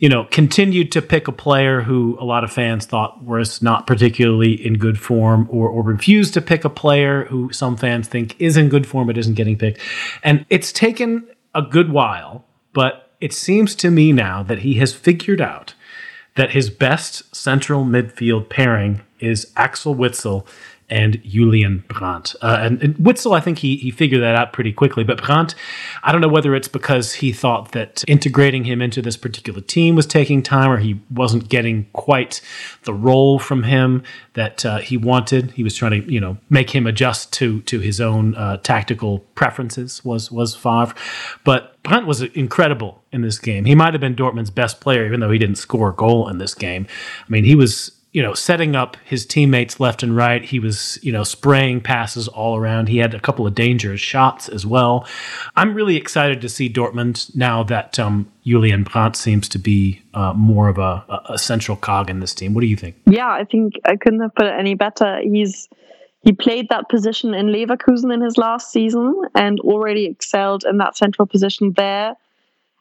you 0.00 0.08
know, 0.08 0.24
continued 0.32 0.90
to 0.90 1.00
pick 1.00 1.28
a 1.28 1.32
player 1.32 1.82
who 1.82 2.18
a 2.18 2.24
lot 2.24 2.42
of 2.42 2.52
fans 2.52 2.86
thought 2.86 3.22
was 3.22 3.62
not 3.62 3.86
particularly 3.86 4.54
in 4.54 4.76
good 4.76 4.98
form, 4.98 5.46
or, 5.48 5.68
or 5.68 5.84
refused 5.84 6.34
to 6.34 6.40
pick 6.40 6.64
a 6.64 6.70
player 6.70 7.26
who 7.26 7.52
some 7.52 7.76
fans 7.76 8.08
think 8.08 8.34
is 8.40 8.56
in 8.56 8.68
good 8.68 8.84
form 8.84 9.06
but 9.06 9.16
isn't 9.16 9.34
getting 9.34 9.56
picked. 9.56 9.78
And 10.24 10.44
it's 10.50 10.72
taken 10.72 11.28
a 11.54 11.62
good 11.62 11.92
while, 11.92 12.44
but 12.72 13.12
it 13.20 13.32
seems 13.32 13.76
to 13.76 13.92
me 13.92 14.10
now 14.10 14.42
that 14.42 14.58
he 14.58 14.74
has 14.74 14.92
figured 14.92 15.40
out 15.40 15.74
that 16.34 16.52
his 16.52 16.70
best 16.70 17.34
central 17.34 17.84
midfield 17.84 18.48
pairing 18.48 19.02
is 19.20 19.52
Axel 19.56 19.94
Witsel 19.94 20.46
and 20.92 21.22
Julian 21.24 21.82
Brandt. 21.88 22.36
Uh, 22.42 22.58
and, 22.60 22.82
and, 22.82 22.94
Witsel, 22.96 23.34
I 23.34 23.40
think 23.40 23.58
he 23.58 23.76
he 23.76 23.90
figured 23.90 24.22
that 24.22 24.34
out 24.34 24.52
pretty 24.52 24.74
quickly. 24.74 25.04
But 25.04 25.22
Brandt, 25.22 25.54
I 26.02 26.12
don't 26.12 26.20
know 26.20 26.28
whether 26.28 26.54
it's 26.54 26.68
because 26.68 27.14
he 27.14 27.32
thought 27.32 27.72
that 27.72 28.04
integrating 28.06 28.64
him 28.64 28.82
into 28.82 29.00
this 29.00 29.16
particular 29.16 29.62
team 29.62 29.94
was 29.96 30.06
taking 30.06 30.42
time, 30.42 30.70
or 30.70 30.76
he 30.76 31.00
wasn't 31.10 31.48
getting 31.48 31.86
quite 31.94 32.42
the 32.82 32.92
role 32.92 33.38
from 33.38 33.62
him 33.62 34.02
that 34.34 34.66
uh, 34.66 34.78
he 34.78 34.98
wanted. 34.98 35.52
He 35.52 35.64
was 35.64 35.74
trying 35.74 36.02
to 36.02 36.12
you 36.12 36.20
know 36.20 36.36
make 36.50 36.70
him 36.70 36.86
adjust 36.86 37.32
to 37.34 37.62
to 37.62 37.80
his 37.80 37.98
own 37.98 38.34
uh, 38.34 38.58
tactical 38.58 39.20
preferences. 39.34 40.04
Was 40.04 40.30
was 40.30 40.54
Favre, 40.54 40.94
but 41.42 41.82
Brandt 41.82 42.06
was 42.06 42.20
incredible 42.20 43.02
in 43.12 43.22
this 43.22 43.38
game. 43.38 43.64
He 43.64 43.74
might 43.74 43.94
have 43.94 44.00
been 44.02 44.14
Dortmund's 44.14 44.50
best 44.50 44.82
player, 44.82 45.06
even 45.06 45.20
though 45.20 45.30
he 45.30 45.38
didn't 45.38 45.56
score 45.56 45.88
a 45.88 45.94
goal 45.94 46.28
in 46.28 46.36
this 46.36 46.54
game. 46.54 46.86
I 47.26 47.30
mean, 47.30 47.44
he 47.44 47.54
was 47.54 47.92
you 48.12 48.22
know, 48.22 48.34
setting 48.34 48.76
up 48.76 48.98
his 49.06 49.24
teammates 49.24 49.80
left 49.80 50.02
and 50.02 50.14
right. 50.14 50.44
He 50.44 50.58
was, 50.58 50.98
you 51.02 51.10
know, 51.10 51.24
spraying 51.24 51.80
passes 51.80 52.28
all 52.28 52.56
around. 52.56 52.90
He 52.90 52.98
had 52.98 53.14
a 53.14 53.20
couple 53.20 53.46
of 53.46 53.54
dangerous 53.54 54.02
shots 54.02 54.50
as 54.50 54.66
well. 54.66 55.06
I'm 55.56 55.74
really 55.74 55.96
excited 55.96 56.42
to 56.42 56.48
see 56.50 56.68
Dortmund 56.68 57.34
now 57.34 57.62
that 57.64 57.98
um, 57.98 58.30
Julian 58.44 58.84
Brandt 58.84 59.16
seems 59.16 59.48
to 59.50 59.58
be 59.58 60.02
uh, 60.12 60.34
more 60.34 60.68
of 60.68 60.76
a, 60.76 61.22
a, 61.30 61.38
central 61.38 61.76
cog 61.76 62.10
in 62.10 62.20
this 62.20 62.34
team. 62.34 62.52
What 62.52 62.60
do 62.60 62.66
you 62.66 62.76
think? 62.76 62.96
Yeah, 63.06 63.30
I 63.30 63.44
think 63.44 63.74
I 63.86 63.96
couldn't 63.96 64.20
have 64.20 64.34
put 64.34 64.46
it 64.46 64.54
any 64.58 64.74
better. 64.74 65.20
He's 65.22 65.70
He 66.20 66.32
played 66.32 66.68
that 66.68 66.90
position 66.90 67.32
in 67.32 67.46
Leverkusen 67.46 68.12
in 68.12 68.20
his 68.20 68.36
last 68.36 68.70
season 68.70 69.22
and 69.34 69.58
already 69.60 70.04
excelled 70.04 70.64
in 70.68 70.76
that 70.78 70.98
central 70.98 71.26
position 71.26 71.72
there. 71.78 72.14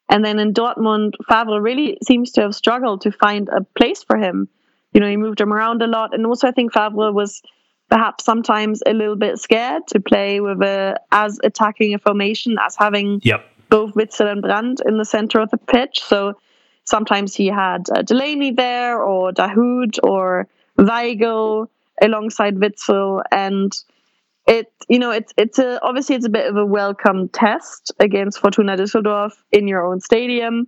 And 0.09 0.25
then 0.25 0.39
in 0.39 0.53
Dortmund, 0.53 1.13
Favre 1.29 1.61
really 1.61 1.97
seems 2.03 2.31
to 2.33 2.41
have 2.41 2.53
struggled 2.53 2.99
to 3.01 3.13
find 3.13 3.47
a 3.47 3.61
place 3.79 4.03
for 4.03 4.17
him. 4.17 4.49
You 4.93 4.99
know, 4.99 5.09
he 5.09 5.17
moved 5.17 5.39
him 5.39 5.53
around 5.53 5.81
a 5.81 5.87
lot. 5.87 6.13
And 6.13 6.25
also, 6.25 6.47
I 6.47 6.51
think 6.51 6.73
Favre 6.73 7.11
was 7.11 7.41
perhaps 7.89 8.23
sometimes 8.23 8.81
a 8.85 8.93
little 8.93 9.15
bit 9.15 9.39
scared 9.39 9.83
to 9.87 9.99
play 9.99 10.39
with 10.39 10.61
a 10.61 10.99
as 11.11 11.39
attacking 11.43 11.93
a 11.93 11.99
formation 11.99 12.57
as 12.65 12.75
having 12.75 13.19
yep. 13.23 13.45
both 13.69 13.93
Witsel 13.93 14.31
and 14.31 14.41
Brandt 14.41 14.81
in 14.85 14.97
the 14.97 15.05
center 15.05 15.39
of 15.39 15.49
the 15.49 15.57
pitch. 15.57 16.01
So 16.01 16.37
sometimes 16.85 17.35
he 17.35 17.47
had 17.47 17.89
uh, 17.89 18.01
Delaney 18.01 18.51
there 18.51 19.01
or 19.01 19.31
Dahoud 19.31 19.99
or 20.03 20.47
Weigl 20.77 21.67
alongside 22.01 22.55
Witsel 22.55 23.21
and 23.31 23.71
it 24.47 24.71
you 24.89 24.97
know 24.97 25.11
it's 25.11 25.33
it's 25.37 25.59
a 25.59 25.79
obviously 25.83 26.15
it's 26.15 26.25
a 26.25 26.29
bit 26.29 26.47
of 26.47 26.55
a 26.55 26.65
welcome 26.65 27.29
test 27.29 27.91
against 27.99 28.39
Fortuna 28.39 28.75
Düsseldorf 28.75 29.33
in 29.51 29.67
your 29.67 29.85
own 29.85 29.99
stadium. 29.99 30.67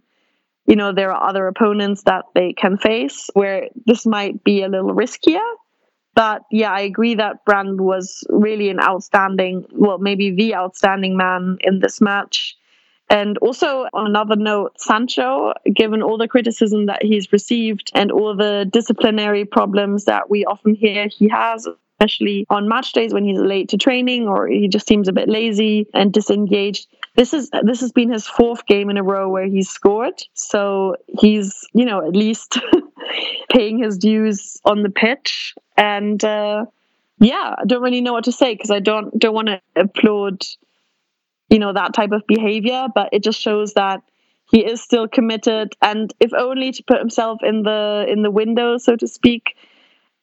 You 0.65 0.75
know 0.75 0.93
there 0.93 1.11
are 1.11 1.29
other 1.29 1.47
opponents 1.47 2.03
that 2.03 2.25
they 2.33 2.53
can 2.53 2.77
face 2.77 3.29
where 3.33 3.67
this 3.85 4.05
might 4.05 4.43
be 4.43 4.63
a 4.63 4.69
little 4.69 4.93
riskier 4.93 5.41
but 6.15 6.43
yeah, 6.51 6.71
I 6.71 6.81
agree 6.81 7.15
that 7.15 7.43
Brandt 7.45 7.81
was 7.81 8.23
really 8.29 8.69
an 8.69 8.79
outstanding, 8.79 9.65
well, 9.71 9.97
maybe 9.97 10.31
the 10.31 10.55
outstanding 10.55 11.17
man 11.17 11.57
in 11.61 11.79
this 11.79 12.01
match. 12.01 12.55
And 13.09 13.37
also, 13.39 13.87
on 13.93 14.07
another 14.07 14.35
note, 14.35 14.79
Sancho, 14.79 15.53
given 15.73 16.01
all 16.01 16.17
the 16.17 16.27
criticism 16.27 16.85
that 16.85 17.03
he's 17.03 17.31
received 17.33 17.91
and 17.93 18.11
all 18.11 18.35
the 18.35 18.67
disciplinary 18.71 19.45
problems 19.45 20.05
that 20.05 20.29
we 20.29 20.45
often 20.45 20.75
hear 20.75 21.07
he 21.07 21.27
has, 21.29 21.67
especially 21.99 22.45
on 22.49 22.69
match 22.69 22.93
days 22.93 23.13
when 23.13 23.25
he's 23.25 23.39
late 23.39 23.69
to 23.69 23.77
training 23.77 24.27
or 24.27 24.47
he 24.47 24.67
just 24.67 24.87
seems 24.87 25.07
a 25.07 25.13
bit 25.13 25.29
lazy 25.29 25.87
and 25.93 26.13
disengaged. 26.13 26.87
This 27.15 27.33
is 27.33 27.51
this 27.63 27.81
has 27.81 27.91
been 27.91 28.11
his 28.11 28.25
fourth 28.25 28.65
game 28.65 28.89
in 28.89 28.97
a 28.97 29.03
row 29.03 29.29
where 29.29 29.45
he's 29.45 29.69
scored. 29.69 30.23
So 30.33 30.95
he's, 31.19 31.67
you 31.73 31.85
know, 31.85 32.05
at 32.05 32.15
least 32.15 32.59
paying 33.51 33.77
his 33.77 33.97
dues 33.97 34.59
on 34.65 34.81
the 34.81 34.89
pitch. 34.89 35.53
And 35.77 36.23
uh, 36.23 36.65
yeah, 37.19 37.55
I 37.59 37.65
don't 37.67 37.83
really 37.83 38.01
know 38.01 38.13
what 38.13 38.23
to 38.23 38.31
say 38.31 38.55
because 38.55 38.71
I 38.71 38.79
don't 38.79 39.17
don't 39.19 39.35
want 39.35 39.47
to 39.49 39.61
applaud, 39.75 40.41
you 41.49 41.59
know, 41.59 41.71
that 41.71 41.93
type 41.93 42.11
of 42.11 42.25
behavior. 42.27 42.87
But 42.93 43.09
it 43.11 43.23
just 43.23 43.39
shows 43.39 43.73
that 43.75 44.01
he 44.51 44.65
is 44.65 44.81
still 44.81 45.07
committed, 45.07 45.75
and 45.81 46.13
if 46.19 46.33
only 46.33 46.71
to 46.71 46.83
put 46.83 46.99
himself 46.99 47.39
in 47.43 47.63
the 47.63 48.05
in 48.07 48.23
the 48.23 48.31
window, 48.31 48.77
so 48.77 48.95
to 48.95 49.07
speak 49.07 49.55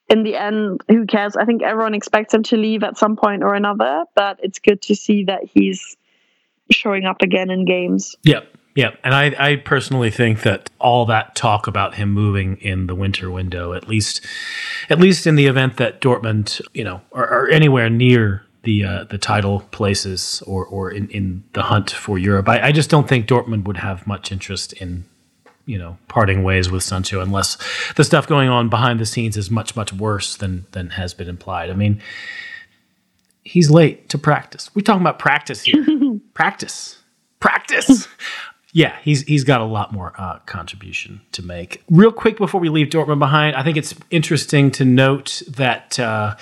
in 0.09 0.25
the 0.25 0.37
end, 0.37 0.81
who 0.89 1.07
cares? 1.07 1.37
I 1.37 1.45
think 1.45 1.63
everyone 1.63 1.95
expects 1.95 2.35
him 2.35 2.43
to 2.45 2.57
leave 2.57 2.83
at 2.83 2.99
some 2.99 3.17
point 3.17 3.45
or 3.45 3.55
another, 3.55 4.05
but 4.17 4.41
it's 4.43 4.59
good 4.59 4.83
to 4.83 4.97
see 4.97 5.25
that 5.25 5.45
he's 5.45 5.97
showing 6.73 7.05
up 7.05 7.23
again 7.23 7.51
in 7.51 7.65
games. 7.65 8.17
Yep. 8.23 8.57
Yep. 8.77 8.99
And 9.03 9.15
I, 9.15 9.35
I 9.39 9.57
personally 9.57 10.11
think 10.11 10.43
that 10.43 10.71
all 10.79 11.05
that 11.07 11.35
talk 11.35 11.67
about 11.67 11.95
him 11.95 12.13
moving 12.13 12.57
in 12.59 12.87
the 12.87 12.95
winter 12.95 13.31
window, 13.31 13.73
at 13.73 13.89
least 13.89 14.25
at 14.89 15.01
least 15.01 15.27
in 15.27 15.35
the 15.35 15.47
event 15.47 15.77
that 15.79 16.01
Dortmund, 16.01 16.61
you 16.73 16.85
know, 16.85 17.01
are, 17.13 17.27
are 17.27 17.49
anywhere 17.49 17.91
near 17.91 18.45
the 18.63 18.85
uh, 18.85 19.05
the 19.05 19.19
title 19.19 19.61
places 19.73 20.43
or 20.47 20.65
or 20.65 20.91
in, 20.91 21.09
in 21.09 21.45
the 21.53 21.63
hunt 21.63 21.91
for 21.91 22.19
Europe. 22.19 22.49
I, 22.49 22.69
I 22.69 22.73
just 22.73 22.91
don't 22.91 23.09
think 23.09 23.27
Dortmund 23.27 23.65
would 23.65 23.79
have 23.79 24.07
much 24.07 24.31
interest 24.31 24.73
in 24.75 25.05
you 25.67 25.79
know 25.79 25.99
parting 26.09 26.43
ways 26.43 26.71
with 26.71 26.83
Sancho 26.83 27.21
unless 27.21 27.57
the 27.97 28.05
stuff 28.05 28.27
going 28.27 28.49
on 28.49 28.69
behind 28.69 29.01
the 29.01 29.07
scenes 29.07 29.37
is 29.37 29.51
much 29.51 29.77
much 29.77 29.93
worse 29.93 30.37
than 30.37 30.67
than 30.73 30.91
has 30.91 31.15
been 31.15 31.29
implied. 31.29 31.71
I 31.71 31.75
mean, 31.75 32.01
he's 33.43 33.71
late 33.71 34.09
to 34.11 34.19
practice. 34.19 34.71
We're 34.75 34.83
talking 34.83 35.03
about 35.03 35.19
practice 35.19 35.63
here. 35.63 35.85
practice, 36.41 36.97
practice. 37.39 38.09
yeah, 38.73 38.97
he's 39.03 39.21
he's 39.25 39.45
got 39.45 39.61
a 39.61 39.65
lot 39.65 39.93
more 39.93 40.15
uh, 40.17 40.39
contribution 40.47 41.21
to 41.33 41.43
make. 41.43 41.83
Real 41.91 42.11
quick 42.11 42.39
before 42.39 42.63
we 42.63 42.71
leave 42.71 42.89
Dortmund 42.89 43.19
behind, 43.19 43.57
I 43.57 43.63
think 43.63 43.77
it's 43.77 43.95
interesting 44.11 44.71
to 44.73 44.87
note 44.87 45.43
that 45.49 46.01
uh, 46.01 46.37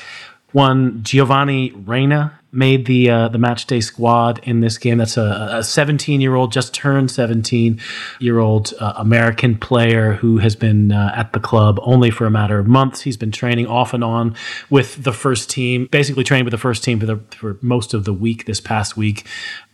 one 0.52 1.02
Giovanni 1.02 1.72
Reyna 1.72 2.37
made 2.50 2.86
the 2.86 3.10
uh, 3.10 3.28
the 3.28 3.38
match 3.38 3.66
day 3.66 3.80
squad 3.80 4.40
in 4.42 4.60
this 4.60 4.78
game. 4.78 4.98
That's 4.98 5.16
a 5.16 5.62
17 5.62 6.20
year 6.20 6.34
old, 6.34 6.52
just 6.52 6.72
turned 6.74 7.10
17 7.10 7.80
year 8.20 8.38
old 8.38 8.72
uh, 8.80 8.94
American 8.96 9.56
player 9.56 10.14
who 10.14 10.38
has 10.38 10.56
been 10.56 10.92
uh, 10.92 11.12
at 11.14 11.32
the 11.32 11.40
club 11.40 11.78
only 11.82 12.10
for 12.10 12.26
a 12.26 12.30
matter 12.30 12.58
of 12.58 12.66
months. 12.66 13.02
He's 13.02 13.16
been 13.16 13.32
training 13.32 13.66
off 13.66 13.92
and 13.92 14.02
on 14.02 14.34
with 14.70 15.02
the 15.04 15.12
first 15.12 15.50
team, 15.50 15.88
basically 15.90 16.24
trained 16.24 16.44
with 16.44 16.52
the 16.52 16.58
first 16.58 16.82
team 16.82 17.00
for 17.00 17.06
the 17.06 17.16
for 17.36 17.58
most 17.60 17.94
of 17.94 18.04
the 18.04 18.14
week 18.14 18.46
this 18.46 18.60
past 18.60 18.96
week. 18.96 19.26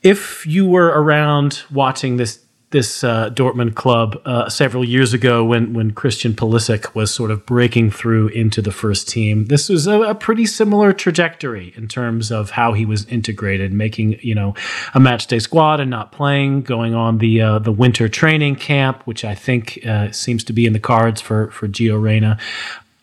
If 0.03 0.47
you 0.47 0.67
were 0.69 0.89
around 0.89 1.63
watching 1.71 2.17
this 2.17 2.44
this 2.75 3.05
uh, 3.05 3.31
Dortmund 3.31 3.77
club 3.77 4.21
uh, 4.25 4.49
several 4.49 4.85
years 4.85 5.15
ago 5.15 5.45
when 5.45 5.73
when 5.75 5.93
Christian 5.93 6.35
Pulisic 6.35 6.93
was 6.93 7.15
sort 7.15 7.31
of 7.31 7.47
breaking 7.47 7.93
through 7.93 8.29
into 8.29 8.61
the 8.61 8.73
first 8.73 9.09
team. 9.09 9.45
This 9.45 9.69
was 9.69 9.87
a, 9.87 10.01
a, 10.03 10.15
pretty 10.15 10.45
similar 10.45 10.93
trajectory 10.93 11.73
in 11.77 11.87
terms 11.87 12.33
of 12.33 12.51
how 12.51 12.73
he 12.73 12.85
was 12.85 13.07
integrated, 13.07 13.73
making 13.73 14.19
you 14.23 14.35
know 14.35 14.55
a 14.93 14.99
match 14.99 15.29
day 15.29 15.39
squad 15.39 15.79
and 15.79 15.89
not 15.89 16.11
playing, 16.11 16.63
going 16.63 16.95
on 16.97 17.19
the 17.19 17.41
uh, 17.41 17.59
the 17.61 17.71
winter 17.71 18.09
training 18.09 18.57
camp, 18.57 19.03
which 19.05 19.25
I 19.25 19.37
think 19.37 19.79
uh, 19.87 20.11
seems 20.11 20.43
to 20.43 20.53
be 20.53 20.67
in 20.67 20.73
the 20.73 20.81
cards 20.81 21.21
for 21.21 21.53
for 21.53 21.69
Gio 21.69 22.03
Reyna 22.03 22.39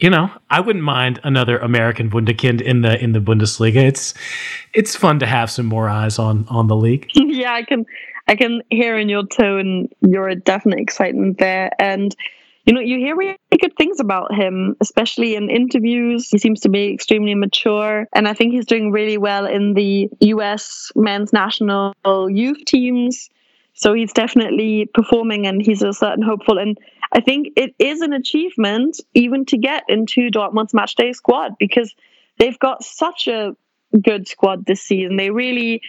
you 0.02 0.10
know, 0.10 0.32
I 0.50 0.60
wouldn't 0.62 0.84
mind 0.84 1.20
another 1.24 1.60
American 1.60 2.10
Wunderkind 2.10 2.60
in 2.60 2.82
the 2.82 3.02
in 3.02 3.12
the 3.12 3.20
Bundesliga. 3.20 3.76
It's 3.76 4.16
it's 4.74 4.96
fun 4.96 5.20
to 5.20 5.28
have 5.28 5.52
some 5.52 5.68
more 5.68 5.88
eyes 5.88 6.18
on 6.18 6.46
on 6.50 6.68
the 6.68 6.76
league. 6.76 7.08
yeah, 7.14 7.54
I 7.54 7.62
can 7.62 7.86
I 8.32 8.36
can 8.38 8.62
hear 8.70 8.98
in 8.98 9.10
your 9.10 9.28
tone 9.28 9.90
your 10.00 10.34
definite 10.36 10.80
excitement 10.80 11.38
there. 11.38 11.70
And, 11.78 12.16
you 12.64 12.74
know, 12.74 12.80
you 12.80 12.98
hear 12.98 13.14
really 13.14 13.38
good 13.60 13.76
things 13.76 14.00
about 14.00 14.34
him, 14.34 14.78
especially 14.80 15.36
in 15.36 15.50
interviews. 15.50 16.30
He 16.30 16.38
seems 16.38 16.62
to 16.62 16.70
be 16.70 16.94
extremely 16.94 17.36
mature. 17.36 18.08
And 18.14 18.30
I 18.30 18.34
think 18.34 18.54
he's 18.54 18.66
doing 18.66 18.94
really 18.94 19.18
well 19.18 19.46
in 19.46 19.74
the 19.74 20.10
US 20.22 20.94
men's 20.96 21.34
national 21.34 21.94
youth 22.30 22.64
teams. 22.66 23.30
So 23.74 23.94
he's 23.94 24.14
definitely 24.14 24.90
performing 24.94 25.46
and 25.46 25.62
he's 25.62 25.82
a 25.82 25.92
certain 25.92 26.24
hopeful. 26.24 26.58
And 26.58 26.78
I 27.12 27.20
think 27.20 27.50
it 27.58 27.76
is 27.80 28.00
an 28.00 28.14
achievement 28.14 29.02
even 29.14 29.44
to 29.48 29.58
get 29.58 29.84
into 29.90 30.30
Dortmund's 30.32 30.72
matchday 30.72 31.14
squad 31.14 31.58
because 31.60 31.94
they've 32.38 32.60
got 32.60 32.82
such 32.82 33.28
a 33.28 33.58
good 34.02 34.30
squad 34.30 34.66
this 34.66 34.82
season. 34.82 35.18
They 35.18 35.32
really, 35.32 35.82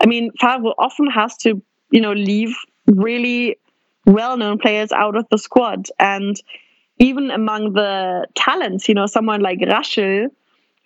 I 0.00 0.06
mean, 0.06 0.30
Favre 0.40 0.72
often 0.78 1.10
has 1.10 1.36
to 1.38 1.60
you 1.90 2.00
know, 2.00 2.12
leave 2.12 2.54
really 2.86 3.56
well 4.06 4.36
known 4.36 4.58
players 4.58 4.92
out 4.92 5.16
of 5.16 5.26
the 5.30 5.38
squad. 5.38 5.88
And 5.98 6.40
even 6.98 7.30
among 7.30 7.72
the 7.72 8.26
talents, 8.34 8.88
you 8.88 8.94
know, 8.94 9.06
someone 9.06 9.40
like 9.40 9.58
Raschl, 9.60 10.28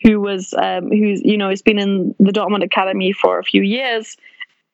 who 0.02 0.20
was 0.20 0.54
um, 0.54 0.90
who's 0.90 1.22
you 1.24 1.36
know 1.36 1.50
has 1.50 1.62
been 1.62 1.78
in 1.78 2.14
the 2.18 2.32
Dortmund 2.32 2.64
academy 2.64 3.12
for 3.12 3.38
a 3.38 3.44
few 3.44 3.62
years 3.62 4.16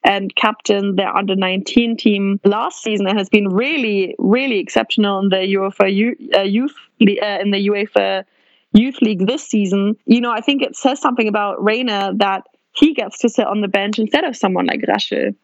and 0.03 0.35
captain 0.35 0.95
their 0.95 1.15
under 1.15 1.35
19 1.35 1.95
team 1.95 2.39
last 2.43 2.81
season 2.81 3.07
and 3.07 3.17
has 3.19 3.29
been 3.29 3.47
really 3.47 4.15
really 4.17 4.59
exceptional 4.59 5.19
in 5.19 5.29
the 5.29 5.37
UEFA 5.37 5.93
youth 6.51 6.75
uh, 7.01 7.37
in 7.39 7.51
the 7.51 7.67
UEFA 7.67 8.23
youth 8.73 9.01
league 9.01 9.25
this 9.25 9.47
season. 9.47 9.95
You 10.05 10.21
know, 10.21 10.31
I 10.31 10.41
think 10.41 10.61
it 10.61 10.75
says 10.75 10.99
something 10.99 11.27
about 11.27 11.63
Reyna 11.63 12.13
that 12.17 12.43
he 12.73 12.93
gets 12.93 13.19
to 13.19 13.29
sit 13.29 13.45
on 13.45 13.61
the 13.61 13.67
bench 13.67 13.99
instead 13.99 14.23
of 14.23 14.35
someone 14.35 14.65
like 14.65 14.81
Raschl 14.81 15.35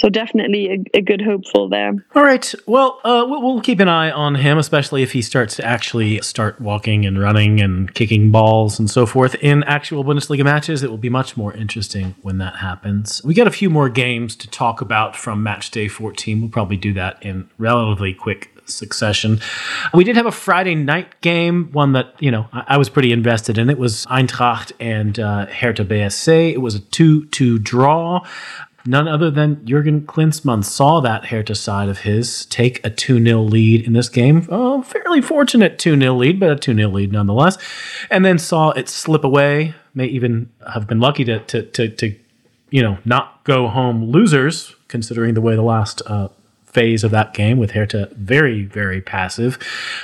so 0.00 0.08
definitely 0.08 0.86
a, 0.94 0.98
a, 0.98 1.02
good 1.02 1.20
hopeful 1.20 1.68
there. 1.68 1.92
All 2.14 2.22
right. 2.22 2.54
Well, 2.66 3.00
uh, 3.04 3.24
we'll 3.28 3.60
keep 3.60 3.80
an 3.80 3.88
eye 3.88 4.10
on 4.10 4.34
him, 4.34 4.56
especially 4.56 5.02
if 5.02 5.12
he 5.12 5.20
starts 5.20 5.56
to 5.56 5.64
actually 5.64 6.22
start 6.22 6.58
walking 6.58 7.04
and 7.04 7.20
running 7.20 7.60
and 7.60 7.92
kicking 7.92 8.30
balls 8.30 8.78
and 8.78 8.88
so 8.88 9.04
forth 9.04 9.34
in 9.36 9.62
actual 9.64 10.02
Bundesliga 10.02 10.42
matches. 10.42 10.82
It 10.82 10.88
will 10.90 10.96
be 10.96 11.10
much 11.10 11.36
more 11.36 11.52
interesting 11.52 12.14
when 12.22 12.38
that 12.38 12.56
happens. 12.56 13.22
We 13.24 13.34
got 13.34 13.46
a 13.46 13.50
few 13.50 13.68
more 13.68 13.90
games 13.90 14.36
to 14.36 14.48
talk 14.48 14.80
about 14.80 15.16
from 15.16 15.42
match 15.42 15.70
day 15.70 15.86
14. 15.86 16.40
We'll 16.40 16.50
probably 16.50 16.78
do 16.78 16.94
that 16.94 17.22
in 17.22 17.50
relatively 17.58 18.14
quick 18.14 18.50
succession. 18.66 19.40
We 19.92 20.04
did 20.04 20.16
have 20.16 20.26
a 20.26 20.32
Friday 20.32 20.74
night 20.74 21.20
game, 21.20 21.70
one 21.72 21.92
that, 21.92 22.14
you 22.20 22.30
know, 22.30 22.48
I, 22.52 22.64
I 22.68 22.76
was 22.78 22.88
pretty 22.88 23.12
invested 23.12 23.58
in. 23.58 23.68
It 23.68 23.78
was 23.78 24.06
Eintracht 24.06 24.72
and 24.80 25.18
uh, 25.18 25.46
Hertha 25.46 25.84
BSC. 25.84 26.52
It 26.52 26.58
was 26.58 26.74
a 26.74 26.80
2 26.80 27.26
2 27.26 27.58
draw. 27.58 28.24
None 28.86 29.08
other 29.08 29.30
than 29.30 29.64
Jurgen 29.66 30.02
Klinsmann 30.02 30.64
saw 30.64 31.00
that 31.00 31.26
Hertha 31.26 31.54
side 31.54 31.88
of 31.88 32.00
his 32.00 32.46
take 32.46 32.84
a 32.84 32.90
2 32.90 33.22
0 33.22 33.42
lead 33.42 33.86
in 33.86 33.92
this 33.92 34.08
game. 34.08 34.46
Oh, 34.50 34.82
fairly 34.82 35.20
fortunate 35.20 35.78
2 35.78 35.98
0 35.98 36.14
lead, 36.14 36.40
but 36.40 36.50
a 36.50 36.56
2 36.56 36.74
0 36.74 36.88
lead 36.88 37.12
nonetheless. 37.12 37.58
And 38.10 38.24
then 38.24 38.38
saw 38.38 38.70
it 38.70 38.88
slip 38.88 39.24
away. 39.24 39.74
May 39.94 40.06
even 40.06 40.50
have 40.72 40.86
been 40.86 41.00
lucky 41.00 41.24
to, 41.24 41.40
to, 41.40 41.62
to, 41.62 41.88
to 41.88 42.16
you 42.70 42.82
know, 42.82 42.98
not 43.04 43.44
go 43.44 43.68
home 43.68 44.04
losers, 44.04 44.74
considering 44.88 45.34
the 45.34 45.40
way 45.40 45.56
the 45.56 45.62
last 45.62 46.00
uh, 46.06 46.28
phase 46.72 47.02
of 47.04 47.10
that 47.10 47.34
game 47.34 47.58
with 47.58 47.72
Hertha 47.72 48.08
very, 48.12 48.64
very 48.64 49.00
passive. 49.00 49.58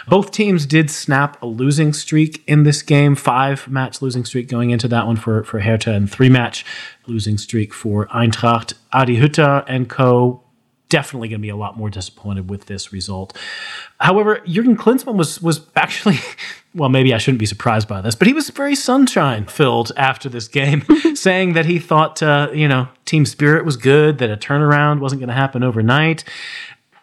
Both 0.09 0.31
teams 0.33 0.67
did 0.67 0.91
snap 0.91 1.41
a 1.43 1.47
losing 1.47 1.93
streak 1.93 2.43
in 2.47 2.65
this 2.65 2.83
game, 2.83 3.15
five 3.15 3.69
match 3.69 4.03
losing 4.03 4.25
streak 4.25 4.49
going 4.49 4.71
into 4.71 4.89
that 4.89 5.07
one 5.07 5.17
for, 5.17 5.45
for 5.45 5.61
Hertha, 5.61 5.93
and 5.93 6.11
three 6.11 6.29
match 6.29 6.65
losing 7.07 7.39
streak 7.39 7.73
for 7.73 8.07
Eintracht. 8.07 8.75
Adi 8.93 9.19
Hütter 9.19 9.65
and 9.69 9.89
co 9.89 10.43
definitely 10.89 11.29
going 11.29 11.41
to 11.41 11.43
be 11.43 11.49
a 11.49 11.57
lot 11.57 11.77
more 11.77 11.91
disappointed 11.91 12.49
with 12.49 12.67
this 12.67 12.93
result. 12.93 13.37
However, 13.99 14.41
Jurgen 14.47 14.77
Klinsmann 14.77 15.17
was 15.17 15.41
was 15.43 15.67
actually 15.75 16.19
well, 16.77 16.91
maybe 16.91 17.15
I 17.15 17.19
shouldn't 17.19 17.39
be 17.39 17.47
surprised 17.47 17.89
by 17.89 18.03
this, 18.03 18.15
but 18.15 18.27
he 18.27 18.35
was 18.35 18.51
very 18.51 18.75
sunshine 18.75 19.47
filled 19.47 19.93
after 19.97 20.29
this 20.29 20.47
game, 20.47 20.85
saying 21.15 21.55
that 21.55 21.67
he 21.67 21.79
thought 21.79 22.23
uh, 22.23 22.51
you 22.53 22.69
know 22.69 22.89
team 23.05 23.25
spirit 23.25 23.65
was 23.65 23.77
good, 23.77 24.19
that 24.19 24.31
a 24.31 24.37
turnaround 24.37 25.01
wasn't 25.01 25.21
going 25.21 25.29
to 25.29 25.35
happen 25.35 25.63
overnight. 25.63 26.25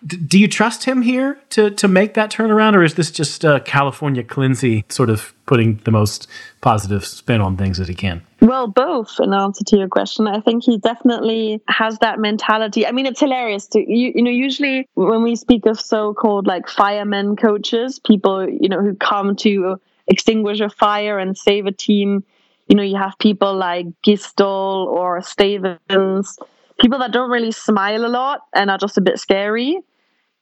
Do 0.05 0.37
you 0.37 0.49
trust 0.49 0.83
him 0.83 1.01
here 1.01 1.39
to 1.51 1.71
to 1.71 1.87
make 1.87 2.13
that 2.15 2.29
turnaround, 2.29 2.73
or 2.73 2.83
is 2.83 2.95
this 2.95 3.09
just 3.09 3.45
uh, 3.45 3.61
California 3.61 4.21
Klinsi 4.21 4.91
sort 4.91 5.09
of 5.09 5.33
putting 5.45 5.77
the 5.85 5.91
most 5.91 6.27
positive 6.59 7.05
spin 7.05 7.39
on 7.39 7.55
things 7.55 7.77
that 7.77 7.87
he 7.87 7.95
can? 7.95 8.21
Well, 8.41 8.67
both. 8.67 9.17
In 9.21 9.33
answer 9.33 9.63
to 9.63 9.77
your 9.77 9.87
question, 9.87 10.27
I 10.27 10.41
think 10.41 10.65
he 10.65 10.77
definitely 10.77 11.61
has 11.69 11.99
that 11.99 12.19
mentality. 12.19 12.85
I 12.85 12.91
mean, 12.91 13.05
it's 13.05 13.21
hilarious 13.21 13.65
to 13.67 13.79
you. 13.79 14.11
You 14.13 14.23
know, 14.23 14.31
usually 14.31 14.89
when 14.95 15.23
we 15.23 15.37
speak 15.37 15.65
of 15.65 15.79
so-called 15.79 16.47
like 16.47 16.67
firemen 16.67 17.37
coaches, 17.37 17.99
people 17.99 18.49
you 18.49 18.67
know 18.67 18.81
who 18.81 18.95
come 18.95 19.37
to 19.37 19.79
extinguish 20.07 20.59
a 20.59 20.69
fire 20.69 21.17
and 21.17 21.37
save 21.37 21.65
a 21.65 21.71
team. 21.71 22.25
You 22.67 22.75
know, 22.75 22.83
you 22.83 22.97
have 22.97 23.17
people 23.19 23.55
like 23.55 23.85
Gisdol 24.05 24.87
or 24.87 25.21
Stevens, 25.21 26.37
people 26.81 26.99
that 26.99 27.13
don't 27.13 27.29
really 27.29 27.51
smile 27.53 28.05
a 28.05 28.07
lot 28.07 28.41
and 28.53 28.69
are 28.69 28.77
just 28.77 28.97
a 28.97 29.01
bit 29.01 29.17
scary 29.17 29.79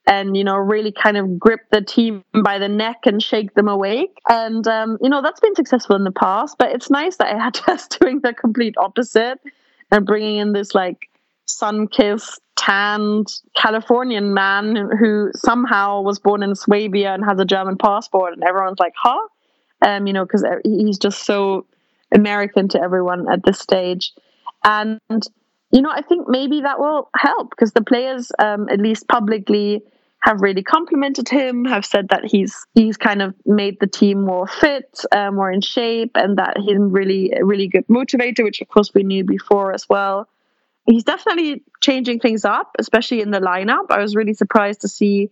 and 0.06 0.36
you 0.36 0.44
know 0.44 0.56
really 0.56 0.92
kind 0.92 1.16
of 1.16 1.38
grip 1.38 1.60
the 1.70 1.80
team 1.80 2.24
by 2.42 2.58
the 2.58 2.68
neck 2.68 2.98
and 3.06 3.22
shake 3.22 3.54
them 3.54 3.68
awake. 3.68 4.18
And 4.28 4.66
um, 4.66 4.98
you 5.00 5.08
know 5.08 5.22
that's 5.22 5.40
been 5.40 5.54
successful 5.54 5.96
in 5.96 6.04
the 6.04 6.12
past 6.12 6.56
but 6.58 6.72
it's 6.72 6.90
nice 6.90 7.16
that 7.16 7.38
Hertha's 7.38 7.86
doing 8.00 8.20
the 8.20 8.32
complete 8.32 8.74
opposite 8.76 9.40
and 9.90 10.06
bringing 10.06 10.36
in 10.36 10.52
this 10.52 10.74
like 10.74 11.08
sun-kissed 11.46 12.40
tanned 12.56 13.26
californian 13.56 14.32
man 14.32 14.76
who 14.98 15.30
somehow 15.34 16.00
was 16.00 16.18
born 16.18 16.42
in 16.42 16.54
swabia 16.54 17.12
and 17.12 17.24
has 17.24 17.38
a 17.40 17.44
german 17.44 17.76
passport 17.76 18.32
and 18.32 18.44
everyone's 18.44 18.78
like 18.78 18.92
huh? 18.96 19.18
Um, 19.84 20.06
you 20.06 20.12
know 20.12 20.24
because 20.24 20.44
he's 20.64 20.98
just 20.98 21.26
so 21.26 21.66
american 22.12 22.68
to 22.68 22.80
everyone 22.80 23.30
at 23.30 23.44
this 23.44 23.58
stage. 23.58 24.12
And 24.64 25.00
you 25.70 25.80
know, 25.80 25.90
I 25.90 26.02
think 26.02 26.28
maybe 26.28 26.60
that 26.60 26.78
will 26.78 27.08
help 27.16 27.50
because 27.50 27.72
the 27.72 27.82
players, 27.82 28.30
um, 28.38 28.68
at 28.68 28.78
least 28.78 29.08
publicly, 29.08 29.82
have 30.22 30.40
really 30.40 30.62
complimented 30.62 31.28
him, 31.28 31.64
have 31.64 31.84
said 31.84 32.08
that 32.08 32.24
he's 32.24 32.64
he's 32.74 32.96
kind 32.96 33.20
of 33.20 33.34
made 33.44 33.78
the 33.80 33.88
team 33.88 34.24
more 34.24 34.46
fit, 34.46 35.04
uh, 35.10 35.30
more 35.32 35.50
in 35.50 35.60
shape, 35.60 36.12
and 36.14 36.38
that 36.38 36.56
he's 36.58 36.78
really 36.78 37.32
really 37.40 37.68
good 37.68 37.86
motivator, 37.88 38.44
which 38.44 38.60
of 38.60 38.68
course 38.68 38.92
we 38.94 39.02
knew 39.02 39.24
before 39.24 39.72
as 39.72 39.88
well. 39.88 40.28
He's 40.86 41.04
definitely 41.04 41.62
changing 41.80 42.20
things 42.20 42.44
up, 42.44 42.70
especially 42.78 43.20
in 43.20 43.30
the 43.30 43.40
lineup. 43.40 43.86
I 43.90 43.98
was 43.98 44.16
really 44.16 44.34
surprised 44.34 44.80
to 44.82 44.88
see 44.88 45.30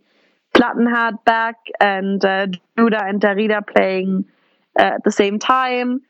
Plattenhardt 0.53 1.23
back 1.23 1.55
and 1.79 2.23
uh, 2.23 2.47
and 2.77 3.21
Darida 3.21 3.65
playing 3.65 4.25
uh, 4.77 4.83
at 4.83 5.03
the 5.05 5.11
same 5.11 5.39
time 5.39 6.01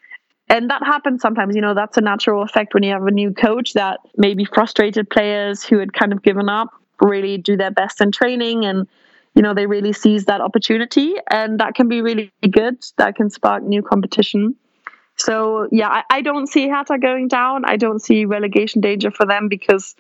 and 0.50 0.70
that 0.70 0.84
happens 0.84 1.22
sometimes 1.22 1.56
you 1.56 1.62
know 1.62 1.74
that's 1.74 1.98
a 1.98 2.02
natural 2.02 2.44
effect 2.44 2.74
when 2.74 2.84
you 2.84 2.92
have 2.92 3.06
a 3.06 3.12
new 3.12 3.34
coach 3.34 3.74
that 3.74 4.00
maybe 4.18 4.46
frustrated 4.46 5.10
players 5.10 5.64
who 5.64 5.80
had 5.80 5.94
kind 5.94 6.12
of 6.12 6.22
given 6.22 6.50
up 6.50 6.70
really 7.02 7.38
do 7.38 7.58
their 7.58 7.72
best 7.72 8.02
in 8.02 8.12
training 8.12 8.66
and 8.66 8.88
you 9.36 9.42
know 9.42 9.54
they 9.54 9.66
really 9.66 9.94
seize 9.94 10.26
that 10.26 10.42
opportunity. 10.42 11.16
And 11.30 11.60
that 11.60 11.76
can 11.76 11.88
be 11.88 12.02
really 12.02 12.32
good. 12.50 12.84
That 12.98 13.16
can 13.16 13.30
spark 13.30 13.64
new 13.64 13.82
competition. 13.82 14.56
So 15.18 15.68
yeah 15.72 15.90
i, 15.90 16.04
I 16.10 16.22
don't 16.22 16.48
see 16.48 16.68
Hertha 16.68 16.98
going 16.98 17.28
down. 17.28 17.64
I 17.66 17.78
don't 17.78 18.00
see 18.00 18.26
relegation 18.26 18.82
danger 18.82 19.12
for 19.12 19.26
them 19.26 19.48
because 19.48 19.96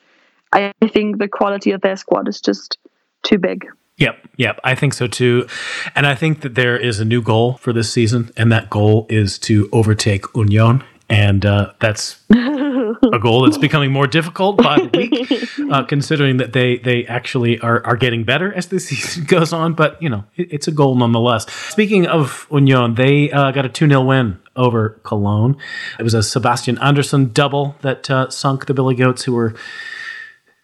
i 0.53 0.73
think 0.87 1.17
the 1.17 1.27
quality 1.27 1.71
of 1.71 1.81
their 1.81 1.95
squad 1.95 2.27
is 2.27 2.41
just 2.41 2.77
too 3.23 3.37
big. 3.37 3.65
Yep, 3.97 4.29
yep, 4.35 4.59
I 4.63 4.73
think 4.73 4.95
so 4.95 5.05
too. 5.05 5.47
And 5.95 6.07
I 6.07 6.15
think 6.15 6.41
that 6.41 6.55
there 6.55 6.75
is 6.75 6.99
a 6.99 7.05
new 7.05 7.21
goal 7.21 7.53
for 7.57 7.71
this 7.71 7.93
season, 7.93 8.31
and 8.35 8.51
that 8.51 8.67
goal 8.67 9.05
is 9.09 9.37
to 9.39 9.69
overtake 9.71 10.25
Union. 10.35 10.83
And 11.11 11.45
uh, 11.45 11.73
that's 11.79 12.21
a 12.29 13.19
goal 13.19 13.43
that's 13.43 13.57
becoming 13.59 13.91
more 13.91 14.07
difficult 14.07 14.57
by 14.57 14.77
the 14.79 14.97
week, 14.97 15.49
uh, 15.71 15.83
considering 15.83 16.37
that 16.37 16.53
they 16.53 16.77
they 16.77 17.05
actually 17.05 17.59
are, 17.59 17.85
are 17.85 17.97
getting 17.97 18.23
better 18.23 18.53
as 18.53 18.67
the 18.67 18.79
season 18.89 19.25
goes 19.25 19.51
on. 19.51 19.73
But, 19.73 20.01
you 20.01 20.09
know, 20.09 20.23
it, 20.37 20.53
it's 20.53 20.67
a 20.67 20.71
goal 20.71 20.95
nonetheless. 20.95 21.51
Speaking 21.51 22.07
of 22.07 22.47
Union, 22.51 22.95
they 22.95 23.29
uh, 23.31 23.51
got 23.51 23.65
a 23.65 23.69
2 23.69 23.87
0 23.87 24.03
win 24.03 24.39
over 24.55 25.01
Cologne. 25.03 25.57
It 25.99 26.03
was 26.03 26.13
a 26.13 26.23
Sebastian 26.23 26.77
Andersson 26.79 27.31
double 27.31 27.75
that 27.81 28.09
uh, 28.09 28.29
sunk 28.29 28.65
the 28.65 28.73
Billy 28.73 28.95
Goats, 28.95 29.23
who 29.23 29.33
were 29.33 29.55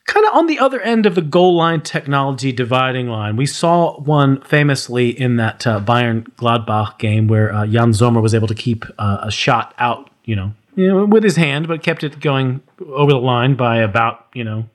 kind 0.08 0.26
of 0.26 0.34
on 0.34 0.48
the 0.48 0.58
other 0.58 0.82
end 0.82 1.06
of 1.06 1.16
the 1.16 1.22
goal 1.22 1.56
line 1.56 1.82
technology 1.82 2.52
dividing 2.52 3.08
line. 3.08 3.36
We 3.36 3.46
saw 3.46 4.00
one 4.00 4.42
famously 4.42 5.10
in 5.10 5.36
that 5.36 5.68
uh, 5.68 5.80
Bayern 5.82 6.24
Gladbach 6.36 6.98
game 6.98 7.28
where 7.28 7.54
uh, 7.54 7.64
Yann 7.64 7.94
Sommer 7.94 8.22
was 8.22 8.34
able 8.34 8.48
to 8.48 8.56
keep 8.56 8.86
uh, 8.98 9.20
a 9.22 9.32
shot 9.32 9.76
out, 9.78 10.10
you 10.28 10.36
know, 10.36 10.54
you 10.76 10.88
know, 10.88 11.06
with 11.06 11.24
his 11.24 11.36
hand, 11.36 11.68
but 11.68 11.82
kept 11.82 12.04
it 12.04 12.20
going 12.20 12.62
over 12.86 13.12
the 13.12 13.18
line 13.18 13.56
by 13.56 13.78
about, 13.78 14.28
you 14.36 14.44
know, 14.44 14.70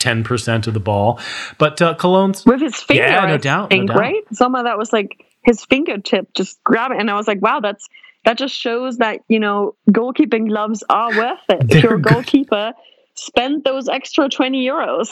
10% 0.00 0.66
of 0.66 0.74
the 0.74 0.80
ball. 0.80 1.20
But 1.58 1.80
uh, 1.80 1.94
Cologne's. 1.94 2.44
With 2.44 2.60
his 2.60 2.76
finger, 2.76 3.02
yeah, 3.02 3.26
no 3.26 3.38
doubt, 3.38 3.70
think, 3.70 3.88
no 3.88 3.94
doubt. 3.94 4.00
right? 4.00 4.22
Somewhere 4.32 4.64
that 4.64 4.78
was 4.78 4.92
like 4.92 5.24
his 5.42 5.64
fingertip 5.64 6.32
just 6.34 6.62
grab 6.64 6.90
it. 6.90 6.98
And 6.98 7.10
I 7.10 7.14
was 7.14 7.28
like, 7.28 7.40
wow, 7.40 7.60
that's. 7.60 7.88
That 8.26 8.36
just 8.36 8.54
shows 8.54 8.98
that 8.98 9.20
you 9.28 9.40
know 9.40 9.76
goalkeeping 9.90 10.48
gloves 10.48 10.84
are 10.90 11.08
worth 11.16 11.38
it. 11.48 11.66
They're 11.66 11.78
if 11.78 11.82
you're 11.82 11.94
a 11.94 12.02
good. 12.02 12.12
goalkeeper, 12.12 12.74
spend 13.14 13.64
those 13.64 13.88
extra 13.88 14.28
20 14.28 14.62
euros. 14.62 15.08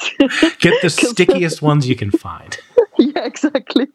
Get 0.58 0.82
the 0.82 0.90
stickiest 0.90 1.62
ones 1.62 1.88
you 1.88 1.96
can 1.96 2.10
find. 2.10 2.58
yeah, 2.98 3.24
exactly. 3.24 3.86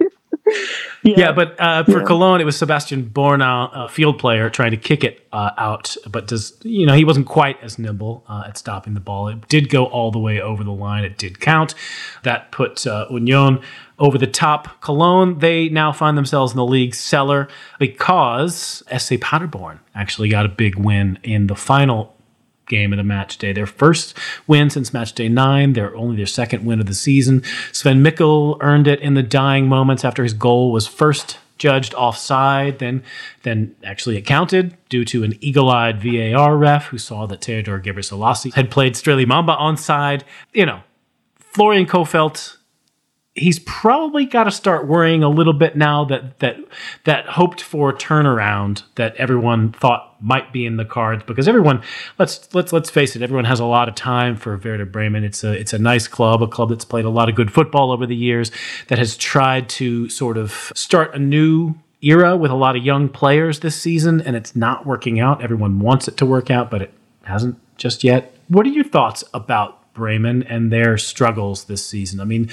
Yeah, 1.04 1.32
but 1.34 1.60
uh, 1.60 1.84
for 1.84 2.00
Yeah. 2.00 2.06
Cologne, 2.06 2.42
it 2.42 2.46
was 2.46 2.58
Sebastian 2.58 3.10
Bornau, 3.10 3.70
a 3.74 3.90
field 3.90 4.20
player, 4.20 4.50
trying 4.50 4.72
to 4.72 4.78
kick 4.78 5.04
it 5.04 5.28
uh, 5.34 5.52
out, 5.58 5.96
but 6.10 6.28
does 6.28 6.54
you 6.64 6.86
know 6.86 6.94
he 6.94 7.04
wasn't 7.04 7.28
quite 7.28 7.62
as 7.62 7.78
nimble 7.78 8.24
uh, 8.28 8.44
at 8.48 8.58
stopping 8.58 8.94
the 8.94 9.00
ball. 9.00 9.28
It 9.28 9.48
did 9.48 9.70
go 9.70 9.86
all 9.86 10.12
the 10.12 10.20
way 10.20 10.40
over 10.42 10.64
the 10.64 10.72
line. 10.72 11.04
It 11.04 11.18
did 11.18 11.40
count. 11.40 11.76
That 12.24 12.52
put 12.52 12.88
uh, 12.88 13.08
Union 13.10 13.60
over 14.00 14.18
the 14.18 14.28
top. 14.28 14.82
Cologne 14.82 15.40
they 15.40 15.70
now 15.70 15.92
find 15.92 16.18
themselves 16.18 16.54
in 16.54 16.58
the 16.58 16.66
league 16.66 16.96
cellar 16.96 17.48
because 17.80 18.82
SC 18.98 19.20
Paderborn 19.20 19.80
actually 19.96 20.30
got 20.30 20.46
a 20.46 20.50
big 20.50 20.76
win 20.76 21.20
in 21.24 21.48
the 21.48 21.56
final 21.56 22.13
game 22.74 22.92
of 22.92 22.98
the 22.98 23.04
match 23.04 23.38
day. 23.38 23.54
Their 23.54 23.68
first 23.68 24.18
win 24.48 24.70
since 24.70 24.94
match 24.94 25.14
day 25.14 25.30
nine. 25.30 25.74
They're 25.74 25.96
only 25.96 26.18
their 26.18 26.26
second 26.26 26.66
win 26.66 26.80
of 26.80 26.88
the 26.88 26.94
season. 26.94 27.44
Sven 27.72 28.02
Michel 28.02 28.58
earned 28.62 28.88
it 28.88 29.00
in 29.00 29.14
the 29.14 29.24
dying 29.24 29.68
moments 29.68 30.04
after 30.04 30.24
his 30.24 30.34
goal 30.34 30.72
was 30.72 30.88
first 30.88 31.38
judged 31.58 31.94
offside, 31.94 32.80
then 32.80 33.04
then 33.44 33.76
actually 33.84 34.18
it 34.18 34.24
counted 34.24 34.76
due 34.90 35.06
to 35.06 35.24
an 35.24 35.38
eagle-eyed 35.40 36.02
VAR 36.02 36.58
ref 36.58 36.88
who 36.88 36.98
saw 36.98 37.26
that 37.28 37.44
Theodor 37.44 37.80
Gebre 37.80 38.04
Selassie 38.04 38.50
had 38.50 38.72
played 38.72 38.96
Streli 38.96 39.28
Mamba 39.28 39.56
onside. 39.56 40.24
You 40.54 40.66
know, 40.66 40.82
Florian 41.38 41.86
Kohfeldt 41.86 42.58
he's 43.36 43.60
probably 43.60 44.26
got 44.26 44.44
to 44.44 44.52
start 44.52 44.88
worrying 44.88 45.24
a 45.24 45.30
little 45.30 45.54
bit 45.54 45.76
now 45.76 46.06
that 46.06 46.40
that 46.40 46.58
that 47.06 47.26
hoped 47.26 47.62
for 47.62 47.94
turnaround 47.94 48.84
that 48.96 49.16
everyone 49.16 49.72
thought 49.72 50.13
might 50.24 50.54
be 50.54 50.66
in 50.66 50.78
the 50.78 50.86
cards 50.86 51.22
because 51.28 51.50
everyone 51.50 51.84
let's 52.18 52.54
let's 52.56 52.72
let's 52.72 52.90
face 52.90 53.14
it 53.16 53.22
everyone 53.22 53.44
has 53.44 53.60
a 53.60 53.66
lot 53.66 53.90
of 53.90 53.96
time 53.96 54.38
for 54.38 54.58
Werder 54.58 54.86
Bremen. 54.86 55.24
It's 55.24 55.44
a 55.44 55.52
it's 55.52 55.74
a 55.74 55.78
nice 55.78 56.08
club 56.08 56.42
a 56.42 56.48
club 56.48 56.70
that's 56.70 56.86
played 56.86 57.06
a 57.06 57.10
lot 57.10 57.28
of 57.28 57.36
good 57.36 57.52
football 57.52 57.92
over 57.92 58.06
the 58.06 58.16
years 58.16 58.50
that 58.88 58.98
has 58.98 59.18
tried 59.18 59.68
to 59.70 60.08
sort 60.10 60.38
of 60.38 60.72
start 60.76 61.14
a 61.14 61.20
new 61.20 61.76
era 62.02 62.38
with 62.38 62.52
a 62.52 62.56
lot 62.56 62.76
of 62.76 62.84
young 62.84 63.10
players 63.10 63.60
this 63.60 63.76
season 63.76 64.22
and 64.22 64.36
it's 64.36 64.56
not 64.56 64.86
working 64.86 65.20
out. 65.20 65.44
Everyone 65.44 65.80
wants 65.80 66.08
it 66.08 66.16
to 66.18 66.26
work 66.26 66.50
out 66.50 66.72
but 66.72 66.82
it 66.82 66.94
hasn't 67.24 67.58
just 67.78 68.04
yet. 68.04 68.34
What 68.48 68.66
are 68.66 68.70
your 68.70 68.86
thoughts 68.86 69.24
about 69.34 69.94
Bremen 69.94 70.44
and 70.44 70.72
their 70.72 70.98
struggles 70.98 71.66
this 71.66 71.86
season? 71.86 72.22
I 72.22 72.24
mean 72.24 72.50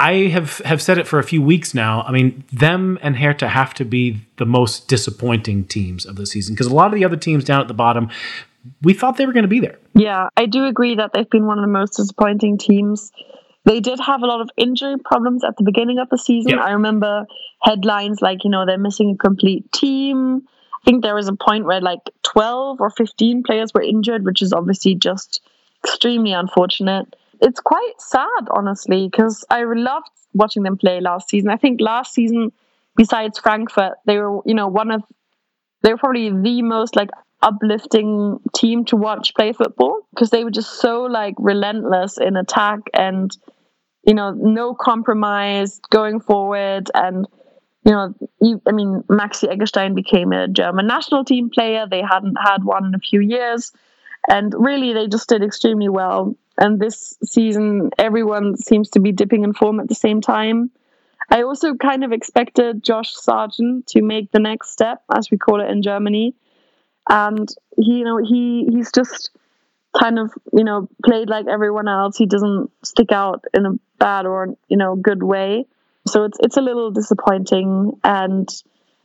I 0.00 0.28
have 0.28 0.58
have 0.58 0.80
said 0.80 0.98
it 0.98 1.06
for 1.06 1.18
a 1.18 1.24
few 1.24 1.42
weeks 1.42 1.74
now. 1.74 2.02
I 2.02 2.12
mean, 2.12 2.44
them 2.52 2.98
and 3.02 3.16
Hertha 3.16 3.48
have 3.48 3.74
to 3.74 3.84
be 3.84 4.20
the 4.36 4.46
most 4.46 4.88
disappointing 4.88 5.64
teams 5.64 6.06
of 6.06 6.16
the 6.16 6.26
season 6.26 6.54
because 6.54 6.68
a 6.68 6.74
lot 6.74 6.86
of 6.86 6.94
the 6.94 7.04
other 7.04 7.16
teams 7.16 7.44
down 7.44 7.60
at 7.60 7.68
the 7.68 7.74
bottom, 7.74 8.08
we 8.82 8.94
thought 8.94 9.16
they 9.16 9.26
were 9.26 9.32
going 9.32 9.42
to 9.42 9.48
be 9.48 9.60
there. 9.60 9.78
Yeah, 9.94 10.28
I 10.36 10.46
do 10.46 10.66
agree 10.66 10.94
that 10.96 11.12
they've 11.12 11.28
been 11.28 11.46
one 11.46 11.58
of 11.58 11.62
the 11.62 11.72
most 11.72 11.96
disappointing 11.96 12.58
teams. 12.58 13.10
They 13.64 13.80
did 13.80 13.98
have 14.00 14.22
a 14.22 14.26
lot 14.26 14.40
of 14.40 14.50
injury 14.56 14.96
problems 15.04 15.42
at 15.44 15.56
the 15.56 15.64
beginning 15.64 15.98
of 15.98 16.08
the 16.08 16.16
season. 16.16 16.52
Yep. 16.52 16.60
I 16.60 16.70
remember 16.70 17.26
headlines 17.60 18.22
like, 18.22 18.44
you 18.44 18.50
know, 18.50 18.64
they're 18.64 18.78
missing 18.78 19.10
a 19.10 19.16
complete 19.16 19.70
team. 19.72 20.42
I 20.46 20.84
think 20.84 21.02
there 21.02 21.14
was 21.14 21.28
a 21.28 21.34
point 21.34 21.64
where 21.64 21.80
like 21.80 22.00
12 22.22 22.80
or 22.80 22.90
15 22.90 23.42
players 23.42 23.74
were 23.74 23.82
injured, 23.82 24.24
which 24.24 24.42
is 24.42 24.52
obviously 24.52 24.94
just 24.94 25.42
extremely 25.84 26.32
unfortunate. 26.32 27.14
It's 27.40 27.60
quite 27.60 27.94
sad, 27.98 28.48
honestly, 28.50 29.08
because 29.10 29.44
I 29.50 29.64
loved 29.64 30.08
watching 30.34 30.62
them 30.62 30.76
play 30.76 31.00
last 31.00 31.28
season. 31.28 31.50
I 31.50 31.56
think 31.56 31.80
last 31.80 32.14
season, 32.14 32.52
besides 32.96 33.38
Frankfurt, 33.38 33.94
they 34.06 34.18
were 34.18 34.40
you 34.44 34.54
know 34.54 34.68
one 34.68 34.90
of 34.90 35.02
they 35.82 35.92
were 35.92 35.98
probably 35.98 36.30
the 36.30 36.62
most 36.62 36.96
like 36.96 37.10
uplifting 37.42 38.38
team 38.54 38.84
to 38.86 38.96
watch 38.96 39.32
play 39.34 39.52
football 39.52 40.00
because 40.10 40.30
they 40.30 40.42
were 40.42 40.50
just 40.50 40.80
so 40.80 41.02
like 41.02 41.34
relentless 41.38 42.18
in 42.18 42.36
attack 42.36 42.80
and 42.94 43.36
you 44.04 44.14
know 44.14 44.32
no 44.32 44.74
compromise 44.74 45.80
going 45.90 46.20
forward. 46.20 46.90
And 46.94 47.26
you 47.84 47.92
know 47.92 48.14
you, 48.42 48.60
i 48.66 48.72
mean 48.72 49.02
maxi 49.08 49.48
eggestein 49.48 49.94
became 49.94 50.32
a 50.32 50.48
german 50.48 50.86
national 50.86 51.24
team 51.24 51.48
player. 51.48 51.86
They 51.88 52.02
hadn't 52.02 52.36
had 52.36 52.64
one 52.64 52.84
in 52.86 52.94
a 52.94 52.98
few 52.98 53.20
years 53.20 53.72
and 54.28 54.54
really 54.56 54.92
they 54.92 55.06
just 55.06 55.28
did 55.28 55.42
extremely 55.42 55.88
well 55.88 56.36
and 56.58 56.80
this 56.80 57.16
season 57.24 57.90
everyone 57.98 58.56
seems 58.56 58.90
to 58.90 59.00
be 59.00 59.12
dipping 59.12 59.44
in 59.44 59.52
form 59.52 59.80
at 59.80 59.88
the 59.88 59.94
same 59.94 60.20
time 60.20 60.70
i 61.30 61.42
also 61.42 61.74
kind 61.74 62.04
of 62.04 62.12
expected 62.12 62.82
josh 62.82 63.12
sargent 63.14 63.86
to 63.86 64.02
make 64.02 64.30
the 64.32 64.40
next 64.40 64.70
step 64.70 65.02
as 65.14 65.30
we 65.30 65.38
call 65.38 65.60
it 65.60 65.70
in 65.70 65.82
germany 65.82 66.34
and 67.08 67.48
he, 67.76 67.98
you 67.98 68.04
know, 68.04 68.18
he 68.18 68.66
he's 68.70 68.92
just 68.92 69.30
kind 69.98 70.18
of 70.18 70.30
you 70.52 70.64
know 70.64 70.88
played 71.04 71.28
like 71.28 71.46
everyone 71.46 71.88
else. 71.88 72.16
He 72.16 72.26
doesn't 72.26 72.70
stick 72.84 73.12
out 73.12 73.44
in 73.54 73.66
a 73.66 73.72
bad 73.98 74.26
or 74.26 74.54
you 74.68 74.76
know 74.76 74.94
good 74.96 75.22
way. 75.22 75.66
So 76.06 76.24
it's 76.24 76.38
it's 76.40 76.56
a 76.56 76.62
little 76.62 76.90
disappointing, 76.90 77.98
and 78.04 78.48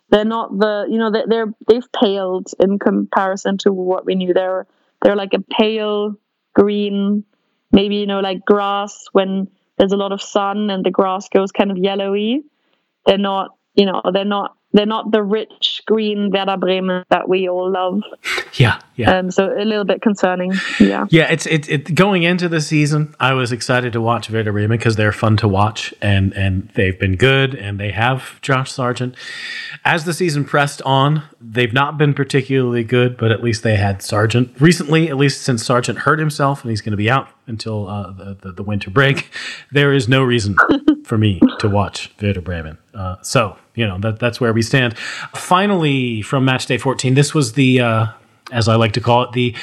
they're 0.10 0.26
not 0.26 0.58
the 0.58 0.86
you 0.90 0.98
know 0.98 1.12
they're, 1.12 1.28
they're 1.28 1.54
they've 1.68 1.92
paled 1.94 2.48
in 2.60 2.80
comparison 2.80 3.58
to 3.60 3.72
what 3.72 4.06
we 4.06 4.16
knew. 4.16 4.34
They're 4.34 4.68
they're 5.04 5.16
like 5.16 5.34
a 5.34 5.42
pale 5.42 6.16
green, 6.56 7.26
maybe 7.72 7.98
you 7.98 8.08
know 8.08 8.22
like 8.22 8.46
grass 8.46 9.06
when 9.12 9.50
there's 9.78 9.92
a 9.92 9.98
lot 9.98 10.12
of 10.12 10.22
sun 10.22 10.70
and 10.70 10.86
the 10.86 10.92
grass 10.92 11.30
goes 11.30 11.52
kind 11.52 11.72
of 11.72 11.78
yellowy. 11.78 12.44
They're 13.06 13.18
not 13.18 13.52
you 13.76 13.86
know 13.86 14.02
they're 14.14 14.26
not 14.26 14.56
they're 14.74 14.86
not 14.86 15.12
the 15.12 15.22
rich 15.22 15.84
green 15.86 16.32
Werder 16.32 16.58
Bremen 16.58 17.06
that 17.10 17.30
we 17.30 17.48
all 17.48 17.72
love. 17.72 18.02
Yeah, 18.54 18.80
yeah. 18.96 19.18
Um, 19.18 19.32
so 19.32 19.52
a 19.52 19.66
little 19.66 19.86
bit 19.86 20.02
concerning. 20.02 20.54
Yeah, 20.80 21.08
yeah. 21.10 21.32
It's 21.32 21.46
it, 21.46 21.70
it 21.70 21.96
going 21.96 22.24
into 22.24 22.50
the 22.50 22.62
season. 22.62 23.16
I 23.20 23.34
was 23.34 23.52
excited 23.52 23.94
to 23.94 24.02
watch 24.02 24.30
Werder 24.30 24.52
Bremen 24.52 24.78
because 24.78 24.96
they're 24.96 25.12
fun 25.12 25.38
to 25.38 25.48
watch 25.48 25.94
and 26.02 26.34
and 26.34 26.70
they've 26.76 27.00
been 27.00 27.16
good 27.16 27.56
and 27.56 27.80
they 27.80 27.92
have 27.92 28.42
Josh 28.42 28.72
Sargent. 28.72 29.16
As 29.86 30.06
the 30.06 30.14
season 30.14 30.46
pressed 30.46 30.82
on, 30.84 31.24
they've 31.42 31.74
not 31.74 31.98
been 31.98 32.14
particularly 32.14 32.84
good, 32.84 33.18
but 33.18 33.32
at 33.32 33.44
least 33.44 33.64
they 33.64 33.76
had 33.76 34.02
Sargent 34.02 34.52
recently. 34.60 35.10
At 35.10 35.18
least 35.18 35.42
since 35.42 35.66
Sargent 35.66 36.00
hurt 36.00 36.20
himself 36.20 36.62
and 36.64 36.70
he's 36.70 36.82
going 36.82 36.92
to 36.92 36.98
be 36.98 37.10
out 37.10 37.30
until 37.48 37.88
uh, 37.88 38.12
the, 38.12 38.38
the, 38.42 38.52
the 38.54 38.64
winter 38.64 38.90
break. 38.90 39.30
There 39.72 39.94
is 39.94 40.08
no 40.08 40.24
reason 40.24 40.56
for 41.04 41.18
me 41.18 41.40
to 41.60 41.68
watch 41.68 42.12
Werder 42.22 42.42
Bremen. 42.42 42.78
Uh, 42.94 43.16
so 43.22 43.58
you 43.76 43.88
know 43.88 43.98
that 44.00 44.20
that's 44.20 44.40
where 44.40 44.54
we 44.54 44.62
stand. 44.62 44.98
Finally, 45.34 46.22
from 46.22 46.46
match 46.46 46.68
day 46.68 46.78
14, 46.78 47.16
this 47.16 47.34
was 47.34 47.54
the 47.54 47.80
uh, 47.80 48.08
as 48.52 48.68
I 48.68 48.76
like 48.76 48.92
to 48.94 49.02
call 49.02 49.24
it 49.24 49.32
the 49.32 49.56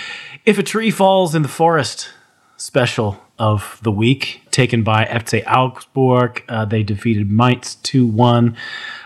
"If 0.45 0.59
a 0.59 0.63
Tree 0.65 0.91
Falls 0.91 1.35
in 1.35 1.43
the 1.43 1.49
Forest" 1.49 2.11
special 2.57 3.23
of 3.39 3.81
the 3.83 3.91
week, 3.91 4.43
taken 4.51 4.83
by 4.83 5.07
FC 5.07 5.43
Augsburg. 5.47 6.45
Uh, 6.49 6.67
they 6.67 6.83
defeated 6.83 7.31
Mainz 7.31 7.77
two 7.77 8.07
one. 8.07 8.57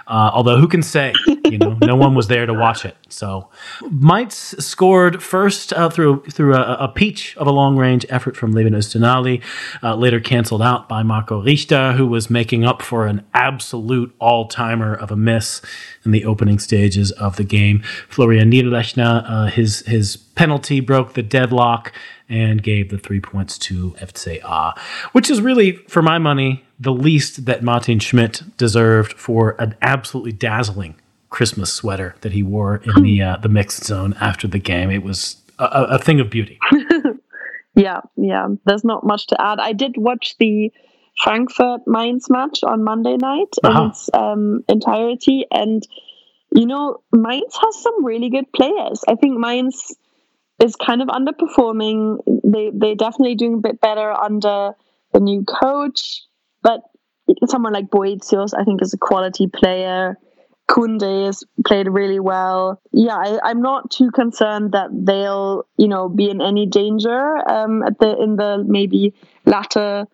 Uh, 0.06 0.30
although 0.34 0.58
who 0.58 0.68
can 0.68 0.82
say, 0.82 1.14
you 1.44 1.58
know, 1.58 1.76
no 1.82 1.96
one 1.96 2.14
was 2.14 2.28
there 2.28 2.46
to 2.46 2.54
watch 2.54 2.84
it. 2.84 2.96
So 3.08 3.48
Mainz 3.90 4.34
scored 4.64 5.22
first 5.22 5.72
uh, 5.72 5.90
through 5.90 6.22
through 6.30 6.54
a, 6.54 6.76
a, 6.80 6.88
peach 6.88 7.36
of 7.36 7.46
a 7.46 7.52
long 7.52 7.76
range 7.76 8.06
effort 8.08 8.36
from 8.36 8.52
Levin 8.52 8.72
Öztunali, 8.72 9.42
uh, 9.82 9.94
later 9.94 10.20
canceled 10.20 10.62
out 10.62 10.88
by 10.88 11.02
Marco 11.02 11.42
Richter, 11.42 11.92
who 11.92 12.06
was 12.06 12.30
making 12.30 12.64
up 12.64 12.82
for 12.82 13.06
an 13.06 13.24
absolute 13.34 14.14
all 14.18 14.48
timer 14.48 14.94
of 14.94 15.10
a 15.10 15.16
miss 15.16 15.60
in 16.04 16.10
the 16.10 16.24
opening 16.24 16.58
stages 16.58 17.10
of 17.12 17.36
the 17.36 17.44
game. 17.44 17.82
Florian 18.08 18.50
Niederlechner, 18.50 19.24
uh, 19.28 19.46
his 19.46 19.80
his 19.80 20.16
penalty 20.16 20.80
broke 20.80 21.14
the 21.14 21.22
deadlock 21.22 21.92
and 22.28 22.62
gave 22.62 22.90
the 22.90 22.98
three 22.98 23.20
points 23.20 23.58
to 23.58 23.90
FCA, 24.00 24.76
which 25.12 25.30
is 25.30 25.40
really, 25.40 25.72
for 25.88 26.02
my 26.02 26.18
money, 26.18 26.64
the 26.80 26.92
least 26.92 27.44
that 27.44 27.62
Martin 27.62 27.98
Schmidt 27.98 28.42
deserved 28.56 29.12
for 29.12 29.56
an 29.60 29.76
absolutely 29.82 30.32
dazzling 30.32 30.96
Christmas 31.34 31.72
sweater 31.72 32.14
that 32.20 32.30
he 32.30 32.44
wore 32.44 32.76
in 32.76 33.02
the 33.02 33.20
uh, 33.20 33.36
the 33.38 33.48
mixed 33.48 33.82
zone 33.84 34.14
after 34.20 34.46
the 34.46 34.60
game. 34.60 34.88
It 34.88 35.02
was 35.02 35.42
a, 35.58 35.64
a 35.64 35.98
thing 35.98 36.20
of 36.20 36.30
beauty. 36.30 36.60
yeah, 37.74 38.02
yeah. 38.16 38.46
There's 38.66 38.84
not 38.84 39.04
much 39.04 39.26
to 39.26 39.40
add. 39.40 39.58
I 39.58 39.72
did 39.72 39.96
watch 39.96 40.36
the 40.38 40.72
Frankfurt 41.20 41.80
Mainz 41.88 42.30
match 42.30 42.62
on 42.62 42.84
Monday 42.84 43.16
night 43.16 43.52
uh-huh. 43.64 43.82
in 43.82 43.90
its 43.90 44.08
um, 44.14 44.64
entirety, 44.68 45.44
and 45.50 45.82
you 46.54 46.66
know 46.66 47.02
Mainz 47.12 47.56
has 47.60 47.82
some 47.82 48.04
really 48.04 48.30
good 48.30 48.52
players. 48.52 49.02
I 49.08 49.16
think 49.16 49.36
Mainz 49.36 49.92
is 50.62 50.76
kind 50.76 51.02
of 51.02 51.08
underperforming. 51.08 52.18
They 52.44 52.70
they're 52.72 52.94
definitely 52.94 53.34
doing 53.34 53.54
a 53.54 53.68
bit 53.68 53.80
better 53.80 54.12
under 54.12 54.74
the 55.12 55.18
new 55.18 55.42
coach, 55.42 56.22
but 56.62 56.82
someone 57.46 57.72
like 57.72 57.90
Boetius, 57.90 58.54
I 58.56 58.62
think, 58.62 58.82
is 58.82 58.94
a 58.94 58.98
quality 58.98 59.48
player. 59.48 60.16
Kunde 60.68 61.26
has 61.26 61.44
played 61.66 61.88
really 61.88 62.20
well. 62.20 62.80
Yeah, 62.92 63.16
I, 63.16 63.50
am 63.50 63.60
not 63.60 63.90
too 63.90 64.10
concerned 64.10 64.72
that 64.72 64.88
they'll, 64.92 65.66
you 65.76 65.88
know, 65.88 66.08
be 66.08 66.30
in 66.30 66.40
any 66.40 66.66
danger 66.66 67.48
um, 67.48 67.82
at 67.82 67.98
the 67.98 68.16
in 68.20 68.36
the 68.36 68.64
maybe 68.66 69.14
latter 69.44 70.06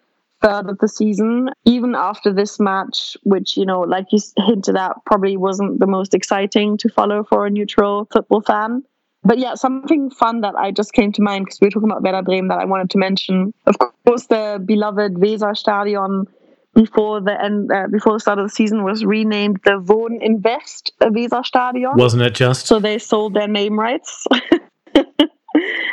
third 0.43 0.69
of 0.69 0.79
the 0.79 0.89
season. 0.89 1.51
Even 1.65 1.95
after 1.95 2.33
this 2.33 2.59
match, 2.59 3.17
which 3.23 3.57
you 3.57 3.65
know, 3.65 3.81
like 3.81 4.07
you 4.11 4.19
hinted 4.47 4.77
at, 4.77 4.97
probably 5.07 5.37
wasn't 5.37 5.79
the 5.79 5.87
most 5.87 6.15
exciting 6.15 6.77
to 6.79 6.89
follow 6.89 7.25
for 7.25 7.47
a 7.47 7.51
neutral 7.51 8.09
football 8.13 8.41
fan. 8.41 8.83
But 9.23 9.39
yeah, 9.39 9.55
something 9.55 10.11
fun 10.11 10.41
that 10.41 10.55
I 10.55 10.71
just 10.71 10.95
came 10.95 11.13
to 11.13 11.23
mind 11.23 11.45
because 11.45 11.61
we 11.61 11.67
were 11.67 11.71
talking 11.71 11.91
about 11.91 12.03
Werder 12.03 12.23
Bremen 12.23 12.49
that 12.49 12.59
I 12.59 12.65
wanted 12.65 12.91
to 12.91 12.99
mention. 12.99 13.53
Of 13.67 13.77
course, 13.79 14.27
the 14.27 14.63
beloved 14.65 15.15
Weserstadion 15.15 16.27
before 16.75 17.21
the 17.21 17.43
end, 17.43 17.71
uh, 17.73 17.87
before 17.91 18.13
the 18.15 18.21
start 18.21 18.39
of 18.39 18.47
the 18.47 18.55
season 18.55 18.85
was 18.85 19.05
renamed 19.05 19.61
the 19.65 19.79
Wohn 19.81 20.19
Invest 20.23 20.93
Weserstadion. 21.01 21.97
Wasn't 21.97 22.23
it 22.23 22.35
just? 22.35 22.67
So 22.67 22.79
they 22.79 22.99
sold 22.99 23.35
their 23.35 23.49
name 23.49 23.79
rights. 23.79 24.27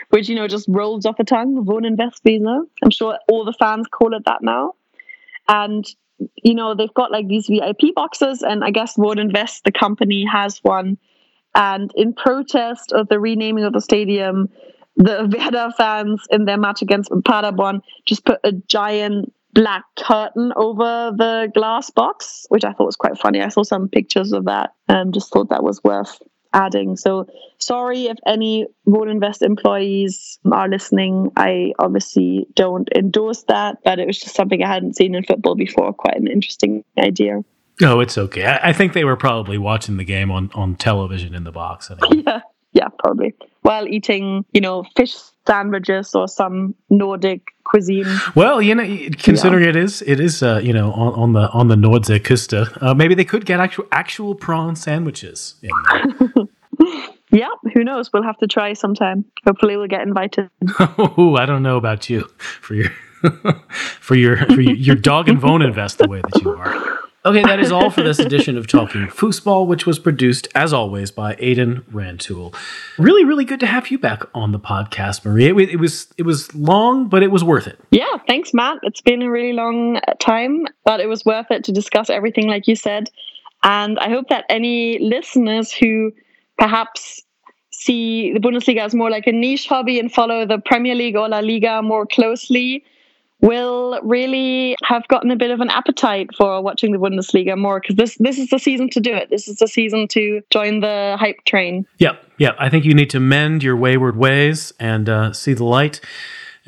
Which 0.09 0.30
you 0.30 0.36
know 0.36 0.47
just 0.47 0.67
rolls 0.69 1.05
off 1.05 1.17
the 1.17 1.23
tongue, 1.23 1.65
Wohn 1.65 1.84
Invest 1.84 2.23
Weser. 2.23 2.61
I'm 2.84 2.91
sure 2.91 3.17
all 3.30 3.43
the 3.43 3.53
fans 3.53 3.88
call 3.91 4.13
it 4.13 4.23
that 4.25 4.41
now. 4.41 4.73
And 5.47 5.86
you 6.43 6.53
know 6.53 6.75
they've 6.75 6.93
got 6.93 7.11
like 7.11 7.28
these 7.28 7.47
VIP 7.47 7.93
boxes, 7.95 8.41
and 8.41 8.63
I 8.63 8.71
guess 8.71 8.97
Wohn 8.97 9.19
Invest, 9.19 9.63
the 9.63 9.71
company, 9.71 10.25
has 10.32 10.59
one 10.59 10.97
and 11.57 11.91
in 11.95 12.13
protest 12.13 12.91
of 12.91 13.07
the 13.09 13.19
renaming 13.19 13.63
of 13.63 13.73
the 13.73 13.82
stadium, 13.82 14.49
the 14.95 15.28
Werder 15.38 15.71
fans 15.75 16.23
in 16.30 16.45
their 16.45 16.57
match 16.57 16.82
against 16.82 17.09
Paderborn 17.25 17.82
just 18.05 18.23
put 18.23 18.39
a 18.43 18.51
giant 18.51 19.34
black 19.58 19.86
curtain 19.95 20.53
over 20.55 21.12
the 21.18 21.51
glass 21.51 21.89
box, 21.89 22.45
which 22.49 22.64
I 22.64 22.74
thought 22.74 22.86
was 22.86 22.95
quite 22.95 23.18
funny. 23.18 23.41
I 23.41 23.47
saw 23.47 23.64
some 23.64 23.89
pictures 23.89 24.32
of 24.32 24.45
that 24.45 24.76
and 24.88 25.12
just 25.12 25.34
thought 25.34 25.49
that 25.49 25.64
was 25.64 25.84
worth 25.84 26.22
adding. 26.53 26.95
So 26.95 27.26
sorry 27.58 28.05
if 28.05 28.18
any 28.28 28.68
Wohn 28.86 29.10
Invest 29.10 29.41
employees 29.41 30.38
are 30.51 30.70
listening. 30.70 31.32
I 31.36 31.74
obviously 31.80 32.45
don't 32.53 32.88
endorse 32.95 33.45
that, 33.47 33.80
but 33.84 33.97
it 33.97 34.05
was 34.05 34.20
just 34.20 34.36
something 34.36 34.62
I 34.62 34.72
hadn't 34.72 34.95
seen 34.95 35.16
in 35.16 35.24
football 35.24 35.55
before. 35.55 35.91
Quite 35.91 36.18
an 36.18 36.28
interesting 36.28 36.84
idea. 36.99 37.43
Oh, 37.82 37.99
it's 37.99 38.18
okay. 38.18 38.45
I, 38.45 38.70
I, 38.70 38.74
think 38.74 38.93
they 38.93 39.05
were 39.05 39.18
probably 39.18 39.58
watching 39.58 39.97
the 39.97 40.03
game 40.03 40.30
on, 40.30 40.51
on 40.53 40.76
television 40.76 41.34
in 41.34 41.45
the 41.45 41.51
box. 41.51 41.89
Anyway. 41.89 42.24
Yeah, 42.28 42.41
yeah, 42.74 42.88
probably. 42.99 43.34
While 43.62 43.88
eating, 43.88 44.45
you 44.51 44.62
know, 44.62 44.84
fish 44.95 45.16
sandwiches 45.48 46.14
or 46.14 46.28
some 46.28 46.76
Nordic 46.89 47.41
cuisine. 47.64 48.06
Well, 48.36 48.62
you 48.62 48.76
know, 48.76 48.86
considering 49.18 49.64
yeah. 49.64 49.70
it 49.70 49.76
is, 49.76 50.02
it 50.06 50.20
is, 50.20 50.43
uh, 50.43 50.60
you 50.64 50.74
know, 50.74 50.91
on, 50.91 51.14
on 51.14 51.34
the 51.34 51.50
on 51.50 51.68
the 51.68 51.76
Nordseeküste, 51.76 52.82
uh, 52.82 52.93
maybe 52.93 53.16
they 53.16 53.26
could 53.26 53.45
get 53.45 53.60
actual 53.60 53.86
actual 53.91 54.36
prawn 54.36 54.76
sandwiches. 54.76 55.56
yeah, 57.32 57.50
who 57.74 57.84
knows? 57.84 58.12
We'll 58.14 58.24
have 58.24 58.38
to 58.38 58.48
try 58.48 58.74
sometime. 58.74 59.26
Hopefully, 59.45 59.78
we'll 59.78 59.88
get 59.88 60.02
invited. 60.02 60.50
oh, 60.80 61.36
I 61.39 61.45
don't 61.45 61.64
know 61.64 61.78
about 61.78 62.10
you 62.10 62.30
for 62.38 62.76
your 62.76 62.89
for 64.00 64.16
your 64.16 64.38
for 64.38 64.62
your, 64.62 64.76
your 64.76 64.95
dog 64.95 65.30
and 65.30 65.41
bone 65.41 65.62
invest 65.62 65.98
the 65.98 66.08
way 66.08 66.22
that 66.22 66.41
you 66.41 66.52
are. 66.52 67.00
Okay, 67.28 67.43
that 67.43 67.59
is 67.59 67.73
all 67.73 67.89
for 67.89 68.03
this 68.03 68.19
edition 68.28 68.57
of 68.57 68.67
Talking 68.67 69.07
Fußball, 69.07 69.67
which 69.67 69.86
was 69.86 69.99
produced, 69.99 70.47
as 70.55 70.71
always, 70.71 71.11
by 71.11 71.36
Aidan 71.39 71.84
Rantoul. 71.91 72.55
Really, 72.97 73.25
really 73.25 73.43
good 73.43 73.59
to 73.59 73.65
have 73.65 73.91
you 73.91 73.99
back 73.99 74.23
on 74.34 74.53
the 74.53 74.59
podcast, 74.59 75.25
Maria. 75.25 75.53
It, 75.53 75.71
it, 75.71 75.75
was 75.75 76.07
it 76.17 76.23
was 76.23 76.55
long, 76.55 77.09
but 77.09 77.23
it 77.23 77.30
was 77.30 77.43
worth 77.43 77.67
it. 77.67 77.82
Yeah, 77.91 78.15
thanks, 78.28 78.53
Matt. 78.53 78.78
It's 78.84 79.01
been 79.01 79.21
a 79.21 79.30
really 79.30 79.51
long 79.51 79.99
time, 80.19 80.67
but 80.86 81.01
it 81.01 81.07
was 81.07 81.25
worth 81.25 81.51
it 81.51 81.65
to 81.65 81.73
discuss 81.73 82.09
everything, 82.09 82.47
like 82.47 82.65
you 82.65 82.78
said. 82.78 83.09
And 83.61 83.99
I 83.99 84.07
hope 84.07 84.30
that 84.30 84.45
any 84.47 84.97
listeners 84.99 85.73
who 85.73 86.13
perhaps 86.57 87.21
see 87.71 88.32
the 88.32 88.39
Bundesliga 88.39 88.86
as 88.86 88.95
more 88.95 89.09
like 89.09 89.28
a 89.28 89.34
niche 89.34 89.67
hobby 89.67 89.99
and 89.99 90.09
follow 90.09 90.45
the 90.45 90.59
Premier 90.59 90.95
League 90.95 91.17
or 91.17 91.28
La 91.28 91.39
Liga 91.39 91.82
more 91.82 92.05
closely 92.05 92.86
will 93.42 94.00
really 94.04 94.76
have 94.84 95.08
gotten 95.08 95.32
a 95.32 95.36
bit 95.36 95.52
of 95.52 95.60
an 95.60 95.70
appetite 95.70 96.30
for 96.36 96.62
watching 96.62 96.92
the 96.92 96.98
Bundesliga 96.98 97.58
more 97.58 97.80
because 97.80 97.96
this 97.96 98.18
this 98.20 98.38
is 98.38 98.50
the 98.50 98.60
season 98.60 98.90
to 98.92 99.00
do 99.00 99.14
it. 99.14 99.30
This 99.30 99.48
is 99.48 99.58
the 99.58 99.68
season 99.68 100.08
to 100.10 100.42
join 100.50 100.80
the 100.80 101.16
hype 101.20 101.44
train. 101.46 101.86
Yeah, 101.98 102.18
yeah. 102.38 102.52
I 102.58 102.70
think 102.70 102.86
you 102.86 102.94
need 102.94 103.10
to 103.12 103.20
mend 103.20 103.64
your 103.64 103.76
wayward 103.76 104.18
ways 104.18 104.74
and 104.80 105.08
uh, 105.10 105.34
see 105.34 105.54
the 105.54 105.66
light. 105.66 106.02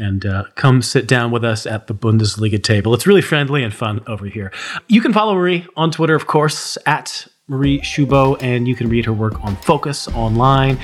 And 0.02 0.26
uh, 0.26 0.46
come 0.56 0.82
sit 0.82 1.10
down 1.10 1.30
with 1.30 1.44
us 1.44 1.66
at 1.66 1.88
the 1.88 1.94
Bundesliga 1.94 2.64
table. 2.64 2.94
It's 2.94 3.06
really 3.06 3.22
friendly 3.22 3.64
and 3.66 3.74
fun 3.74 4.02
over 4.08 4.28
here. 4.28 4.50
You 4.88 5.02
can 5.02 5.12
follow 5.12 5.36
Marie 5.36 5.68
on 5.76 5.92
Twitter, 5.92 6.16
of 6.16 6.26
course, 6.26 6.78
at 6.86 7.28
Marie 7.50 7.82
Schubo, 7.82 8.42
and 8.42 8.66
you 8.66 8.76
can 8.76 8.88
read 8.88 9.04
her 9.04 9.12
work 9.12 9.44
on 9.44 9.58
Focus 9.58 10.08
online 10.08 10.80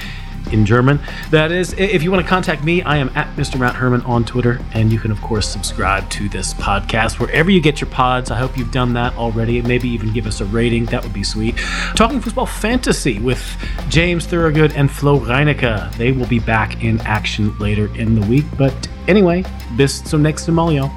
in 0.51 0.65
German. 0.65 0.99
That 1.31 1.51
is, 1.51 1.73
if 1.73 2.03
you 2.03 2.11
want 2.11 2.23
to 2.23 2.29
contact 2.29 2.63
me, 2.63 2.81
I 2.83 2.97
am 2.97 3.09
at 3.15 3.33
Mr. 3.35 3.59
Matt 3.59 3.75
Herman 3.75 4.01
on 4.01 4.25
Twitter, 4.25 4.59
and 4.73 4.91
you 4.91 4.99
can, 4.99 5.11
of 5.11 5.21
course, 5.21 5.47
subscribe 5.47 6.09
to 6.11 6.29
this 6.29 6.53
podcast 6.53 7.19
wherever 7.19 7.51
you 7.51 7.61
get 7.61 7.81
your 7.81 7.89
pods. 7.89 8.31
I 8.31 8.37
hope 8.37 8.57
you've 8.57 8.71
done 8.71 8.93
that 8.93 9.15
already. 9.15 9.61
Maybe 9.61 9.89
even 9.89 10.13
give 10.13 10.27
us 10.27 10.41
a 10.41 10.45
rating. 10.45 10.85
That 10.85 11.03
would 11.03 11.13
be 11.13 11.23
sweet. 11.23 11.55
Talking 11.95 12.19
Football 12.19 12.45
Fantasy 12.45 13.19
with 13.19 13.43
James 13.89 14.25
Thorogood 14.25 14.73
and 14.73 14.91
Flo 14.91 15.19
Reinecke. 15.19 15.95
They 15.97 16.11
will 16.11 16.27
be 16.27 16.39
back 16.39 16.83
in 16.83 16.99
action 17.01 17.57
later 17.59 17.93
in 17.95 18.19
the 18.19 18.25
week. 18.27 18.45
But 18.57 18.73
anyway, 19.07 19.43
bis 19.75 20.01
zum 20.03 20.23
nächsten 20.23 20.53
Mal, 20.53 20.71
y'all. 20.73 20.91